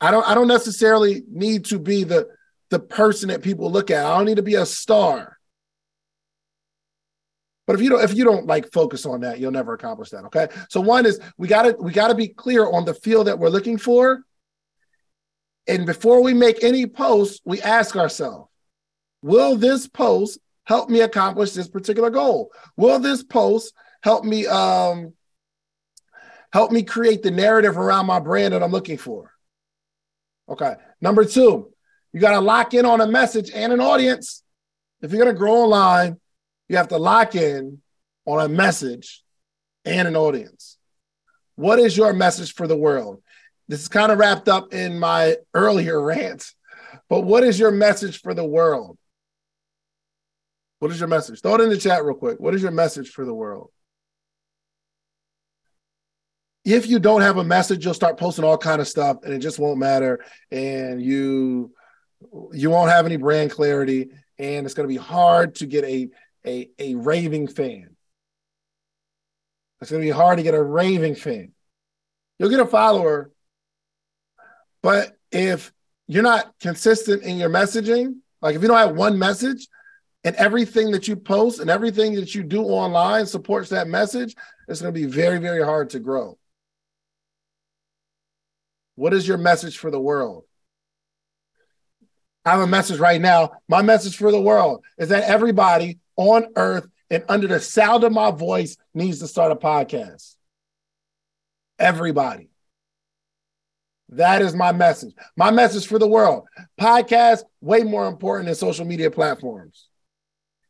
I 0.00 0.10
don't 0.10 0.26
i 0.28 0.34
don't 0.34 0.48
necessarily 0.48 1.22
need 1.28 1.66
to 1.66 1.78
be 1.78 2.04
the 2.04 2.28
the 2.70 2.80
person 2.80 3.28
that 3.28 3.42
people 3.42 3.70
look 3.70 3.90
at. 3.90 4.04
I 4.04 4.16
don't 4.16 4.26
need 4.26 4.36
to 4.36 4.42
be 4.42 4.54
a 4.54 4.64
star. 4.64 5.38
But 7.66 7.76
if 7.76 7.82
you 7.82 7.90
don't 7.90 8.02
if 8.02 8.14
you 8.14 8.24
don't 8.24 8.46
like 8.46 8.72
focus 8.72 9.06
on 9.06 9.20
that 9.20 9.38
you'll 9.38 9.52
never 9.52 9.72
accomplish 9.72 10.10
that 10.10 10.24
okay? 10.24 10.48
So 10.68 10.80
one 10.80 11.06
is 11.06 11.20
we 11.38 11.46
got 11.46 11.62
to 11.62 11.76
we 11.78 11.92
got 11.92 12.08
to 12.08 12.14
be 12.14 12.28
clear 12.28 12.68
on 12.68 12.84
the 12.84 12.94
field 12.94 13.28
that 13.28 13.38
we're 13.38 13.50
looking 13.50 13.78
for 13.78 14.24
and 15.66 15.86
before 15.86 16.22
we 16.22 16.34
make 16.34 16.64
any 16.64 16.86
post, 16.86 17.40
we 17.44 17.60
ask 17.62 17.96
ourselves, 17.96 18.48
will 19.22 19.56
this 19.56 19.86
post 19.86 20.38
help 20.64 20.90
me 20.90 21.00
accomplish 21.00 21.52
this 21.52 21.68
particular 21.68 22.10
goal? 22.10 22.50
Will 22.76 22.98
this 22.98 23.22
post 23.22 23.72
help 24.02 24.24
me 24.24 24.46
um, 24.46 25.12
help 26.52 26.72
me 26.72 26.82
create 26.82 27.22
the 27.22 27.30
narrative 27.30 27.78
around 27.78 28.06
my 28.06 28.18
brand 28.18 28.54
that 28.54 28.62
I'm 28.62 28.72
looking 28.72 28.98
for? 28.98 29.32
Okay. 30.48 30.74
Number 31.00 31.24
two, 31.24 31.72
you 32.12 32.20
got 32.20 32.32
to 32.32 32.40
lock 32.40 32.74
in 32.74 32.84
on 32.84 33.00
a 33.00 33.06
message 33.06 33.50
and 33.54 33.72
an 33.72 33.80
audience. 33.80 34.42
If 35.00 35.12
you're 35.12 35.22
going 35.22 35.34
to 35.34 35.38
grow 35.38 35.62
online, 35.62 36.20
you 36.68 36.76
have 36.76 36.88
to 36.88 36.98
lock 36.98 37.34
in 37.34 37.80
on 38.26 38.44
a 38.44 38.48
message 38.48 39.22
and 39.84 40.06
an 40.06 40.16
audience. 40.16 40.78
What 41.54 41.78
is 41.78 41.96
your 41.96 42.12
message 42.12 42.54
for 42.54 42.66
the 42.66 42.76
world? 42.76 43.21
This 43.72 43.80
is 43.80 43.88
kind 43.88 44.12
of 44.12 44.18
wrapped 44.18 44.50
up 44.50 44.74
in 44.74 44.98
my 44.98 45.38
earlier 45.54 45.98
rant, 45.98 46.52
but 47.08 47.22
what 47.22 47.42
is 47.42 47.58
your 47.58 47.70
message 47.70 48.20
for 48.20 48.34
the 48.34 48.44
world? 48.44 48.98
What 50.80 50.90
is 50.90 51.00
your 51.00 51.08
message? 51.08 51.40
Throw 51.40 51.54
it 51.54 51.62
in 51.62 51.70
the 51.70 51.78
chat 51.78 52.04
real 52.04 52.14
quick. 52.14 52.38
What 52.38 52.54
is 52.54 52.60
your 52.60 52.70
message 52.70 53.12
for 53.12 53.24
the 53.24 53.32
world? 53.32 53.70
If 56.66 56.86
you 56.86 56.98
don't 56.98 57.22
have 57.22 57.38
a 57.38 57.44
message, 57.44 57.82
you'll 57.82 57.94
start 57.94 58.18
posting 58.18 58.44
all 58.44 58.58
kind 58.58 58.78
of 58.78 58.88
stuff 58.88 59.20
and 59.24 59.32
it 59.32 59.38
just 59.38 59.58
won't 59.58 59.78
matter 59.78 60.22
and 60.50 61.00
you 61.00 61.72
you 62.52 62.68
won't 62.68 62.90
have 62.90 63.06
any 63.06 63.16
brand 63.16 63.52
clarity 63.52 64.10
and 64.38 64.66
it's 64.66 64.74
going 64.74 64.86
to 64.86 64.94
be 64.94 65.00
hard 65.00 65.54
to 65.54 65.66
get 65.66 65.84
a 65.84 66.10
a, 66.46 66.68
a 66.78 66.94
raving 66.96 67.48
fan. 67.48 67.96
It's 69.80 69.90
going 69.90 70.02
to 70.02 70.06
be 70.06 70.12
hard 70.12 70.36
to 70.36 70.44
get 70.44 70.52
a 70.52 70.62
raving 70.62 71.14
fan. 71.14 71.52
You'll 72.38 72.50
get 72.50 72.60
a 72.60 72.66
follower, 72.66 73.32
but 74.82 75.16
if 75.30 75.72
you're 76.08 76.22
not 76.22 76.52
consistent 76.60 77.22
in 77.22 77.38
your 77.38 77.48
messaging, 77.50 78.16
like 78.40 78.56
if 78.56 78.62
you 78.62 78.68
don't 78.68 78.76
have 78.76 78.96
one 78.96 79.18
message 79.18 79.68
and 80.24 80.36
everything 80.36 80.90
that 80.92 81.08
you 81.08 81.16
post 81.16 81.60
and 81.60 81.70
everything 81.70 82.14
that 82.16 82.34
you 82.34 82.42
do 82.42 82.62
online 82.64 83.26
supports 83.26 83.70
that 83.70 83.88
message, 83.88 84.34
it's 84.68 84.80
going 84.80 84.92
to 84.92 85.00
be 85.00 85.06
very, 85.06 85.38
very 85.38 85.64
hard 85.64 85.90
to 85.90 86.00
grow. 86.00 86.38
What 88.94 89.14
is 89.14 89.26
your 89.26 89.38
message 89.38 89.78
for 89.78 89.90
the 89.90 90.00
world? 90.00 90.44
I 92.44 92.50
have 92.50 92.60
a 92.60 92.66
message 92.66 92.98
right 92.98 93.20
now. 93.20 93.52
My 93.68 93.82
message 93.82 94.16
for 94.16 94.32
the 94.32 94.40
world 94.40 94.84
is 94.98 95.10
that 95.10 95.24
everybody 95.24 96.00
on 96.16 96.46
earth 96.56 96.86
and 97.08 97.24
under 97.28 97.46
the 97.46 97.60
sound 97.60 98.04
of 98.04 98.12
my 98.12 98.30
voice 98.30 98.76
needs 98.94 99.20
to 99.20 99.28
start 99.28 99.52
a 99.52 99.56
podcast. 99.56 100.34
Everybody. 101.78 102.51
That 104.12 104.42
is 104.42 104.54
my 104.54 104.72
message. 104.72 105.14
My 105.36 105.50
message 105.50 105.86
for 105.86 105.98
the 105.98 106.06
world. 106.06 106.44
Podcast 106.78 107.44
way 107.62 107.82
more 107.82 108.06
important 108.06 108.46
than 108.46 108.54
social 108.54 108.84
media 108.84 109.10
platforms. 109.10 109.88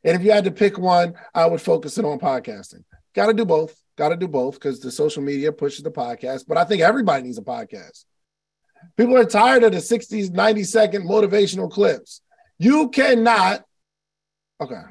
And 0.05 0.15
if 0.15 0.23
you 0.23 0.31
had 0.31 0.45
to 0.45 0.53
pick 0.53 0.79
one, 0.79 1.15
I 1.35 1.47
would 1.47 1.61
focus 1.61 1.99
it 1.99 2.05
on 2.05 2.21
podcasting. 2.21 2.85
Got 3.15 3.27
to 3.27 3.35
do 3.35 3.45
both. 3.45 3.77
Got 3.99 4.11
to 4.11 4.17
do 4.17 4.29
both 4.29 4.55
because 4.55 4.79
the 4.79 4.93
social 4.93 5.23
media 5.23 5.51
pushes 5.51 5.83
the 5.83 5.91
podcast. 5.91 6.45
But 6.47 6.57
I 6.57 6.65
think 6.65 6.83
everybody 6.83 7.25
needs 7.25 7.39
a 7.39 7.43
podcast. 7.43 8.05
People 8.97 9.17
are 9.17 9.25
tired 9.25 9.65
of 9.65 9.73
the 9.73 9.79
60s, 9.79 10.31
90 10.31 10.63
second 10.63 11.09
motivational 11.09 11.71
clips. 11.71 12.21
You 12.59 12.91
cannot, 12.91 13.65
okay. 14.61 14.83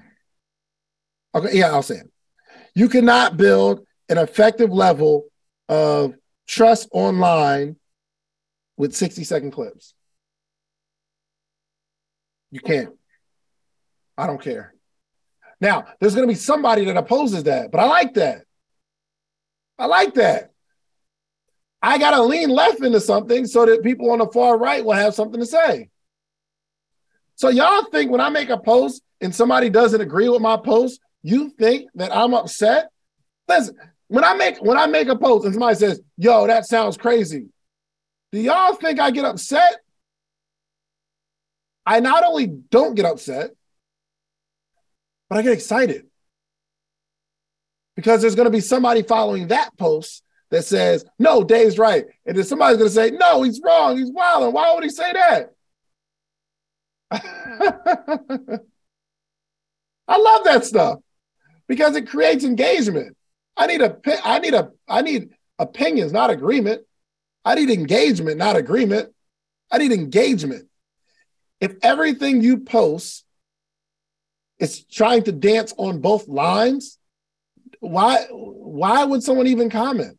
Okay, 1.34 1.58
yeah, 1.58 1.72
I'll 1.72 1.84
say 1.84 1.96
it. 1.96 2.12
You 2.76 2.90
cannot 2.90 3.38
build 3.38 3.86
an 4.10 4.18
effective 4.18 4.72
level 4.72 5.26
of 5.70 6.16
trust 6.48 6.90
online 6.92 7.78
with 8.82 8.96
60 8.96 9.24
second 9.26 9.52
clips. 9.52 9.94
You 12.50 12.60
can't. 12.60 12.96
I 14.18 14.26
don't 14.26 14.42
care. 14.42 14.74
Now, 15.62 15.86
there's 16.00 16.16
going 16.16 16.28
to 16.28 16.34
be 16.34 16.38
somebody 16.38 16.86
that 16.86 16.98
opposes 16.98 17.44
that, 17.44 17.70
but 17.70 17.80
I 17.80 17.86
like 17.86 18.16
that. 18.16 18.42
I 19.78 19.86
like 19.86 20.16
that. 20.16 20.50
I 21.80 22.00
got 22.00 22.12
to 22.16 22.24
lean 22.24 22.50
left 22.50 22.84
into 22.84 23.00
something 23.00 23.46
so 23.46 23.68
that 23.68 23.84
people 23.84 24.10
on 24.10 24.18
the 24.18 24.26
far 24.26 24.58
right 24.58 24.84
will 24.84 24.94
have 24.94 25.14
something 25.14 25.40
to 25.40 25.46
say. 25.46 25.92
So, 27.36 27.50
y'all 27.50 27.86
think 27.92 28.10
when 28.10 28.20
I 28.20 28.30
make 28.30 28.50
a 28.50 28.58
post 28.58 29.04
and 29.22 29.34
somebody 29.34 29.70
doesn't 29.70 30.02
agree 30.02 30.28
with 30.28 30.42
my 30.42 30.58
post, 30.58 31.02
you 31.22 31.52
think 31.52 31.88
that 31.94 32.16
I'm 32.16 32.34
upset? 32.34 32.90
Listen, 33.48 33.76
when 34.08 34.24
I 34.24 34.34
make 34.34 34.58
when 34.58 34.80
I 34.80 34.88
make 34.88 35.08
a 35.08 35.16
post 35.16 35.46
and 35.46 35.54
somebody 35.54 35.76
says, 35.76 36.02
"Yo, 36.18 36.48
that 36.48 36.66
sounds 36.66 36.98
crazy," 36.98 37.50
do 38.32 38.40
y'all 38.40 38.76
think 38.76 39.00
I 39.00 39.12
get 39.12 39.26
upset? 39.26 39.82
I 41.86 42.00
not 42.00 42.24
only 42.24 42.48
don't 42.48 42.96
get 42.96 43.06
upset, 43.06 43.52
but 45.30 45.40
I 45.40 45.42
get 45.42 45.54
excited 45.54 46.06
because 47.96 48.22
there's 48.22 48.36
going 48.36 48.46
to 48.46 48.52
be 48.52 48.62
somebody 48.62 49.02
following 49.02 49.48
that 49.48 49.76
post 49.78 50.24
that 50.50 50.66
says, 50.66 51.06
"No, 51.18 51.44
Dave's 51.44 51.78
right," 51.78 52.06
and 52.26 52.38
then 52.38 52.44
somebody's 52.44 52.78
going 52.78 52.90
to 52.90 52.96
say, 52.96 53.12
"No, 53.12 53.42
he's 53.42 53.62
wrong. 53.64 53.98
He's 53.98 54.12
wilding. 54.12 54.54
Why 54.54 54.74
would 54.74 54.84
he 54.84 54.90
say 54.90 55.14
that?" 55.14 55.54
I 60.08 60.18
love 60.18 60.44
that 60.46 60.66
stuff 60.66 61.00
because 61.68 61.96
it 61.96 62.10
creates 62.10 62.44
engagement. 62.44 63.16
I 63.58 63.68
need 63.68 63.82
a 63.82 63.98
I 64.24 64.40
need 64.40 64.54
a 64.54 64.72
I 64.88 65.02
need 65.02 65.30
opinions, 65.60 66.12
not 66.12 66.30
agreement. 66.30 66.84
I 67.44 67.56
need 67.56 67.70
engagement, 67.70 68.38
not 68.38 68.56
agreement. 68.56 69.14
I 69.72 69.78
need 69.78 69.92
engagement. 69.92 70.68
If 71.60 71.76
everything 71.82 72.42
you 72.42 72.60
post 72.60 73.26
is 74.60 74.84
trying 74.84 75.24
to 75.24 75.32
dance 75.32 75.74
on 75.78 76.02
both 76.02 76.28
lines, 76.28 76.98
why 77.80 78.28
why 78.32 79.04
would 79.04 79.24
someone 79.24 79.48
even 79.48 79.70
comment? 79.70 80.18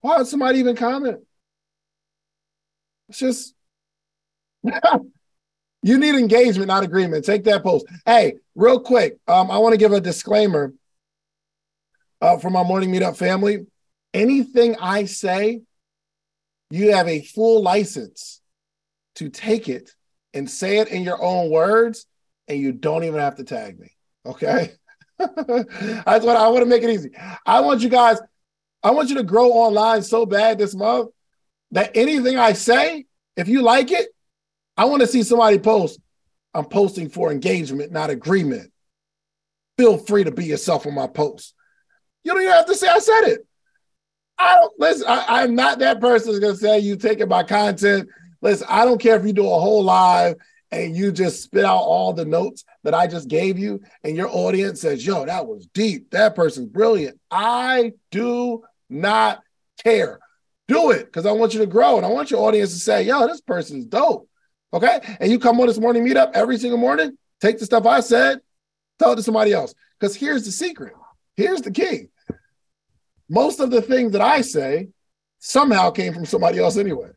Why 0.00 0.18
would 0.18 0.26
somebody 0.26 0.60
even 0.60 0.76
comment? 0.76 1.20
It's 3.08 3.18
just 3.18 3.54
you 5.82 5.98
need 5.98 6.14
engagement, 6.14 6.68
not 6.68 6.84
agreement. 6.84 7.24
Take 7.24 7.44
that 7.44 7.62
post. 7.62 7.86
Hey, 8.06 8.34
real 8.54 8.80
quick, 8.80 9.18
um, 9.26 9.50
I 9.50 9.58
want 9.58 9.72
to 9.72 9.78
give 9.78 9.92
a 9.92 10.00
disclaimer 10.00 10.72
uh, 12.20 12.38
for 12.38 12.50
my 12.50 12.62
morning 12.62 12.90
meetup 12.90 13.16
family. 13.16 13.66
Anything 14.14 14.76
I 14.80 15.04
say, 15.04 15.62
you 16.70 16.92
have 16.92 17.08
a 17.08 17.22
full 17.22 17.62
license 17.62 18.40
to 19.16 19.28
take 19.28 19.68
it 19.68 19.90
and 20.34 20.48
say 20.48 20.78
it 20.78 20.88
in 20.88 21.02
your 21.02 21.22
own 21.22 21.50
words, 21.50 22.06
and 22.46 22.58
you 22.58 22.72
don't 22.72 23.04
even 23.04 23.20
have 23.20 23.36
to 23.36 23.44
tag 23.44 23.78
me. 23.78 23.90
Okay. 24.24 24.72
That's 25.18 26.24
what 26.24 26.36
I 26.36 26.48
want 26.48 26.60
to 26.60 26.66
make 26.66 26.82
it 26.82 26.90
easy. 26.90 27.10
I 27.44 27.60
want 27.60 27.80
you 27.80 27.88
guys, 27.88 28.18
I 28.82 28.92
want 28.92 29.08
you 29.08 29.16
to 29.16 29.22
grow 29.22 29.50
online 29.50 30.02
so 30.02 30.26
bad 30.26 30.58
this 30.58 30.74
month 30.74 31.10
that 31.72 31.96
anything 31.96 32.38
I 32.38 32.52
say, 32.52 33.06
if 33.36 33.48
you 33.48 33.62
like 33.62 33.90
it, 33.90 34.08
I 34.76 34.84
want 34.84 35.00
to 35.00 35.08
see 35.08 35.22
somebody 35.22 35.58
post, 35.58 35.98
I'm 36.54 36.66
posting 36.66 37.08
for 37.08 37.32
engagement, 37.32 37.92
not 37.92 38.10
agreement. 38.10 38.72
Feel 39.76 39.98
free 39.98 40.24
to 40.24 40.30
be 40.30 40.44
yourself 40.44 40.86
on 40.86 40.94
my 40.94 41.06
post. 41.06 41.54
You 42.24 42.32
don't 42.32 42.42
even 42.42 42.54
have 42.54 42.66
to 42.66 42.74
say 42.74 42.88
I 42.88 42.98
said 42.98 43.22
it. 43.22 43.47
I 44.38 44.54
don't 44.54 44.72
listen. 44.78 45.06
I, 45.08 45.42
am 45.42 45.54
not 45.54 45.80
that 45.80 46.00
person 46.00 46.30
who's 46.30 46.40
gonna 46.40 46.56
say 46.56 46.78
you 46.78 46.96
taking 46.96 47.28
my 47.28 47.42
content. 47.42 48.08
Listen, 48.40 48.66
I 48.70 48.84
don't 48.84 49.00
care 49.00 49.16
if 49.16 49.26
you 49.26 49.32
do 49.32 49.46
a 49.46 49.60
whole 49.60 49.82
live 49.82 50.36
and 50.70 50.96
you 50.96 51.10
just 51.10 51.42
spit 51.42 51.64
out 51.64 51.78
all 51.78 52.12
the 52.12 52.24
notes 52.24 52.64
that 52.84 52.94
I 52.94 53.06
just 53.06 53.28
gave 53.28 53.58
you, 53.58 53.80
and 54.04 54.16
your 54.16 54.28
audience 54.28 54.80
says, 54.80 55.04
"Yo, 55.04 55.24
that 55.26 55.46
was 55.46 55.66
deep. 55.68 56.10
That 56.10 56.34
person's 56.34 56.68
brilliant." 56.68 57.18
I 57.30 57.94
do 58.10 58.62
not 58.88 59.42
care. 59.82 60.20
Do 60.68 60.90
it 60.90 61.06
because 61.06 61.26
I 61.26 61.32
want 61.32 61.54
you 61.54 61.60
to 61.60 61.66
grow, 61.66 61.96
and 61.96 62.06
I 62.06 62.10
want 62.10 62.30
your 62.30 62.46
audience 62.46 62.72
to 62.74 62.78
say, 62.78 63.02
"Yo, 63.02 63.26
this 63.26 63.40
person's 63.40 63.86
dope." 63.86 64.28
Okay. 64.72 65.00
And 65.20 65.30
you 65.30 65.38
come 65.38 65.60
on 65.60 65.66
this 65.66 65.78
morning 65.78 66.04
meetup 66.04 66.32
every 66.34 66.58
single 66.58 66.78
morning, 66.78 67.16
take 67.40 67.58
the 67.58 67.64
stuff 67.64 67.86
I 67.86 68.00
said, 68.00 68.40
tell 68.98 69.12
it 69.12 69.16
to 69.16 69.22
somebody 69.22 69.52
else. 69.52 69.74
Because 69.98 70.14
here's 70.14 70.44
the 70.44 70.52
secret. 70.52 70.92
Here's 71.36 71.62
the 71.62 71.70
key. 71.70 72.08
Most 73.28 73.60
of 73.60 73.70
the 73.70 73.82
things 73.82 74.12
that 74.12 74.20
I 74.20 74.40
say 74.40 74.88
somehow 75.38 75.90
came 75.90 76.14
from 76.14 76.26
somebody 76.26 76.58
else 76.58 76.76
anyway. 76.76 77.10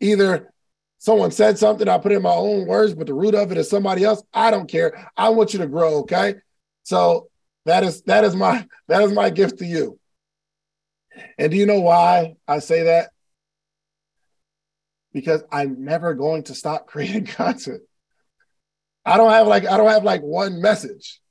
Either 0.00 0.52
someone 0.98 1.30
said 1.30 1.58
something, 1.58 1.88
I 1.88 1.98
put 1.98 2.12
in 2.12 2.22
my 2.22 2.34
own 2.34 2.66
words, 2.66 2.94
but 2.94 3.06
the 3.06 3.14
root 3.14 3.34
of 3.34 3.52
it 3.52 3.58
is 3.58 3.70
somebody 3.70 4.04
else. 4.04 4.22
I 4.34 4.50
don't 4.50 4.68
care. 4.68 5.10
I 5.16 5.30
want 5.30 5.52
you 5.52 5.60
to 5.60 5.66
grow. 5.66 5.98
Okay. 6.00 6.34
So 6.82 7.28
that 7.64 7.84
is 7.84 8.02
that 8.02 8.24
is 8.24 8.34
my 8.36 8.66
that 8.88 9.02
is 9.02 9.12
my 9.12 9.30
gift 9.30 9.58
to 9.58 9.66
you. 9.66 9.98
And 11.38 11.50
do 11.50 11.56
you 11.56 11.66
know 11.66 11.80
why 11.80 12.36
I 12.46 12.58
say 12.58 12.84
that? 12.84 13.10
because 15.16 15.42
I'm 15.50 15.82
never 15.82 16.12
going 16.12 16.42
to 16.42 16.54
stop 16.54 16.86
creating 16.88 17.24
content. 17.24 17.80
I 19.06 19.16
don't 19.16 19.30
have 19.30 19.46
like 19.46 19.64
I 19.66 19.78
don't 19.78 19.88
have 19.88 20.04
like 20.04 20.20
one 20.20 20.60
message. 20.60 21.22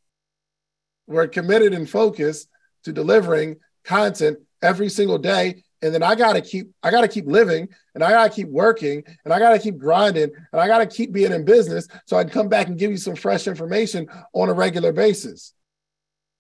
We're 1.05 1.28
committed 1.28 1.71
and 1.71 1.88
focused 1.88 2.49
to 2.86 2.91
delivering 2.91 3.57
content 3.86 4.39
every 4.61 4.89
single 4.89 5.17
day 5.17 5.63
and 5.81 5.93
then 5.93 6.01
I 6.01 6.15
got 6.15 6.33
to 6.33 6.41
keep 6.41 6.71
I 6.81 6.89
got 6.89 7.01
to 7.01 7.07
keep 7.07 7.27
living 7.27 7.69
and 7.93 8.03
I 8.03 8.09
got 8.09 8.23
to 8.23 8.36
keep 8.36 8.47
working 8.47 9.03
and 9.23 9.33
I 9.33 9.38
got 9.38 9.51
to 9.51 9.59
keep 9.59 9.77
grinding 9.77 10.31
and 10.51 10.61
I 10.61 10.67
got 10.67 10.79
to 10.79 10.88
keep 10.88 11.11
being 11.11 11.31
in 11.31 11.45
business 11.45 11.88
so 12.07 12.17
I 12.17 12.23
can 12.23 12.31
come 12.31 12.49
back 12.49 12.67
and 12.67 12.77
give 12.77 12.89
you 12.89 12.97
some 12.97 13.15
fresh 13.15 13.47
information 13.47 14.07
on 14.33 14.49
a 14.49 14.53
regular 14.53 14.91
basis. 14.91 15.53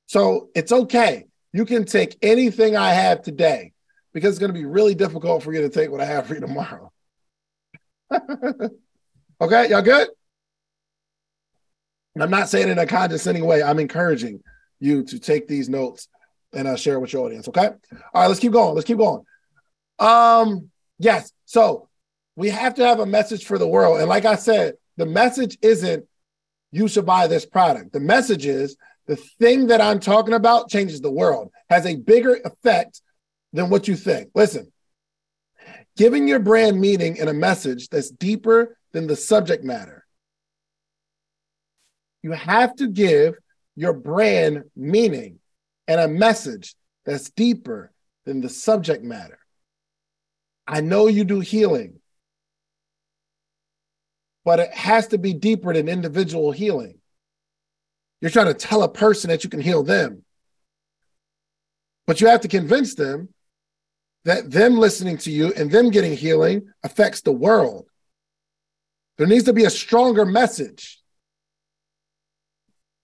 So 0.07 0.49
it's 0.55 0.71
okay. 0.71 1.25
You 1.53 1.65
can 1.65 1.85
take 1.85 2.17
anything 2.23 2.75
I 2.75 2.91
have 2.91 3.21
today 3.21 3.73
because 4.13 4.31
it's 4.31 4.39
going 4.39 4.53
to 4.53 4.59
be 4.59 4.65
really 4.65 4.95
difficult 4.95 5.43
for 5.43 5.53
you 5.53 5.61
to 5.61 5.69
take 5.69 5.91
what 5.91 6.01
I 6.01 6.05
have 6.05 6.25
for 6.25 6.33
you 6.33 6.41
tomorrow. 6.41 6.91
okay, 8.11 9.69
y'all 9.69 9.81
good? 9.81 10.07
I'm 12.19 12.31
not 12.31 12.49
saying 12.49 12.69
in 12.69 12.79
a 12.79 12.87
condescending 12.87 13.45
way. 13.45 13.61
I'm 13.61 13.79
encouraging 13.79 14.41
you 14.79 15.03
to 15.03 15.19
take 15.19 15.47
these 15.47 15.69
notes 15.69 16.07
and 16.55 16.67
uh, 16.67 16.75
share 16.75 16.99
with 16.99 17.13
your 17.13 17.25
audience. 17.25 17.47
Okay. 17.47 17.67
All 17.67 18.21
right, 18.21 18.27
let's 18.27 18.39
keep 18.39 18.51
going. 18.51 18.75
Let's 18.75 18.87
keep 18.87 18.97
going. 18.97 19.23
Um, 19.99 20.69
yes. 20.97 21.31
So 21.45 21.89
we 22.35 22.49
have 22.49 22.75
to 22.75 22.85
have 22.85 22.99
a 22.99 23.05
message 23.05 23.45
for 23.45 23.57
the 23.57 23.67
world. 23.67 23.99
And 23.99 24.09
like 24.09 24.25
I 24.25 24.35
said, 24.35 24.75
the 24.97 25.05
message 25.05 25.57
isn't 25.61 26.05
you 26.71 26.87
should 26.87 27.05
buy 27.05 27.27
this 27.27 27.45
product. 27.45 27.93
The 27.93 27.99
message 27.99 28.45
is 28.45 28.75
the 29.07 29.15
thing 29.15 29.67
that 29.67 29.81
I'm 29.81 29.99
talking 29.99 30.33
about 30.33 30.69
changes 30.69 30.99
the 30.99 31.11
world, 31.11 31.51
has 31.69 31.85
a 31.85 31.95
bigger 31.95 32.39
effect 32.43 33.01
than 33.53 33.69
what 33.69 33.87
you 33.87 33.95
think. 33.95 34.31
Listen, 34.33 34.71
giving 35.95 36.27
your 36.27 36.39
brand 36.39 36.79
meaning 36.79 37.17
in 37.17 37.27
a 37.27 37.33
message 37.33 37.89
that's 37.89 38.09
deeper 38.09 38.77
than 38.91 39.07
the 39.07 39.15
subject 39.15 39.63
matter. 39.63 40.05
You 42.23 42.31
have 42.31 42.75
to 42.77 42.87
give 42.87 43.35
your 43.75 43.93
brand 43.93 44.63
meaning. 44.75 45.39
And 45.87 45.99
a 45.99 46.07
message 46.07 46.75
that's 47.05 47.29
deeper 47.29 47.91
than 48.25 48.41
the 48.41 48.49
subject 48.49 49.03
matter. 49.03 49.39
I 50.67 50.81
know 50.81 51.07
you 51.07 51.23
do 51.23 51.39
healing, 51.39 51.99
but 54.43 54.59
it 54.59 54.73
has 54.73 55.07
to 55.09 55.17
be 55.17 55.33
deeper 55.33 55.73
than 55.73 55.87
individual 55.87 56.51
healing. 56.51 56.99
You're 58.21 58.31
trying 58.31 58.47
to 58.47 58.53
tell 58.53 58.81
a 58.81 58.91
person 58.91 59.29
that 59.29 59.43
you 59.43 59.49
can 59.49 59.61
heal 59.61 59.83
them, 59.83 60.23
but 62.07 62.21
you 62.21 62.27
have 62.27 62.41
to 62.41 62.47
convince 62.47 62.95
them 62.95 63.29
that 64.23 64.49
them 64.49 64.77
listening 64.77 65.17
to 65.19 65.31
you 65.31 65.53
and 65.53 65.69
them 65.69 65.91
getting 65.91 66.17
healing 66.17 66.67
affects 66.83 67.21
the 67.21 67.31
world. 67.31 67.87
There 69.17 69.27
needs 69.27 69.43
to 69.45 69.53
be 69.53 69.65
a 69.65 69.69
stronger 69.69 70.25
message. 70.25 70.99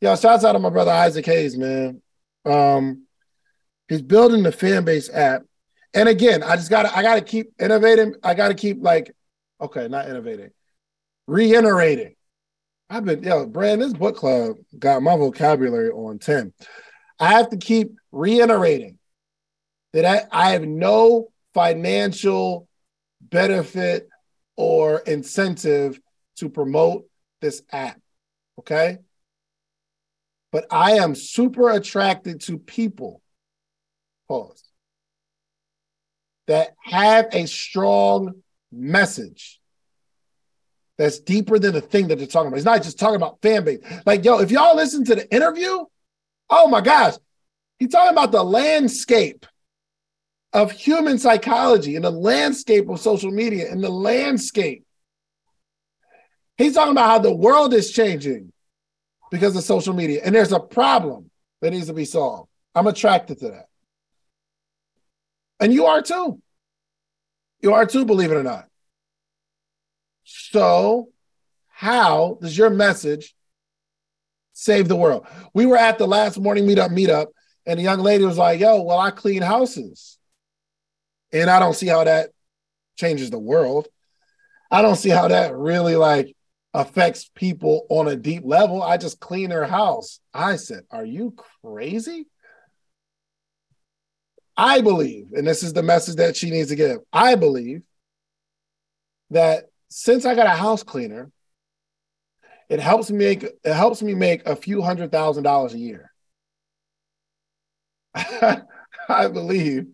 Yo, 0.02 0.16
shouts 0.16 0.44
out 0.44 0.54
to 0.54 0.60
my 0.60 0.72
brother 0.72 0.92
Isaac 0.92 1.26
Hayes, 1.28 1.56
man. 1.56 2.02
Um, 2.46 3.06
he's 3.88 4.02
building 4.02 4.44
the 4.44 4.52
Fanbase 4.52 5.10
app. 5.14 5.44
And 5.94 6.08
again, 6.08 6.44
I 6.44 6.56
just 6.56 6.70
gotta 6.70 6.96
I 6.96 7.02
gotta 7.02 7.22
keep 7.22 7.52
innovating. 7.60 8.16
I 8.24 8.34
gotta 8.34 8.54
keep 8.54 8.78
like, 8.82 9.14
okay, 9.60 9.88
not 9.88 10.08
innovating, 10.08 10.52
reiterating. 11.28 12.16
I've 12.89 13.06
been, 13.06 13.24
yo, 13.24 13.46
Brand, 13.46 13.82
this 13.82 13.94
book 13.94 14.18
club 14.18 14.58
got 14.78 15.02
my 15.02 15.16
vocabulary 15.16 15.92
on 15.92 16.20
10. 16.20 16.52
I 17.20 17.30
have 17.30 17.50
to 17.52 17.58
keep 17.58 17.94
reiterating 18.12 18.98
that 19.94 20.06
I, 20.06 20.24
I 20.32 20.52
have 20.52 20.64
no 20.64 21.32
financial 21.54 22.68
benefit 23.22 24.10
or 24.58 25.00
incentive 25.00 26.00
to 26.38 26.50
promote 26.50 27.06
this 27.39 27.62
app. 27.72 28.00
Okay. 28.60 28.98
But 30.52 30.66
I 30.70 30.93
am 30.93 31.16
super 31.16 31.70
attracted 31.70 32.41
to 32.41 32.58
people, 32.58 33.22
pause, 34.28 34.64
that 36.47 36.76
have 36.84 37.28
a 37.32 37.45
strong 37.47 38.41
message 38.72 39.60
that's 40.97 41.20
deeper 41.20 41.58
than 41.58 41.74
the 41.74 41.82
thing 41.82 42.10
that 42.10 42.18
they're 42.18 42.28
talking 42.28 42.49
about. 42.49 42.58
It's 42.58 42.66
not 42.66 42.84
just 42.84 42.99
talking 42.99 43.16
about 43.16 43.41
Fanbase. 43.41 44.04
Like, 44.06 44.26
yo, 44.26 44.39
if 44.39 44.52
y'all 44.52 44.76
listen 44.76 45.06
to 45.06 45.16
the 45.16 45.34
interview, 45.34 45.86
oh 46.49 46.68
my 46.68 46.82
gosh, 46.82 47.16
he's 47.80 47.89
talking 47.89 48.12
about 48.12 48.32
the 48.32 48.43
landscape 48.43 49.45
of 50.54 50.72
human 50.72 51.18
psychology 51.18 51.95
and 51.95 52.04
the 52.04 52.12
landscape 52.12 52.89
of 52.89 52.99
social 52.99 53.32
media 53.32 53.72
and 53.72 53.82
the 53.82 53.89
landscape. 53.89 54.84
He's 56.58 56.74
talking 56.74 56.91
about 56.91 57.08
how 57.08 57.20
the 57.20 57.34
world 57.34 57.74
is 57.74 57.91
changing 57.91 58.52
because 59.32 59.56
of 59.56 59.64
social 59.64 59.96
media. 59.96 60.22
And 60.24 60.36
there's 60.36 60.52
a 60.52 60.60
problem 60.60 61.32
that 61.62 61.72
needs 61.72 61.88
to 61.88 61.94
be 61.94 62.06
solved. 62.06 62.50
I'm 62.76 62.86
attracted 62.86 63.40
to 63.40 63.50
that. 63.50 63.66
And 65.60 65.74
you 65.74 65.86
are 65.86 66.02
too. 66.02 66.40
You 67.62 67.74
are 67.74 67.86
too, 67.86 68.06
believe 68.06 68.32
it 68.32 68.36
or 68.36 68.44
not. 68.44 68.68
So, 70.24 71.10
how 71.68 72.38
does 72.42 72.58
your 72.58 72.70
message 72.70 73.36
save 74.54 74.88
the 74.88 74.96
world? 74.96 75.26
We 75.54 75.66
were 75.66 75.78
at 75.78 75.98
the 75.98 76.08
last 76.08 76.40
morning 76.40 76.66
meetup 76.66 76.90
meetup, 76.90 77.28
and 77.66 77.80
a 77.80 77.84
young 77.84 78.00
lady 78.00 78.26
was 78.26 78.38
like, 78.38 78.60
Yo, 78.60 78.82
well, 78.82 79.00
I 79.00 79.12
clean 79.12 79.42
houses. 79.42 80.18
And 81.32 81.50
I 81.50 81.60
don't 81.60 81.76
see 81.76 81.88
how 81.88 82.04
that 82.04 82.32
changes 82.98 83.30
the 83.30 83.40
world. 83.40 83.88
I 84.70 84.82
don't 84.82 84.96
see 84.96 85.10
how 85.10 85.28
that 85.28 85.56
really 85.56 85.96
like 85.96 86.36
affects 86.74 87.30
people 87.36 87.86
on 87.90 88.08
a 88.08 88.16
deep 88.16 88.44
level. 88.46 88.82
I 88.82 88.98
just 88.98 89.20
clean 89.20 89.50
their 89.50 89.66
house. 89.66 90.20
I 90.34 90.56
said, 90.56 90.84
Are 90.92 91.06
you 91.06 91.34
crazy? 91.64 92.28
I 94.58 94.82
believe, 94.82 95.28
and 95.34 95.48
this 95.48 95.64
is 95.64 95.74
the 95.74 95.84
message 95.84 96.18
that 96.18 96.36
she 96.36 96.52
needs 96.52 96.70
to 96.70 96.76
give. 96.76 97.00
I 97.12 97.36
believe 97.36 97.82
that 99.32 99.66
since 99.90 100.26
I 100.26 100.36
got 100.36 100.46
a 100.46 100.52
house 100.52 100.84
cleaner, 100.84 101.32
it 102.70 102.80
helps 102.80 103.10
me 103.12 103.18
make 103.18 103.44
it 103.44 103.74
helps 103.74 104.02
me 104.02 104.14
make 104.14 104.46
a 104.46 104.56
few 104.56 104.82
hundred 104.82 105.12
thousand 105.12 105.44
dollars 105.44 105.74
a 105.74 105.80
year. 105.80 106.12
I 108.16 109.28
believe 109.28 109.88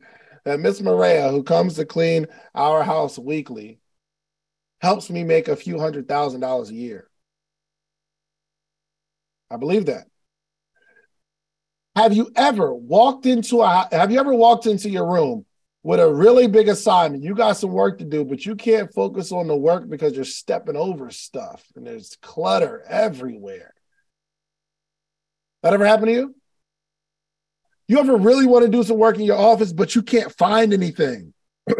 that 0.45 0.59
Miss 0.59 0.81
Maria, 0.81 1.29
who 1.29 1.43
comes 1.43 1.75
to 1.75 1.85
clean 1.85 2.27
our 2.53 2.83
house 2.83 3.17
weekly, 3.17 3.79
helps 4.79 5.09
me 5.09 5.23
make 5.23 5.47
a 5.47 5.55
few 5.55 5.79
hundred 5.79 6.07
thousand 6.07 6.41
dollars 6.41 6.69
a 6.69 6.75
year. 6.75 7.09
I 9.49 9.57
believe 9.57 9.85
that. 9.85 10.07
Have 11.95 12.13
you 12.13 12.29
ever 12.35 12.73
walked 12.73 13.25
into 13.25 13.61
a 13.61 13.87
have 13.91 14.11
you 14.11 14.19
ever 14.19 14.33
walked 14.33 14.67
into 14.67 14.89
your 14.89 15.11
room 15.11 15.45
with 15.83 15.99
a 15.99 16.13
really 16.13 16.47
big 16.47 16.69
assignment? 16.69 17.23
You 17.23 17.33
got 17.33 17.57
some 17.57 17.71
work 17.71 17.97
to 17.99 18.05
do, 18.05 18.23
but 18.23 18.45
you 18.45 18.55
can't 18.55 18.93
focus 18.93 19.31
on 19.31 19.47
the 19.47 19.55
work 19.55 19.89
because 19.89 20.13
you're 20.13 20.25
stepping 20.25 20.75
over 20.75 21.09
stuff 21.09 21.65
and 21.75 21.87
there's 21.87 22.15
clutter 22.21 22.83
everywhere. 22.87 23.73
That 25.63 25.73
ever 25.73 25.85
happened 25.85 26.07
to 26.07 26.13
you? 26.13 26.35
You 27.87 27.99
ever 27.99 28.17
really 28.17 28.45
want 28.45 28.65
to 28.65 28.71
do 28.71 28.83
some 28.83 28.97
work 28.97 29.15
in 29.15 29.23
your 29.23 29.37
office, 29.37 29.73
but 29.73 29.95
you 29.95 30.03
can't 30.03 30.31
find 30.37 30.73
anything? 30.73 31.33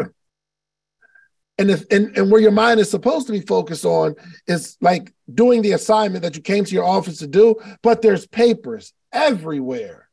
and 1.58 1.70
if 1.70 1.84
and, 1.90 2.16
and 2.16 2.30
where 2.30 2.40
your 2.40 2.52
mind 2.52 2.80
is 2.80 2.90
supposed 2.90 3.26
to 3.26 3.32
be 3.32 3.40
focused 3.40 3.84
on 3.84 4.14
is 4.46 4.76
like 4.80 5.12
doing 5.34 5.62
the 5.62 5.72
assignment 5.72 6.22
that 6.22 6.36
you 6.36 6.42
came 6.42 6.64
to 6.64 6.74
your 6.74 6.84
office 6.84 7.18
to 7.18 7.26
do, 7.26 7.56
but 7.82 8.00
there's 8.00 8.26
papers 8.26 8.92
everywhere. 9.12 10.08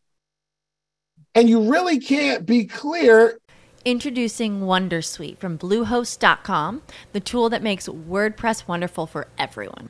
And 1.35 1.49
you 1.49 1.69
really 1.69 1.99
can't 1.99 2.45
be 2.45 2.65
clear. 2.65 3.39
Introducing 3.83 4.61
Wondersuite 4.61 5.37
from 5.37 5.59
Bluehost.com, 5.59 6.81
the 7.13 7.19
tool 7.19 7.49
that 7.49 7.61
makes 7.61 7.87
WordPress 7.87 8.67
wonderful 8.67 9.05
for 9.05 9.27
everyone. 9.37 9.89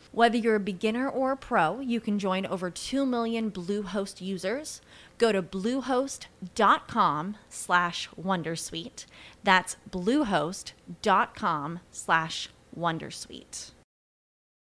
Whether 0.13 0.35
you're 0.37 0.55
a 0.55 0.59
beginner 0.59 1.07
or 1.07 1.31
a 1.31 1.37
pro, 1.37 1.79
you 1.79 2.01
can 2.01 2.19
join 2.19 2.45
over 2.45 2.69
2 2.69 3.05
million 3.05 3.49
Bluehost 3.49 4.19
users. 4.19 4.81
Go 5.17 5.31
to 5.31 5.41
bluehost.com 5.41 7.37
slash 7.47 8.09
wondersuite. 8.21 9.05
That's 9.43 9.77
bluehost.com 9.89 11.79
slash 11.91 12.49
wondersuite 12.77 13.71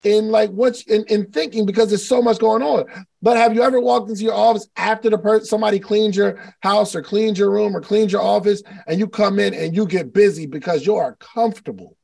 in 0.03 0.29
like 0.29 0.49
what's 0.51 0.83
in, 0.83 1.03
in 1.05 1.29
thinking 1.31 1.65
because 1.65 1.89
there's 1.89 2.07
so 2.07 2.21
much 2.21 2.39
going 2.39 2.63
on. 2.63 2.85
But 3.21 3.37
have 3.37 3.53
you 3.53 3.61
ever 3.61 3.81
walked 3.81 4.09
into 4.09 4.23
your 4.23 4.33
office 4.33 4.67
after 4.77 5.09
the 5.09 5.17
person 5.17 5.45
somebody 5.45 5.79
cleaned 5.79 6.15
your 6.15 6.55
house 6.61 6.95
or 6.95 7.01
cleaned 7.01 7.37
your 7.37 7.51
room 7.51 7.75
or 7.75 7.81
cleaned 7.81 8.11
your 8.11 8.21
office 8.21 8.63
and 8.87 8.99
you 8.99 9.07
come 9.07 9.39
in 9.39 9.53
and 9.53 9.75
you 9.75 9.85
get 9.85 10.13
busy 10.13 10.45
because 10.45 10.85
you 10.85 10.95
are 10.95 11.15
comfortable? 11.15 11.97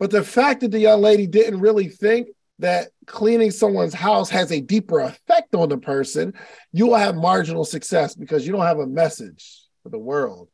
But 0.00 0.10
the 0.10 0.24
fact 0.24 0.62
that 0.62 0.70
the 0.70 0.80
young 0.80 1.02
lady 1.02 1.26
didn't 1.26 1.60
really 1.60 1.88
think 1.88 2.28
that 2.58 2.88
cleaning 3.06 3.50
someone's 3.50 3.94
house 3.94 4.30
has 4.30 4.50
a 4.50 4.60
deeper 4.60 5.00
effect 5.00 5.54
on 5.54 5.68
the 5.68 5.76
person, 5.76 6.34
you 6.72 6.86
will 6.86 6.96
have 6.96 7.14
marginal 7.14 7.64
success 7.64 8.14
because 8.14 8.46
you 8.46 8.52
don't 8.52 8.66
have 8.66 8.78
a 8.78 8.86
message 8.86 9.60
for 9.82 9.90
the 9.90 9.98
world. 9.98 10.48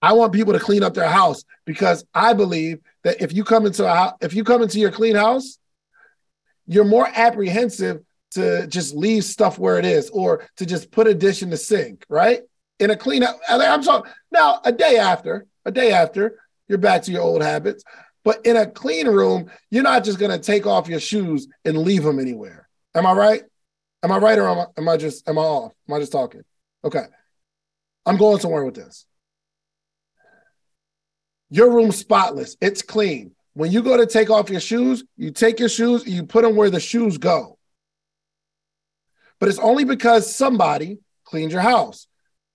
I 0.00 0.12
want 0.14 0.32
people 0.32 0.52
to 0.52 0.60
clean 0.60 0.82
up 0.82 0.94
their 0.94 1.08
house 1.08 1.44
because 1.64 2.04
I 2.14 2.34
believe 2.34 2.78
that 3.04 3.20
if 3.20 3.32
you 3.32 3.44
come 3.44 3.66
into 3.66 3.84
a 3.84 4.14
if 4.20 4.34
you 4.34 4.44
come 4.44 4.62
into 4.62 4.78
your 4.78 4.90
clean 4.90 5.14
house, 5.16 5.58
you're 6.66 6.84
more 6.84 7.08
apprehensive 7.12 8.00
to 8.32 8.66
just 8.66 8.94
leave 8.94 9.24
stuff 9.24 9.58
where 9.58 9.78
it 9.78 9.84
is 9.84 10.08
or 10.10 10.48
to 10.56 10.66
just 10.66 10.90
put 10.90 11.06
a 11.06 11.14
dish 11.14 11.42
in 11.42 11.50
the 11.50 11.56
sink, 11.56 12.04
right? 12.08 12.42
In 12.78 12.90
a 12.90 12.96
clean 12.96 13.24
I'm 13.48 13.82
talking 13.82 14.10
now 14.32 14.60
a 14.64 14.72
day 14.72 14.98
after, 14.98 15.46
a 15.64 15.70
day 15.70 15.92
after, 15.92 16.38
you're 16.72 16.78
back 16.78 17.02
to 17.02 17.12
your 17.12 17.20
old 17.20 17.42
habits. 17.42 17.84
But 18.24 18.46
in 18.46 18.56
a 18.56 18.66
clean 18.66 19.06
room, 19.06 19.50
you're 19.70 19.82
not 19.82 20.04
just 20.04 20.18
gonna 20.18 20.38
take 20.38 20.66
off 20.66 20.88
your 20.88 21.00
shoes 21.00 21.46
and 21.64 21.78
leave 21.78 22.02
them 22.02 22.18
anywhere. 22.18 22.68
Am 22.94 23.06
I 23.06 23.12
right? 23.12 23.42
Am 24.02 24.10
I 24.10 24.16
right 24.16 24.38
or 24.38 24.48
am 24.48 24.58
I, 24.58 24.66
am 24.78 24.88
I 24.88 24.96
just 24.96 25.28
am 25.28 25.38
I 25.38 25.42
off? 25.42 25.72
Am 25.88 25.94
I 25.94 26.00
just 26.00 26.12
talking? 26.12 26.42
Okay. 26.82 27.04
I'm 28.06 28.16
going 28.16 28.40
somewhere 28.40 28.64
with 28.64 28.74
this. 28.74 29.06
Your 31.50 31.70
room's 31.70 31.98
spotless, 31.98 32.56
it's 32.60 32.80
clean. 32.80 33.32
When 33.52 33.70
you 33.70 33.82
go 33.82 33.98
to 33.98 34.06
take 34.06 34.30
off 34.30 34.48
your 34.48 34.60
shoes, 34.60 35.04
you 35.18 35.30
take 35.30 35.60
your 35.60 35.68
shoes 35.68 36.04
and 36.04 36.12
you 36.12 36.24
put 36.24 36.42
them 36.42 36.56
where 36.56 36.70
the 36.70 36.80
shoes 36.80 37.18
go. 37.18 37.58
But 39.38 39.50
it's 39.50 39.58
only 39.58 39.84
because 39.84 40.34
somebody 40.34 41.00
cleaned 41.24 41.52
your 41.52 41.60
house, 41.60 42.06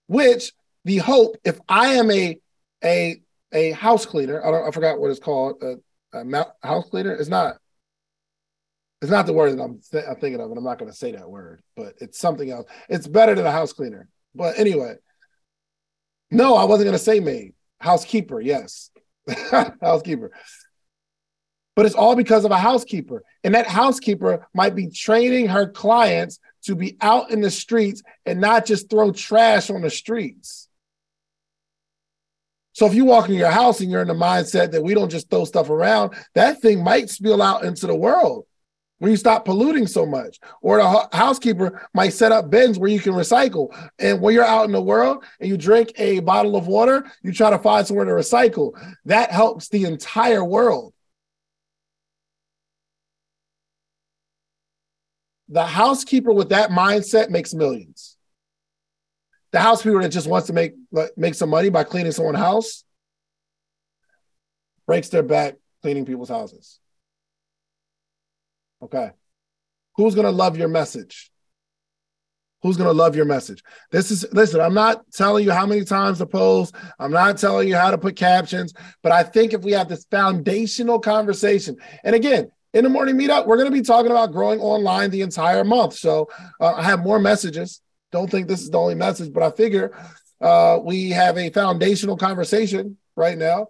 which 0.07 0.53
the 0.85 0.97
hope, 0.97 1.35
if 1.43 1.59
I 1.69 1.89
am 1.95 2.09
a 2.09 2.39
a 2.83 3.21
a 3.51 3.71
house 3.71 4.05
cleaner, 4.05 4.45
I 4.45 4.51
don't 4.51 4.67
I 4.67 4.71
forgot 4.71 4.99
what 4.99 5.11
it's 5.11 5.19
called, 5.19 5.61
uh, 5.63 5.75
a, 6.13 6.25
a 6.27 6.67
house 6.67 6.89
cleaner. 6.89 7.13
It's 7.13 7.29
not 7.29 7.57
it's 9.01 9.11
not 9.11 9.27
the 9.27 9.33
word 9.33 9.57
that 9.57 9.61
I'm, 9.61 9.79
th- 9.91 10.05
I'm 10.09 10.15
thinking 10.15 10.41
of, 10.41 10.49
and 10.49 10.57
I'm 10.57 10.63
not 10.63 10.79
going 10.79 10.89
to 10.91 10.97
say 10.97 11.11
that 11.11 11.29
word, 11.29 11.61
but 11.75 11.93
it's 11.99 12.19
something 12.19 12.49
else. 12.49 12.65
It's 12.89 13.07
better 13.07 13.35
than 13.35 13.45
a 13.45 13.51
house 13.51 13.71
cleaner. 13.71 14.09
But 14.33 14.57
anyway, 14.57 14.95
no, 16.31 16.55
I 16.55 16.63
wasn't 16.65 16.85
going 16.85 16.97
to 16.97 17.03
say 17.03 17.19
maid. 17.19 17.53
Housekeeper, 17.79 18.41
yes. 18.41 18.89
housekeeper. 19.81 20.31
But 21.75 21.85
it's 21.85 21.95
all 21.95 22.15
because 22.15 22.43
of 22.43 22.49
a 22.49 22.57
housekeeper. 22.57 23.23
And 23.43 23.53
that 23.53 23.67
housekeeper 23.67 24.47
might 24.55 24.73
be 24.73 24.89
training 24.89 25.47
her 25.49 25.67
clients 25.69 26.39
to 26.63 26.75
be 26.75 26.97
out 26.99 27.29
in 27.29 27.39
the 27.39 27.51
streets 27.51 28.01
and 28.25 28.41
not 28.41 28.65
just 28.65 28.89
throw 28.89 29.11
trash 29.11 29.69
on 29.69 29.81
the 29.83 29.91
streets. 29.91 30.66
So 32.77 32.85
if 32.85 32.93
you 32.93 33.05
walk 33.05 33.25
into 33.25 33.39
your 33.39 33.49
house 33.49 33.79
and 33.79 33.89
you're 33.89 34.03
in 34.03 34.07
the 34.07 34.13
mindset 34.13 34.69
that 34.69 34.83
we 34.83 34.93
don't 34.93 35.09
just 35.09 35.31
throw 35.31 35.45
stuff 35.45 35.71
around, 35.71 36.13
that 36.35 36.61
thing 36.61 36.83
might 36.83 37.09
spill 37.09 37.41
out 37.41 37.63
into 37.63 37.87
the 37.87 37.95
world 37.95 38.45
when 38.99 39.09
you 39.09 39.17
stop 39.17 39.45
polluting 39.45 39.87
so 39.87 40.05
much. 40.05 40.37
Or 40.61 40.77
the 40.77 41.09
housekeeper 41.11 41.89
might 41.95 42.13
set 42.13 42.31
up 42.31 42.51
bins 42.51 42.77
where 42.77 42.91
you 42.91 42.99
can 42.99 43.13
recycle. 43.13 43.75
And 43.97 44.21
when 44.21 44.35
you're 44.35 44.45
out 44.45 44.65
in 44.65 44.73
the 44.73 44.79
world 44.79 45.25
and 45.39 45.49
you 45.49 45.57
drink 45.57 45.91
a 45.97 46.19
bottle 46.19 46.55
of 46.55 46.67
water, 46.67 47.03
you 47.23 47.33
try 47.33 47.49
to 47.49 47.57
find 47.57 47.87
somewhere 47.87 48.05
to 48.05 48.11
recycle. 48.11 48.73
That 49.05 49.31
helps 49.31 49.69
the 49.69 49.85
entire 49.85 50.45
world. 50.45 50.93
The 55.49 55.65
housekeeper 55.65 56.31
with 56.31 56.49
that 56.49 56.69
mindset 56.69 57.31
makes 57.31 57.55
millions. 57.55 58.16
The 59.51 59.59
housekeeper 59.59 60.01
that 60.01 60.09
just 60.09 60.27
wants 60.27 60.47
to 60.47 60.53
make 60.53 60.73
make 61.15 61.35
some 61.35 61.49
money 61.49 61.69
by 61.69 61.83
cleaning 61.83 62.11
someone's 62.11 62.37
house 62.37 62.83
breaks 64.85 65.09
their 65.09 65.23
back 65.23 65.55
cleaning 65.81 66.05
people's 66.05 66.29
houses. 66.29 66.79
Okay. 68.81 69.11
Who's 69.95 70.15
going 70.15 70.25
to 70.25 70.31
love 70.31 70.57
your 70.57 70.67
message? 70.67 71.31
Who's 72.63 72.77
going 72.77 72.87
to 72.87 72.93
love 72.93 73.15
your 73.15 73.25
message? 73.25 73.63
This 73.91 74.09
is, 74.09 74.25
listen, 74.31 74.59
I'm 74.59 74.73
not 74.73 75.03
telling 75.11 75.45
you 75.45 75.51
how 75.51 75.65
many 75.65 75.83
times 75.83 76.17
to 76.17 76.25
post. 76.25 76.75
I'm 76.99 77.11
not 77.11 77.37
telling 77.37 77.67
you 77.67 77.75
how 77.75 77.91
to 77.91 77.97
put 77.97 78.15
captions, 78.15 78.73
but 79.03 79.11
I 79.11 79.23
think 79.23 79.53
if 79.53 79.61
we 79.61 79.71
have 79.73 79.87
this 79.87 80.05
foundational 80.09 80.99
conversation, 80.99 81.77
and 82.03 82.15
again, 82.15 82.51
in 82.73 82.83
the 82.83 82.89
morning 82.89 83.15
meetup, 83.15 83.45
we're 83.45 83.57
going 83.57 83.71
to 83.71 83.75
be 83.75 83.83
talking 83.83 84.11
about 84.11 84.31
growing 84.31 84.59
online 84.59 85.09
the 85.11 85.21
entire 85.21 85.63
month. 85.63 85.93
So 85.93 86.29
uh, 86.59 86.73
I 86.73 86.83
have 86.83 86.99
more 86.99 87.19
messages. 87.19 87.81
Don't 88.11 88.29
think 88.29 88.47
this 88.47 88.61
is 88.61 88.69
the 88.69 88.79
only 88.79 88.95
message, 88.95 89.33
but 89.33 89.43
I 89.43 89.51
figure 89.51 89.91
uh, 90.39 90.79
we 90.81 91.09
have 91.09 91.37
a 91.37 91.49
foundational 91.49 92.17
conversation 92.17 92.97
right 93.15 93.37
now 93.37 93.67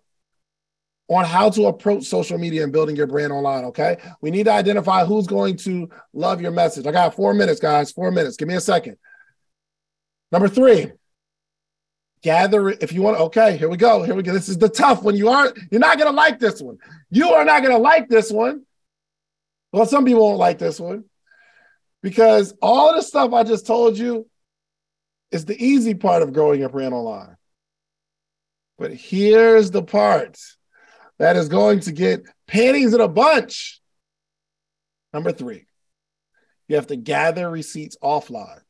on 1.09 1.23
how 1.23 1.49
to 1.49 1.67
approach 1.67 2.03
social 2.03 2.37
media 2.37 2.63
and 2.63 2.73
building 2.73 2.95
your 2.95 3.07
brand 3.07 3.31
online. 3.31 3.65
Okay. 3.65 3.97
We 4.21 4.29
need 4.29 4.43
to 4.43 4.51
identify 4.51 5.05
who's 5.05 5.25
going 5.25 5.55
to 5.57 5.89
love 6.13 6.41
your 6.41 6.51
message. 6.51 6.85
I 6.85 6.91
got 6.91 7.15
four 7.15 7.33
minutes, 7.33 7.59
guys. 7.59 7.91
Four 7.91 8.11
minutes. 8.11 8.35
Give 8.35 8.47
me 8.47 8.55
a 8.55 8.61
second. 8.61 8.97
Number 10.31 10.49
three, 10.49 10.91
gather 12.21 12.69
if 12.69 12.91
you 12.91 13.01
want. 13.01 13.17
Okay, 13.17 13.55
here 13.55 13.69
we 13.69 13.77
go. 13.77 14.03
Here 14.03 14.13
we 14.13 14.23
go. 14.23 14.33
This 14.33 14.49
is 14.49 14.57
the 14.57 14.67
tough 14.67 15.03
one. 15.03 15.15
You 15.15 15.29
aren't, 15.29 15.57
you're 15.71 15.79
not 15.79 15.97
to 15.97 16.09
like 16.09 16.39
this 16.39 16.61
one. 16.61 16.77
You 17.09 17.29
are 17.29 17.45
not 17.45 17.61
to 17.61 17.77
like 17.77 18.09
this 18.09 18.29
one. 18.29 18.65
Well, 19.71 19.85
some 19.85 20.03
people 20.03 20.23
won't 20.23 20.39
like 20.39 20.57
this 20.57 20.79
one 20.79 21.05
because 22.01 22.53
all 22.61 22.93
the 22.93 23.01
stuff 23.01 23.33
I 23.33 23.43
just 23.43 23.67
told 23.67 23.97
you 23.97 24.27
is 25.31 25.45
the 25.45 25.61
easy 25.61 25.93
part 25.93 26.21
of 26.21 26.33
growing 26.33 26.59
your 26.59 26.69
brand 26.69 26.93
online. 26.93 27.35
But 28.77 28.93
here's 28.93 29.71
the 29.71 29.83
part 29.83 30.37
that 31.19 31.35
is 31.35 31.49
going 31.49 31.81
to 31.81 31.91
get 31.91 32.25
panties 32.47 32.93
in 32.93 33.01
a 33.01 33.07
bunch. 33.07 33.81
Number 35.13 35.31
three, 35.31 35.65
you 36.67 36.75
have 36.75 36.87
to 36.87 36.95
gather 36.95 37.49
receipts 37.49 37.97
offline. 38.03 38.61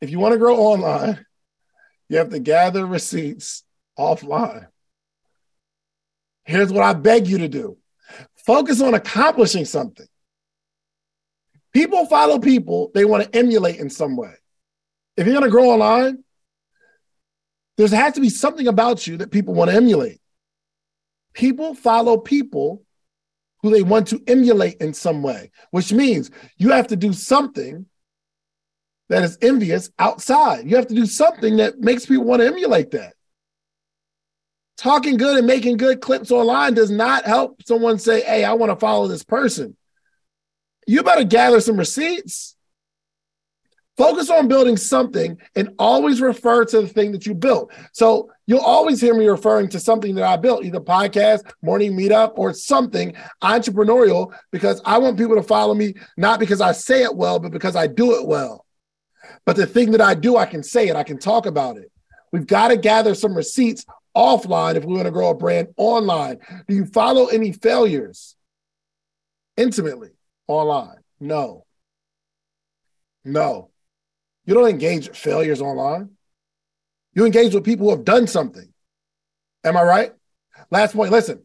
If 0.00 0.10
you 0.10 0.18
want 0.18 0.32
to 0.32 0.38
grow 0.38 0.56
online, 0.56 1.24
you 2.08 2.18
have 2.18 2.30
to 2.30 2.38
gather 2.38 2.86
receipts 2.86 3.64
offline. 3.98 4.66
Here's 6.44 6.72
what 6.72 6.84
I 6.84 6.94
beg 6.94 7.26
you 7.26 7.38
to 7.38 7.48
do 7.48 7.76
focus 8.46 8.80
on 8.80 8.94
accomplishing 8.94 9.66
something. 9.66 10.06
People 11.78 12.06
follow 12.06 12.40
people 12.40 12.90
they 12.92 13.04
want 13.04 13.22
to 13.22 13.38
emulate 13.38 13.76
in 13.76 13.88
some 13.88 14.16
way. 14.16 14.34
If 15.16 15.26
you're 15.26 15.32
going 15.32 15.44
to 15.44 15.48
grow 15.48 15.70
online, 15.70 16.24
there 17.76 17.86
has 17.86 18.14
to 18.14 18.20
be 18.20 18.30
something 18.30 18.66
about 18.66 19.06
you 19.06 19.18
that 19.18 19.30
people 19.30 19.54
want 19.54 19.70
to 19.70 19.76
emulate. 19.76 20.20
People 21.34 21.76
follow 21.76 22.16
people 22.16 22.82
who 23.62 23.70
they 23.70 23.84
want 23.84 24.08
to 24.08 24.20
emulate 24.26 24.78
in 24.80 24.92
some 24.92 25.22
way, 25.22 25.52
which 25.70 25.92
means 25.92 26.32
you 26.56 26.70
have 26.70 26.88
to 26.88 26.96
do 26.96 27.12
something 27.12 27.86
that 29.08 29.22
is 29.22 29.38
envious 29.40 29.88
outside. 30.00 30.68
You 30.68 30.74
have 30.74 30.88
to 30.88 30.96
do 30.96 31.06
something 31.06 31.58
that 31.58 31.78
makes 31.78 32.06
people 32.06 32.24
want 32.24 32.42
to 32.42 32.48
emulate 32.48 32.90
that. 32.90 33.14
Talking 34.78 35.16
good 35.16 35.38
and 35.38 35.46
making 35.46 35.76
good 35.76 36.00
clips 36.00 36.32
online 36.32 36.74
does 36.74 36.90
not 36.90 37.24
help 37.24 37.62
someone 37.64 38.00
say, 38.00 38.22
Hey, 38.22 38.42
I 38.42 38.54
want 38.54 38.72
to 38.72 38.76
follow 38.76 39.06
this 39.06 39.22
person. 39.22 39.76
You 40.88 41.02
better 41.02 41.22
gather 41.22 41.60
some 41.60 41.76
receipts. 41.76 42.56
Focus 43.98 44.30
on 44.30 44.48
building 44.48 44.78
something 44.78 45.36
and 45.54 45.74
always 45.78 46.22
refer 46.22 46.64
to 46.64 46.80
the 46.80 46.88
thing 46.88 47.12
that 47.12 47.26
you 47.26 47.34
built. 47.34 47.70
So 47.92 48.30
you'll 48.46 48.60
always 48.60 48.98
hear 48.98 49.12
me 49.12 49.26
referring 49.26 49.68
to 49.70 49.80
something 49.80 50.14
that 50.14 50.24
I 50.24 50.38
built, 50.38 50.64
either 50.64 50.80
podcast, 50.80 51.42
morning 51.60 51.92
meetup, 51.92 52.32
or 52.36 52.54
something 52.54 53.14
entrepreneurial, 53.42 54.32
because 54.50 54.80
I 54.86 54.96
want 54.96 55.18
people 55.18 55.36
to 55.36 55.42
follow 55.42 55.74
me, 55.74 55.92
not 56.16 56.40
because 56.40 56.62
I 56.62 56.72
say 56.72 57.02
it 57.02 57.14
well, 57.14 57.38
but 57.38 57.52
because 57.52 57.76
I 57.76 57.86
do 57.86 58.18
it 58.18 58.26
well. 58.26 58.64
But 59.44 59.56
the 59.56 59.66
thing 59.66 59.90
that 59.90 60.00
I 60.00 60.14
do, 60.14 60.38
I 60.38 60.46
can 60.46 60.62
say 60.62 60.88
it, 60.88 60.96
I 60.96 61.02
can 61.02 61.18
talk 61.18 61.44
about 61.44 61.76
it. 61.76 61.92
We've 62.32 62.46
got 62.46 62.68
to 62.68 62.78
gather 62.78 63.14
some 63.14 63.34
receipts 63.34 63.84
offline 64.16 64.76
if 64.76 64.86
we 64.86 64.94
want 64.94 65.04
to 65.04 65.12
grow 65.12 65.28
a 65.28 65.34
brand 65.34 65.68
online. 65.76 66.38
Do 66.66 66.74
you 66.74 66.86
follow 66.86 67.26
any 67.26 67.52
failures 67.52 68.36
intimately 69.58 70.12
online? 70.48 70.98
No. 71.20 71.64
No. 73.24 73.70
You 74.44 74.54
don't 74.54 74.68
engage 74.68 75.10
failures 75.10 75.60
online. 75.60 76.10
You 77.12 77.26
engage 77.26 77.54
with 77.54 77.64
people 77.64 77.86
who 77.86 77.96
have 77.96 78.04
done 78.04 78.26
something. 78.26 78.72
Am 79.64 79.76
I 79.76 79.82
right? 79.82 80.12
Last 80.70 80.94
point. 80.94 81.12
Listen, 81.12 81.44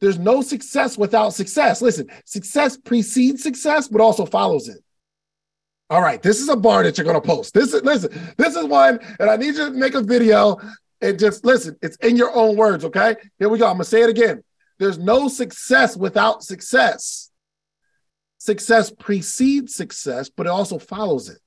there's 0.00 0.18
no 0.18 0.42
success 0.42 0.98
without 0.98 1.30
success. 1.30 1.80
Listen, 1.80 2.08
success 2.24 2.76
precedes 2.76 3.42
success, 3.42 3.88
but 3.88 4.00
also 4.00 4.26
follows 4.26 4.68
it. 4.68 4.78
All 5.90 6.02
right, 6.02 6.20
this 6.20 6.40
is 6.40 6.48
a 6.48 6.56
bar 6.56 6.82
that 6.82 6.96
you're 6.96 7.12
to 7.12 7.20
post. 7.20 7.54
This 7.54 7.72
is 7.72 7.82
listen. 7.82 8.10
This 8.36 8.56
is 8.56 8.64
one, 8.64 8.98
and 9.20 9.30
I 9.30 9.36
need 9.36 9.54
you 9.54 9.66
to 9.66 9.70
make 9.70 9.94
a 9.94 10.02
video 10.02 10.58
and 11.00 11.18
just 11.18 11.44
listen. 11.44 11.76
It's 11.82 11.96
in 11.96 12.16
your 12.16 12.34
own 12.34 12.56
words. 12.56 12.84
Okay, 12.84 13.16
here 13.38 13.48
we 13.48 13.58
go. 13.58 13.66
I'm 13.66 13.78
to 13.78 13.84
say 13.84 14.02
it 14.02 14.10
again. 14.10 14.42
There's 14.78 14.98
no 14.98 15.28
success 15.28 15.96
without 15.96 16.42
success. 16.42 17.30
Success 18.44 18.90
precedes 18.90 19.74
success, 19.74 20.28
but 20.28 20.44
it 20.44 20.50
also 20.50 20.78
follows 20.78 21.30
it. 21.30 21.38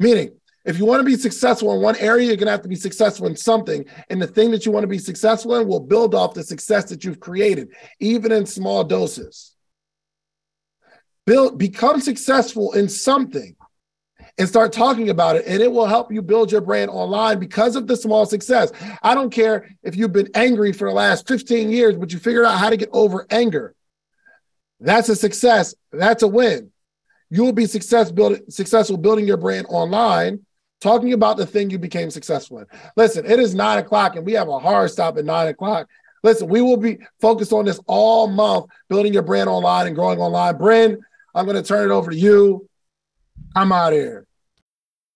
Meaning, 0.00 0.32
if 0.64 0.76
you 0.76 0.84
want 0.84 0.98
to 0.98 1.04
be 1.04 1.14
successful 1.14 1.72
in 1.72 1.80
one 1.80 1.94
area, 1.98 2.26
you're 2.26 2.34
going 2.34 2.46
to 2.46 2.50
have 2.50 2.62
to 2.62 2.68
be 2.68 2.74
successful 2.74 3.28
in 3.28 3.36
something. 3.36 3.84
And 4.08 4.20
the 4.20 4.26
thing 4.26 4.50
that 4.50 4.66
you 4.66 4.72
want 4.72 4.82
to 4.82 4.88
be 4.88 4.98
successful 4.98 5.54
in 5.54 5.68
will 5.68 5.78
build 5.78 6.16
off 6.16 6.34
the 6.34 6.42
success 6.42 6.86
that 6.86 7.04
you've 7.04 7.20
created, 7.20 7.68
even 8.00 8.32
in 8.32 8.44
small 8.44 8.82
doses. 8.82 9.54
Build, 11.26 11.58
become 11.58 12.00
successful 12.00 12.72
in 12.72 12.88
something 12.88 13.54
and 14.36 14.48
start 14.48 14.72
talking 14.72 15.10
about 15.10 15.36
it, 15.36 15.44
and 15.46 15.62
it 15.62 15.70
will 15.70 15.86
help 15.86 16.10
you 16.10 16.22
build 16.22 16.50
your 16.50 16.60
brand 16.60 16.90
online 16.90 17.38
because 17.38 17.76
of 17.76 17.86
the 17.86 17.96
small 17.96 18.26
success. 18.26 18.72
I 19.00 19.14
don't 19.14 19.30
care 19.30 19.68
if 19.84 19.94
you've 19.94 20.12
been 20.12 20.30
angry 20.34 20.72
for 20.72 20.88
the 20.88 20.94
last 20.94 21.28
15 21.28 21.70
years, 21.70 21.94
but 21.94 22.12
you 22.12 22.18
figured 22.18 22.46
out 22.46 22.58
how 22.58 22.68
to 22.68 22.76
get 22.76 22.88
over 22.92 23.28
anger. 23.30 23.76
That's 24.80 25.08
a 25.08 25.16
success. 25.16 25.74
That's 25.92 26.22
a 26.22 26.28
win 26.28 26.72
you 27.30 27.44
will 27.44 27.52
be 27.52 27.66
success 27.66 28.10
building, 28.10 28.42
successful 28.48 28.96
building 28.96 29.26
your 29.26 29.36
brand 29.36 29.66
online, 29.70 30.44
talking 30.80 31.12
about 31.12 31.36
the 31.36 31.46
thing 31.46 31.70
you 31.70 31.78
became 31.78 32.10
successful 32.10 32.58
in. 32.58 32.66
Listen, 32.96 33.24
it 33.24 33.38
is 33.38 33.54
nine 33.54 33.78
o'clock 33.78 34.16
and 34.16 34.26
we 34.26 34.32
have 34.32 34.48
a 34.48 34.58
hard 34.58 34.90
stop 34.90 35.16
at 35.16 35.24
nine 35.24 35.48
o'clock. 35.48 35.88
Listen, 36.22 36.48
we 36.48 36.60
will 36.60 36.76
be 36.76 36.98
focused 37.20 37.52
on 37.52 37.64
this 37.64 37.80
all 37.86 38.26
month, 38.26 38.66
building 38.88 39.14
your 39.14 39.22
brand 39.22 39.48
online 39.48 39.86
and 39.86 39.96
growing 39.96 40.18
online. 40.18 40.58
Bryn, 40.58 40.98
I'm 41.34 41.46
going 41.46 41.56
to 41.56 41.62
turn 41.62 41.90
it 41.90 41.94
over 41.94 42.10
to 42.10 42.16
you. 42.16 42.68
I'm 43.54 43.72
out 43.72 43.92
here. 43.92 44.26